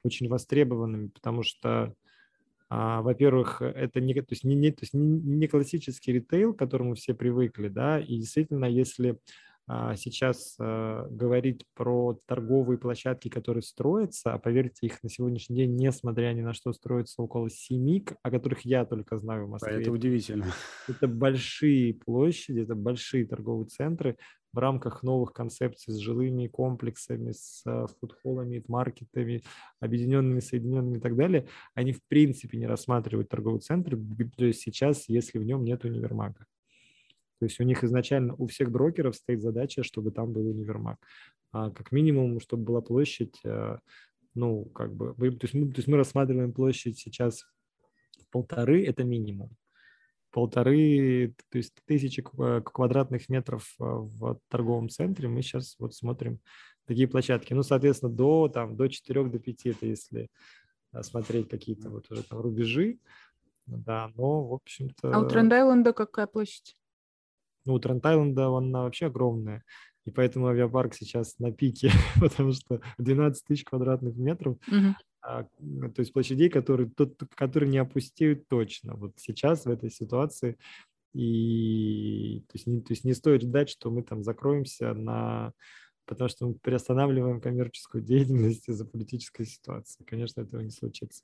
очень 0.04 0.30
востребованными, 0.30 1.08
потому 1.08 1.44
что 1.44 1.96
а, 2.70 3.02
во-первых, 3.02 3.62
это 3.62 4.02
не, 4.02 4.14
то 4.14 4.28
есть 4.32 4.44
не, 4.44 4.56
не, 4.56 4.72
то 4.72 4.82
есть 4.82 4.94
не, 4.94 5.20
не 5.20 5.48
классический 5.48 6.12
ритейл, 6.12 6.54
к 6.54 6.60
которому 6.60 6.96
все 6.96 7.14
привыкли, 7.14 7.70
да, 7.70 8.00
и 8.00 8.18
действительно, 8.18 8.66
если 8.66 9.12
а, 9.12 9.18
сейчас 9.98 10.56
э, 10.60 11.08
говорить 11.10 11.66
про 11.76 12.18
торговые 12.26 12.78
площадки, 12.78 13.28
которые 13.28 13.64
строятся, 13.64 14.34
а 14.34 14.40
поверьте, 14.40 14.86
их 14.88 15.04
на 15.04 15.10
сегодняшний 15.10 15.58
день, 15.58 15.76
несмотря 15.76 16.32
ни 16.34 16.42
на 16.42 16.54
что, 16.54 16.72
строится 16.72 17.22
около 17.22 17.50
семи, 17.50 18.06
о 18.24 18.32
которых 18.32 18.62
я 18.62 18.86
только 18.86 19.18
знаю 19.18 19.48
в 19.48 19.50
Москве. 19.50 19.82
Это 19.82 19.92
удивительно. 19.92 20.46
Это 20.88 21.08
большие 21.08 21.94
площади, 21.94 22.62
это 22.62 22.76
большие 22.76 23.26
торговые 23.26 23.68
центры 23.68 24.16
в 24.54 24.58
рамках 24.60 25.04
новых 25.04 25.34
концепций 25.34 25.94
с 25.94 25.98
жилыми 25.98 26.48
комплексами, 26.48 27.32
с 27.32 27.62
э, 27.66 27.88
фудхолами, 28.00 28.64
маркетами, 28.68 29.44
объединенными, 29.82 30.40
соединенными 30.40 30.98
и 30.98 31.02
так 31.02 31.16
далее. 31.16 31.48
Они 31.74 31.92
в 31.92 32.02
принципе 32.08 32.58
не 32.58 32.68
рассматривают 32.68 33.30
торговый 33.30 33.60
центр, 33.60 33.98
то 34.38 34.46
есть 34.46 34.62
сейчас, 34.62 35.10
если 35.10 35.40
в 35.40 35.44
нем 35.44 35.64
нет 35.64 35.84
универмага. 35.84 36.46
То 37.40 37.46
есть 37.46 37.60
у 37.60 37.64
них 37.64 37.84
изначально 37.84 38.34
у 38.36 38.48
всех 38.48 38.72
брокеров 38.72 39.16
стоит 39.16 39.42
задача, 39.42 39.84
чтобы 39.84 40.12
там 40.12 40.34
был 40.34 40.48
универмаг. 40.48 40.98
А 41.52 41.72
как 41.72 41.92
минимум, 41.92 42.40
чтобы 42.40 42.64
была 42.64 42.82
площадь, 42.82 43.40
э, 43.44 43.78
ну, 44.34 44.66
как 44.66 44.94
бы, 44.94 45.14
то 45.14 45.46
есть, 45.46 45.54
мы, 45.54 45.68
то 45.68 45.78
есть 45.78 45.88
мы 45.88 45.98
рассматриваем 45.98 46.54
площадь 46.54 47.00
сейчас 47.00 47.46
полторы, 48.32 48.86
это 48.86 49.04
минимум. 49.04 49.52
Полторы, 50.32 51.34
то 51.50 51.58
есть 51.58 51.74
тысячи 51.86 52.22
квадратных 52.22 53.30
метров 53.30 53.76
э, 53.80 53.84
в 53.84 54.40
торговом 54.50 54.90
центре 54.90 55.28
мы 55.28 55.42
сейчас 55.42 55.76
вот 55.80 55.96
смотрим 55.96 56.40
такие 56.86 57.08
площадки. 57.08 57.54
Ну, 57.54 57.64
соответственно, 57.64 58.12
до, 58.12 58.48
там, 58.48 58.76
до 58.76 58.88
4, 58.88 59.26
до 59.26 59.40
5, 59.40 59.66
это 59.68 59.86
если 59.86 60.30
э, 60.94 61.04
смотреть 61.04 61.50
какие-то 61.50 61.90
вот 61.90 62.12
уже 62.12 62.24
там 62.24 62.40
рубежи. 62.40 63.00
да, 63.66 64.12
но, 64.16 64.48
в 64.48 64.54
общем-то... 64.54 65.12
А 65.14 65.20
у 65.20 65.28
Тренд-Айленда 65.28 65.94
какая 65.94 66.28
площадь? 66.28 66.76
Ну, 67.68 67.74
у 67.74 67.80
Тренд-Айленда 67.80 68.48
она 68.48 68.84
вообще 68.84 69.08
огромная, 69.08 69.64
и 70.06 70.12
поэтому 70.12 70.48
авиапарк 70.48 70.94
сейчас 70.94 71.38
на 71.38 71.52
пике, 71.52 71.92
потому 72.20 72.54
что 72.54 72.82
12 72.98 73.44
тысяч 73.46 73.66
квадратных 73.66 74.16
метров, 74.16 74.58
а, 75.22 75.44
то 75.44 76.00
есть 76.00 76.14
площадей, 76.14 76.50
которые, 76.50 76.90
тот, 76.90 77.20
которые 77.36 77.70
не 77.70 77.78
опустеют 77.78 78.48
точно. 78.48 78.96
Вот 78.96 79.12
сейчас 79.18 79.66
в 79.66 79.70
этой 79.70 79.92
ситуации 79.92 80.58
и 81.14 82.44
то 82.48 82.54
есть, 82.54 82.68
не, 82.68 82.82
то 82.82 82.94
есть 82.94 83.04
не 83.04 83.14
стоит 83.14 83.42
ждать, 83.42 83.70
что 83.70 83.92
мы 83.92 84.04
там 84.04 84.24
закроемся 84.24 84.94
на 84.94 85.52
потому 86.08 86.30
что 86.30 86.48
мы 86.48 86.54
приостанавливаем 86.56 87.42
коммерческую 87.42 88.04
деятельность 88.04 88.68
из-за 88.68 88.86
политической 88.86 89.46
ситуации. 89.46 90.04
Конечно, 90.06 90.42
этого 90.42 90.62
не 90.62 90.72
случится. 90.72 91.24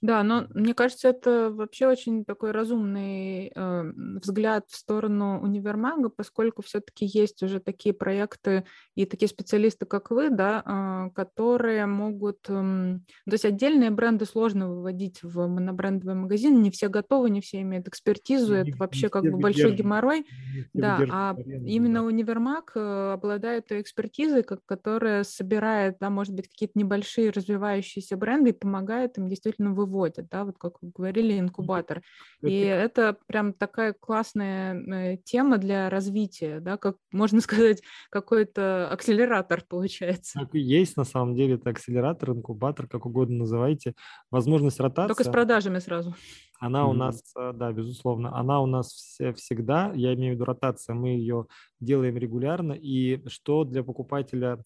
Да, 0.00 0.22
но 0.22 0.46
мне 0.54 0.74
кажется, 0.74 1.08
это 1.08 1.50
вообще 1.50 1.86
очень 1.86 2.24
такой 2.24 2.52
разумный 2.52 3.52
э, 3.54 3.92
взгляд 4.20 4.64
в 4.68 4.76
сторону 4.76 5.40
универмага, 5.40 6.08
поскольку 6.08 6.62
все-таки 6.62 7.04
есть 7.06 7.42
уже 7.42 7.60
такие 7.60 7.92
проекты 7.94 8.64
и 8.94 9.04
такие 9.04 9.28
специалисты, 9.28 9.86
как 9.86 10.10
вы, 10.10 10.30
да, 10.30 10.62
э, 10.64 11.14
которые 11.14 11.86
могут... 11.86 12.38
Э, 12.48 12.98
то 13.24 13.32
есть 13.32 13.44
отдельные 13.44 13.90
бренды 13.90 14.24
сложно 14.24 14.68
выводить 14.68 15.22
в 15.22 15.46
монобрендовый 15.46 16.14
магазин, 16.14 16.62
не 16.62 16.70
все 16.70 16.88
готовы, 16.88 17.30
не 17.30 17.40
все 17.40 17.60
имеют 17.60 17.88
экспертизу, 17.88 18.54
Не- 18.54 18.60
это 18.60 18.78
вообще 18.78 19.08
как 19.08 19.24
бы 19.24 19.38
большой 19.38 19.74
геморрой. 19.74 20.26
Да, 20.72 20.98
а 21.10 21.30
аренду, 21.30 21.66
именно 21.66 22.00
да. 22.00 22.06
универмаг 22.06 22.72
э, 22.74 23.12
обладает 23.12 23.66
той 23.66 23.80
экспертизой, 23.80 23.97
как- 24.42 24.64
которая 24.66 25.24
собирает, 25.24 25.96
да, 26.00 26.10
может 26.10 26.34
быть, 26.34 26.48
какие-то 26.48 26.78
небольшие 26.78 27.30
развивающиеся 27.30 28.16
бренды 28.16 28.50
и 28.50 28.52
помогает 28.52 29.18
им 29.18 29.28
действительно 29.28 29.72
выводят, 29.72 30.28
да, 30.28 30.44
вот 30.44 30.58
как 30.58 30.80
вы 30.82 30.90
говорили, 30.94 31.38
инкубатор. 31.38 32.02
И 32.42 32.60
Это 32.60 32.88
это 32.88 33.16
прям 33.26 33.52
такая 33.52 33.92
классная 33.92 34.74
э, 34.74 35.16
тема 35.18 35.58
для 35.58 35.90
развития, 35.90 36.60
да, 36.60 36.76
как 36.76 36.96
можно 37.12 37.40
сказать, 37.40 37.82
какой-то 38.10 38.88
акселератор 38.90 39.64
получается. 39.68 40.40
так 40.40 40.54
и 40.54 40.58
есть 40.60 40.96
на 40.96 41.04
самом 41.04 41.34
деле, 41.34 41.54
это 41.54 41.70
акселератор, 41.70 42.30
инкубатор, 42.30 42.86
как 42.86 43.06
угодно 43.06 43.38
называйте. 43.38 43.94
Возможность 44.30 44.80
ротации. 44.80 45.08
Только 45.08 45.24
с 45.24 45.32
продажами 45.32 45.78
сразу. 45.78 46.14
Она 46.58 46.88
у 46.88 46.92
Мгм. 46.92 46.98
нас, 46.98 47.32
э, 47.36 47.52
да, 47.54 47.72
безусловно, 47.72 48.36
она 48.36 48.60
у 48.60 48.66
нас 48.66 48.88
все, 48.92 49.32
всегда, 49.34 49.92
я 49.94 50.14
имею 50.14 50.32
в 50.32 50.34
виду 50.36 50.44
ротация, 50.44 50.94
мы 50.94 51.10
ее 51.10 51.46
делаем 51.80 52.16
регулярно. 52.16 52.72
И 52.72 53.22
что 53.28 53.64
для 53.64 53.82
покупателя, 53.84 54.64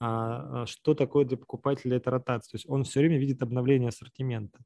а, 0.00 0.66
что 0.66 0.94
такое 0.94 1.24
для 1.24 1.36
покупателя 1.36 1.96
эта 1.98 2.10
ротация? 2.10 2.52
То 2.52 2.56
есть 2.56 2.68
он 2.68 2.84
все 2.84 3.00
время 3.00 3.18
видит 3.18 3.42
обновление 3.42 3.88
ассортимента. 3.90 4.60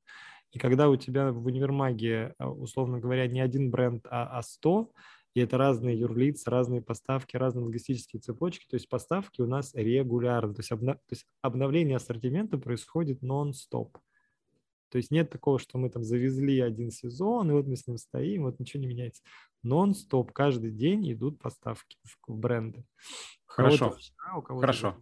И 0.53 0.59
когда 0.59 0.89
у 0.89 0.97
тебя 0.97 1.33
в 1.33 1.47
универмаге, 1.47 2.35
а, 2.39 2.51
условно 2.51 2.99
говоря, 3.01 3.27
не 3.27 3.41
один 3.41 3.71
бренд, 3.71 4.07
а, 4.11 4.39
а 4.39 4.43
100, 4.43 4.93
и 5.35 5.41
это 5.41 5.59
разные 5.59 5.99
юрлицы, 5.99 6.51
разные 6.51 6.81
поставки, 6.83 7.37
разные 7.37 7.65
логистические 7.67 8.21
цепочки, 8.21 8.67
то 8.69 8.75
есть 8.77 8.89
поставки 8.89 9.43
у 9.43 9.47
нас 9.47 9.75
регулярно, 9.75 10.55
то 10.55 10.61
есть, 10.61 10.73
обна- 10.73 10.95
то 10.95 11.13
есть 11.13 11.27
обновление 11.43 11.97
ассортимента 11.97 12.59
происходит 12.59 13.23
нон-стоп. 13.23 13.99
То 14.89 14.99
есть 14.99 15.11
нет 15.11 15.31
такого, 15.31 15.59
что 15.59 15.79
мы 15.79 15.91
там 15.91 16.05
завезли 16.05 16.61
один 16.61 16.91
сезон, 16.91 17.51
и 17.51 17.55
вот 17.55 17.67
мы 17.67 17.77
с 17.77 17.87
ним 17.87 17.99
стоим, 17.99 18.45
вот 18.45 18.59
ничего 18.59 18.81
не 18.81 18.87
меняется. 18.87 19.23
Нон-стоп, 19.63 20.33
каждый 20.33 20.71
день 20.71 21.13
идут 21.13 21.41
поставки 21.41 21.97
в, 22.05 22.35
бренды. 22.35 22.81
У 22.81 22.85
Хорошо, 23.47 23.91
вчера, 23.91 24.37
у 24.37 24.43
кого-то 24.43 24.67
хорошо. 24.67 24.97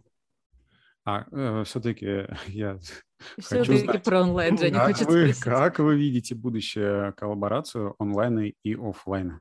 А 1.05 1.63
все-таки 1.65 2.27
я 2.47 2.79
Все-таки 3.37 3.77
знать, 3.77 4.03
про 4.03 4.21
онлайн, 4.21 4.57
Женя 4.57 4.79
как 4.79 4.87
хочет 4.87 5.07
вы, 5.07 5.33
спросить. 5.33 5.43
как 5.43 5.79
вы 5.79 5.97
видите 5.97 6.35
будущее 6.35 7.13
коллаборацию 7.13 7.95
онлайна 7.99 8.51
и 8.63 8.75
офлайна? 8.75 9.39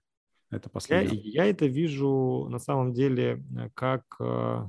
Это 0.50 0.68
Я, 0.68 0.70
последнее. 0.70 1.20
я 1.22 1.46
это 1.46 1.66
вижу 1.66 2.46
на 2.48 2.58
самом 2.58 2.92
деле 2.92 3.42
э, 3.58 3.70
как 3.74 4.02
э, 4.20 4.68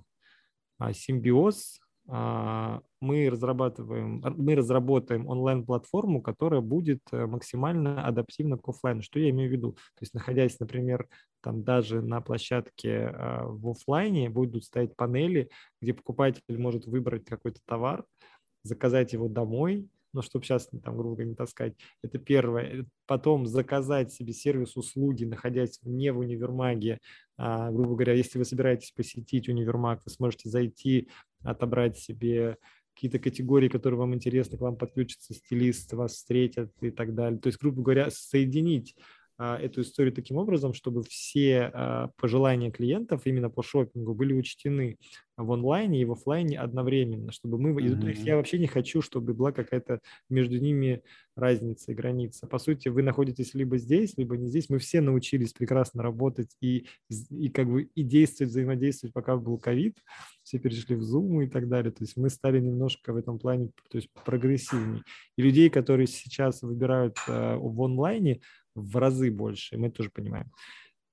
а, 0.80 0.94
симбиоз. 0.94 1.80
А, 2.08 2.82
Мы 3.02 3.30
разрабатываем, 3.30 4.24
р- 4.24 4.36
мы 4.38 4.56
разработаем 4.56 5.28
онлайн-платформу, 5.28 6.22
которая 6.22 6.62
будет 6.62 7.02
э, 7.12 7.26
максимально 7.26 8.06
адаптивна 8.06 8.58
к 8.58 8.68
оффлайну. 8.70 9.02
Что 9.02 9.20
я 9.20 9.30
имею 9.32 9.50
в 9.50 9.54
виду? 9.54 9.72
То 9.74 10.02
есть, 10.02 10.14
находясь, 10.14 10.60
например, 10.60 11.08
там 11.42 11.64
даже 11.64 12.02
на 12.02 12.22
площадке 12.22 13.08
а, 13.14 13.46
в 13.48 13.70
оффлайне 13.72 14.30
будут 14.30 14.64
стоять 14.66 14.96
панели, 14.96 15.50
где 15.82 15.94
покупатель 15.94 16.42
может 16.50 16.86
выбрать 16.86 17.26
какой-то 17.26 17.60
товар, 17.66 18.06
заказать 18.64 19.14
его 19.14 19.28
домой, 19.28 19.90
ну, 20.14 20.22
чтобы 20.22 20.46
сейчас 20.46 20.70
там, 20.84 20.98
грубо 20.98 21.24
не 21.24 21.36
таскать. 21.36 21.76
Это 22.02 22.18
первое. 22.20 22.86
Потом 23.06 23.46
заказать 23.46 24.14
себе 24.14 24.32
сервис 24.34 24.78
услуги, 24.78 25.26
находясь 25.26 25.80
не 25.84 26.12
в 26.12 26.20
универмаге. 26.20 27.00
А, 27.38 27.72
грубо 27.72 27.96
говоря, 27.96 28.14
если 28.14 28.38
вы 28.38 28.46
собираетесь 28.46 28.92
посетить 28.92 29.50
универмаг, 29.50 30.02
вы 30.06 30.12
сможете 30.12 30.50
зайти, 30.50 31.10
отобрать 31.44 31.98
себе 31.98 32.58
какие-то 32.94 33.20
категории, 33.20 33.68
которые 33.68 34.00
вам 34.00 34.16
интересны, 34.16 34.58
к 34.58 34.62
вам 34.62 34.78
подключится 34.78 35.34
стилист, 35.34 35.92
вас 35.94 36.14
встретят 36.14 36.72
и 36.82 36.92
так 36.92 37.14
далее. 37.14 37.40
То 37.40 37.48
есть, 37.48 37.60
грубо 37.60 37.82
говоря, 37.82 38.10
соединить 38.10 38.96
эту 39.38 39.82
историю 39.82 40.14
таким 40.14 40.38
образом, 40.38 40.74
чтобы 40.74 41.04
все 41.04 41.70
а, 41.74 42.10
пожелания 42.16 42.72
клиентов 42.72 43.24
именно 43.26 43.50
по 43.50 43.64
шопингу 43.64 44.14
были 44.14 44.34
учтены 44.34 44.98
в 45.36 45.52
онлайне 45.52 46.02
и 46.02 46.06
в 46.06 46.14
офлайне 46.14 46.58
одновременно, 46.58 47.32
чтобы 47.32 47.58
мы... 47.58 47.72
и, 47.82 47.90
То 47.96 48.08
есть 48.08 48.22
Мгм. 48.22 48.28
я 48.28 48.38
вообще 48.38 48.58
не 48.58 48.68
хочу, 48.68 49.02
чтобы 49.02 49.34
была 49.34 49.52
какая-то 49.52 50.00
между 50.30 50.58
ними 50.58 51.04
разница 51.36 51.92
и 51.92 51.96
граница. 51.96 52.48
По 52.48 52.58
сути, 52.60 52.88
вы 52.88 53.04
находитесь 53.04 53.54
либо 53.54 53.78
здесь, 53.78 54.14
либо 54.18 54.38
не 54.38 54.48
здесь. 54.48 54.70
Мы 54.70 54.80
все 54.80 55.02
научились 55.02 55.52
прекрасно 55.52 56.02
работать 56.02 56.56
и, 56.62 56.88
и 57.30 57.50
как 57.50 57.68
бы 57.68 57.84
и 57.84 58.04
действовать, 58.04 58.52
взаимодействовать, 58.52 59.14
пока 59.14 59.36
был 59.36 59.58
ковид. 59.58 59.98
Все 60.44 60.60
перешли 60.60 60.96
в 60.96 61.02
Zoom 61.02 61.44
и 61.44 61.50
так 61.50 61.68
далее. 61.68 61.92
То 61.92 62.04
есть 62.04 62.16
мы 62.16 62.30
стали 62.30 62.62
немножко 62.62 63.12
в 63.12 63.18
этом 63.18 63.38
плане 63.38 63.72
то 63.90 63.98
есть 63.98 64.10
прогрессивнее. 64.24 65.04
И 65.38 65.42
людей, 65.42 65.70
которые 65.70 66.08
сейчас 66.08 66.62
выбирают 66.62 67.18
э, 67.28 67.58
в 67.58 67.82
онлайне, 67.82 68.40
в 68.76 68.98
разы 68.98 69.32
больше, 69.32 69.78
мы 69.78 69.90
тоже 69.90 70.10
понимаем. 70.10 70.52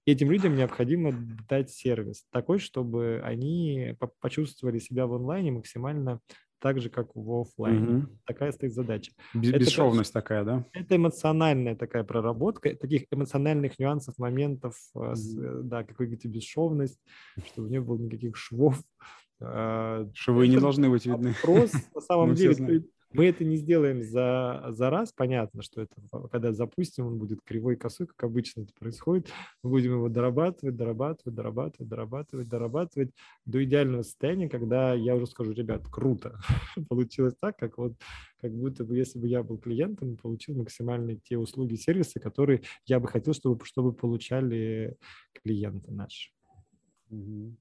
Этим 0.04 0.30
людям 0.32 0.56
необходимо 0.56 1.12
дать 1.48 1.70
сервис 1.70 2.24
такой, 2.30 2.58
чтобы 2.58 3.20
они 3.22 3.94
по- 4.00 4.08
почувствовали 4.20 4.80
себя 4.80 5.06
в 5.06 5.14
онлайне 5.14 5.52
максимально 5.52 6.20
так 6.58 6.80
же, 6.80 6.90
как 6.90 7.14
в 7.14 7.40
офлайне. 7.40 7.78
Мгм. 7.78 8.18
Такая 8.24 8.52
стоит 8.52 8.72
задача. 8.72 9.12
Бе- 9.34 9.50
это 9.50 9.60
Бесшовность 9.60 10.12
такая, 10.12 10.44
да? 10.44 10.64
Это 10.72 10.96
эмоциональная 10.96 11.76
такая 11.76 12.02
проработка, 12.04 12.74
таких 12.74 13.04
эмоциональных 13.12 13.78
нюансов, 13.78 14.18
моментов, 14.18 14.76
э, 14.94 15.14
да, 15.62 15.84
какой-то 15.84 16.28
бесшовность, 16.28 17.00
чтобы 17.46 17.68
не 17.68 17.80
было 17.80 17.98
никаких 17.98 18.36
швов. 18.36 18.80
Э, 19.40 20.06
Швы 20.14 20.46
не 20.48 20.54
это 20.54 20.62
должны 20.62 20.88
быть 20.90 21.06
видны. 21.06 21.30
Вопрос 21.30 21.72
на 21.94 22.00
самом 22.00 22.34
деле, 22.34 22.84
мы 23.14 23.26
это 23.26 23.44
не 23.44 23.56
сделаем 23.56 24.02
за, 24.02 24.66
за 24.70 24.90
раз, 24.90 25.12
понятно, 25.12 25.62
что 25.62 25.82
это, 25.82 25.94
когда 26.30 26.52
запустим, 26.52 27.06
он 27.06 27.18
будет 27.18 27.40
кривой 27.44 27.76
косой, 27.76 28.06
как 28.06 28.24
обычно 28.24 28.62
это 28.62 28.72
происходит. 28.78 29.28
Мы 29.62 29.70
будем 29.70 29.92
его 29.92 30.08
дорабатывать, 30.08 30.76
дорабатывать, 30.76 31.34
дорабатывать, 31.34 31.88
дорабатывать, 31.88 32.48
дорабатывать 32.48 33.10
до 33.44 33.62
идеального 33.64 34.02
состояния, 34.02 34.48
когда 34.48 34.94
я 34.94 35.16
уже 35.16 35.26
скажу, 35.26 35.52
ребят, 35.52 35.86
круто, 35.90 36.40
получилось 36.88 37.34
так, 37.40 37.56
как 37.56 37.78
вот 37.78 37.94
как 38.40 38.52
будто 38.52 38.84
бы 38.84 38.96
если 38.96 39.20
бы 39.20 39.28
я 39.28 39.42
был 39.44 39.56
клиентом 39.56 40.16
получил 40.16 40.56
максимальные 40.56 41.20
те 41.22 41.38
услуги, 41.38 41.76
сервисы, 41.76 42.18
которые 42.18 42.62
я 42.86 42.98
бы 42.98 43.06
хотел, 43.06 43.34
чтобы, 43.34 43.64
чтобы 43.64 43.92
получали 43.92 44.96
клиенты 45.32 45.92
наши. 45.92 46.30
Мгм. 47.08 47.56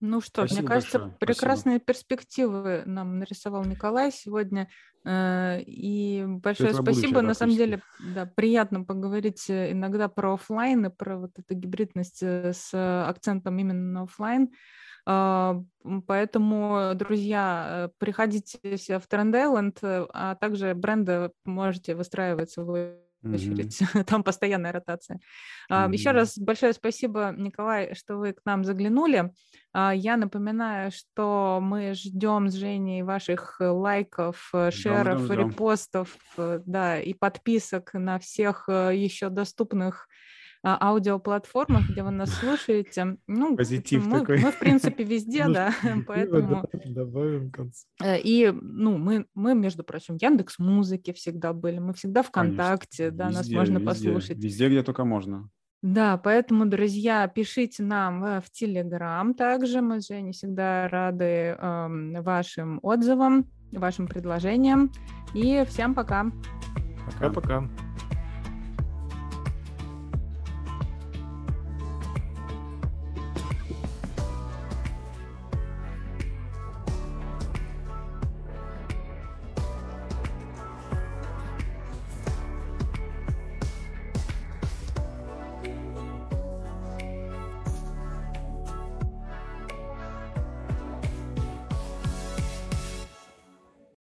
Ну 0.00 0.20
что, 0.20 0.46
ж, 0.46 0.50
мне 0.50 0.60
Спасибо 0.60 0.68
кажется, 0.68 0.98
большое, 0.98 1.16
спасибо. 1.16 1.26
прекрасные 1.26 1.78
перспективы 1.80 2.82
нам 2.86 3.18
нарисовал 3.18 3.64
Николай 3.64 4.12
сегодня. 4.12 4.68
э, 5.04 5.60
И 5.62 6.24
большое 6.26 6.70
будущее, 6.72 6.94
спасибо. 6.94 7.20
да, 7.20 7.26
На 7.28 7.34
самом 7.34 7.56
деле, 7.56 7.82
да, 8.14 8.26
приятно 8.26 8.84
поговорить 8.84 9.50
э, 9.50 9.72
иногда 9.72 10.08
про 10.08 10.34
оффлайн 10.34 10.86
и 10.86 10.90
про 10.90 11.18
вот 11.18 11.32
эту 11.36 11.54
гибридность 11.54 12.22
э, 12.22 12.52
с 12.52 12.70
акцентом 13.08 13.58
именно 13.58 13.92
на 13.92 14.02
оффлайн. 14.04 14.50
А, 15.04 15.60
Поэтому, 16.06 16.92
друзья, 16.94 17.90
приходите 17.98 18.76
все 18.76 18.98
в 19.00 19.08
э, 19.82 20.06
а 20.12 20.34
также 20.36 20.74
бренды 20.74 21.32
можете 21.44 21.94
выстраивать 21.96 22.50
свой 22.50 22.98
Очередь. 23.22 23.78
Там 24.06 24.22
постоянная 24.22 24.72
ротация. 24.72 25.18
А, 25.68 25.88
Еще 25.90 26.12
раз 26.12 26.38
большое 26.38 26.72
спасибо, 26.72 27.34
Николай, 27.36 27.94
что 27.94 28.16
вы 28.16 28.32
к 28.32 28.44
нам 28.44 28.64
заглянули. 28.64 29.32
А, 29.72 29.92
Я 29.94 30.16
напоминаю, 30.16 30.92
что 30.92 31.58
мы 31.60 31.94
ждем 31.94 32.48
с 32.48 32.54
Женей 32.54 33.02
ваших 33.02 33.56
э, 33.60 33.66
лайков, 33.66 34.50
э, 34.52 34.70
share 34.70 35.01
ов, 35.01 35.20
ждем, 35.20 35.26
ждем. 35.26 35.50
репостов, 35.50 36.16
э, 36.36 36.60
да, 36.64 37.00
и 37.00 37.12
подписок 37.12 37.94
на 37.94 38.18
всех 38.18 38.68
еще 38.68 39.30
доступных 39.30 40.08
аудиоплатформах, 40.64 41.88
где 41.88 42.02
вы 42.02 42.10
нас 42.10 42.30
слушаете. 42.30 43.16
Ну, 43.26 43.56
Позитив 43.56 44.06
мы, 44.06 44.20
такой. 44.20 44.40
мы, 44.40 44.50
в 44.50 44.58
принципе, 44.58 45.04
везде, 45.04 45.46
да, 45.48 45.72
поэтому... 46.06 46.64
Добавим 46.84 47.50
концу. 47.50 47.86
Э, 48.02 48.18
И, 48.18 48.50
ну, 48.50 48.98
мы, 48.98 49.26
мы, 49.34 49.54
между 49.54 49.84
прочим, 49.84 50.16
Яндекс 50.20 50.58
Музыки 50.58 51.12
всегда 51.12 51.52
были, 51.52 51.78
мы 51.78 51.92
всегда 51.94 52.22
ВКонтакте, 52.22 53.10
да, 53.10 53.30
нас 53.30 53.48
можно 53.50 53.80
послушать. 53.80 54.38
Везде, 54.38 54.68
где 54.68 54.82
только 54.82 55.04
можно. 55.04 55.48
Да, 55.80 56.16
поэтому, 56.16 56.66
друзья, 56.66 57.28
пишите 57.28 57.84
нам 57.84 58.24
э, 58.24 58.40
в 58.40 58.50
Телеграм 58.50 59.32
также. 59.34 59.80
Мы 59.80 60.00
с 60.00 60.08
Женей 60.08 60.32
всегда 60.32 60.88
рады 60.88 61.56
эм, 61.56 62.20
вашим 62.22 62.80
отзывам, 62.82 63.48
вашим 63.70 64.08
предложениям. 64.08 64.90
И 65.34 65.64
всем 65.68 65.94
пока. 65.94 66.32
Пока-пока. 67.06 67.68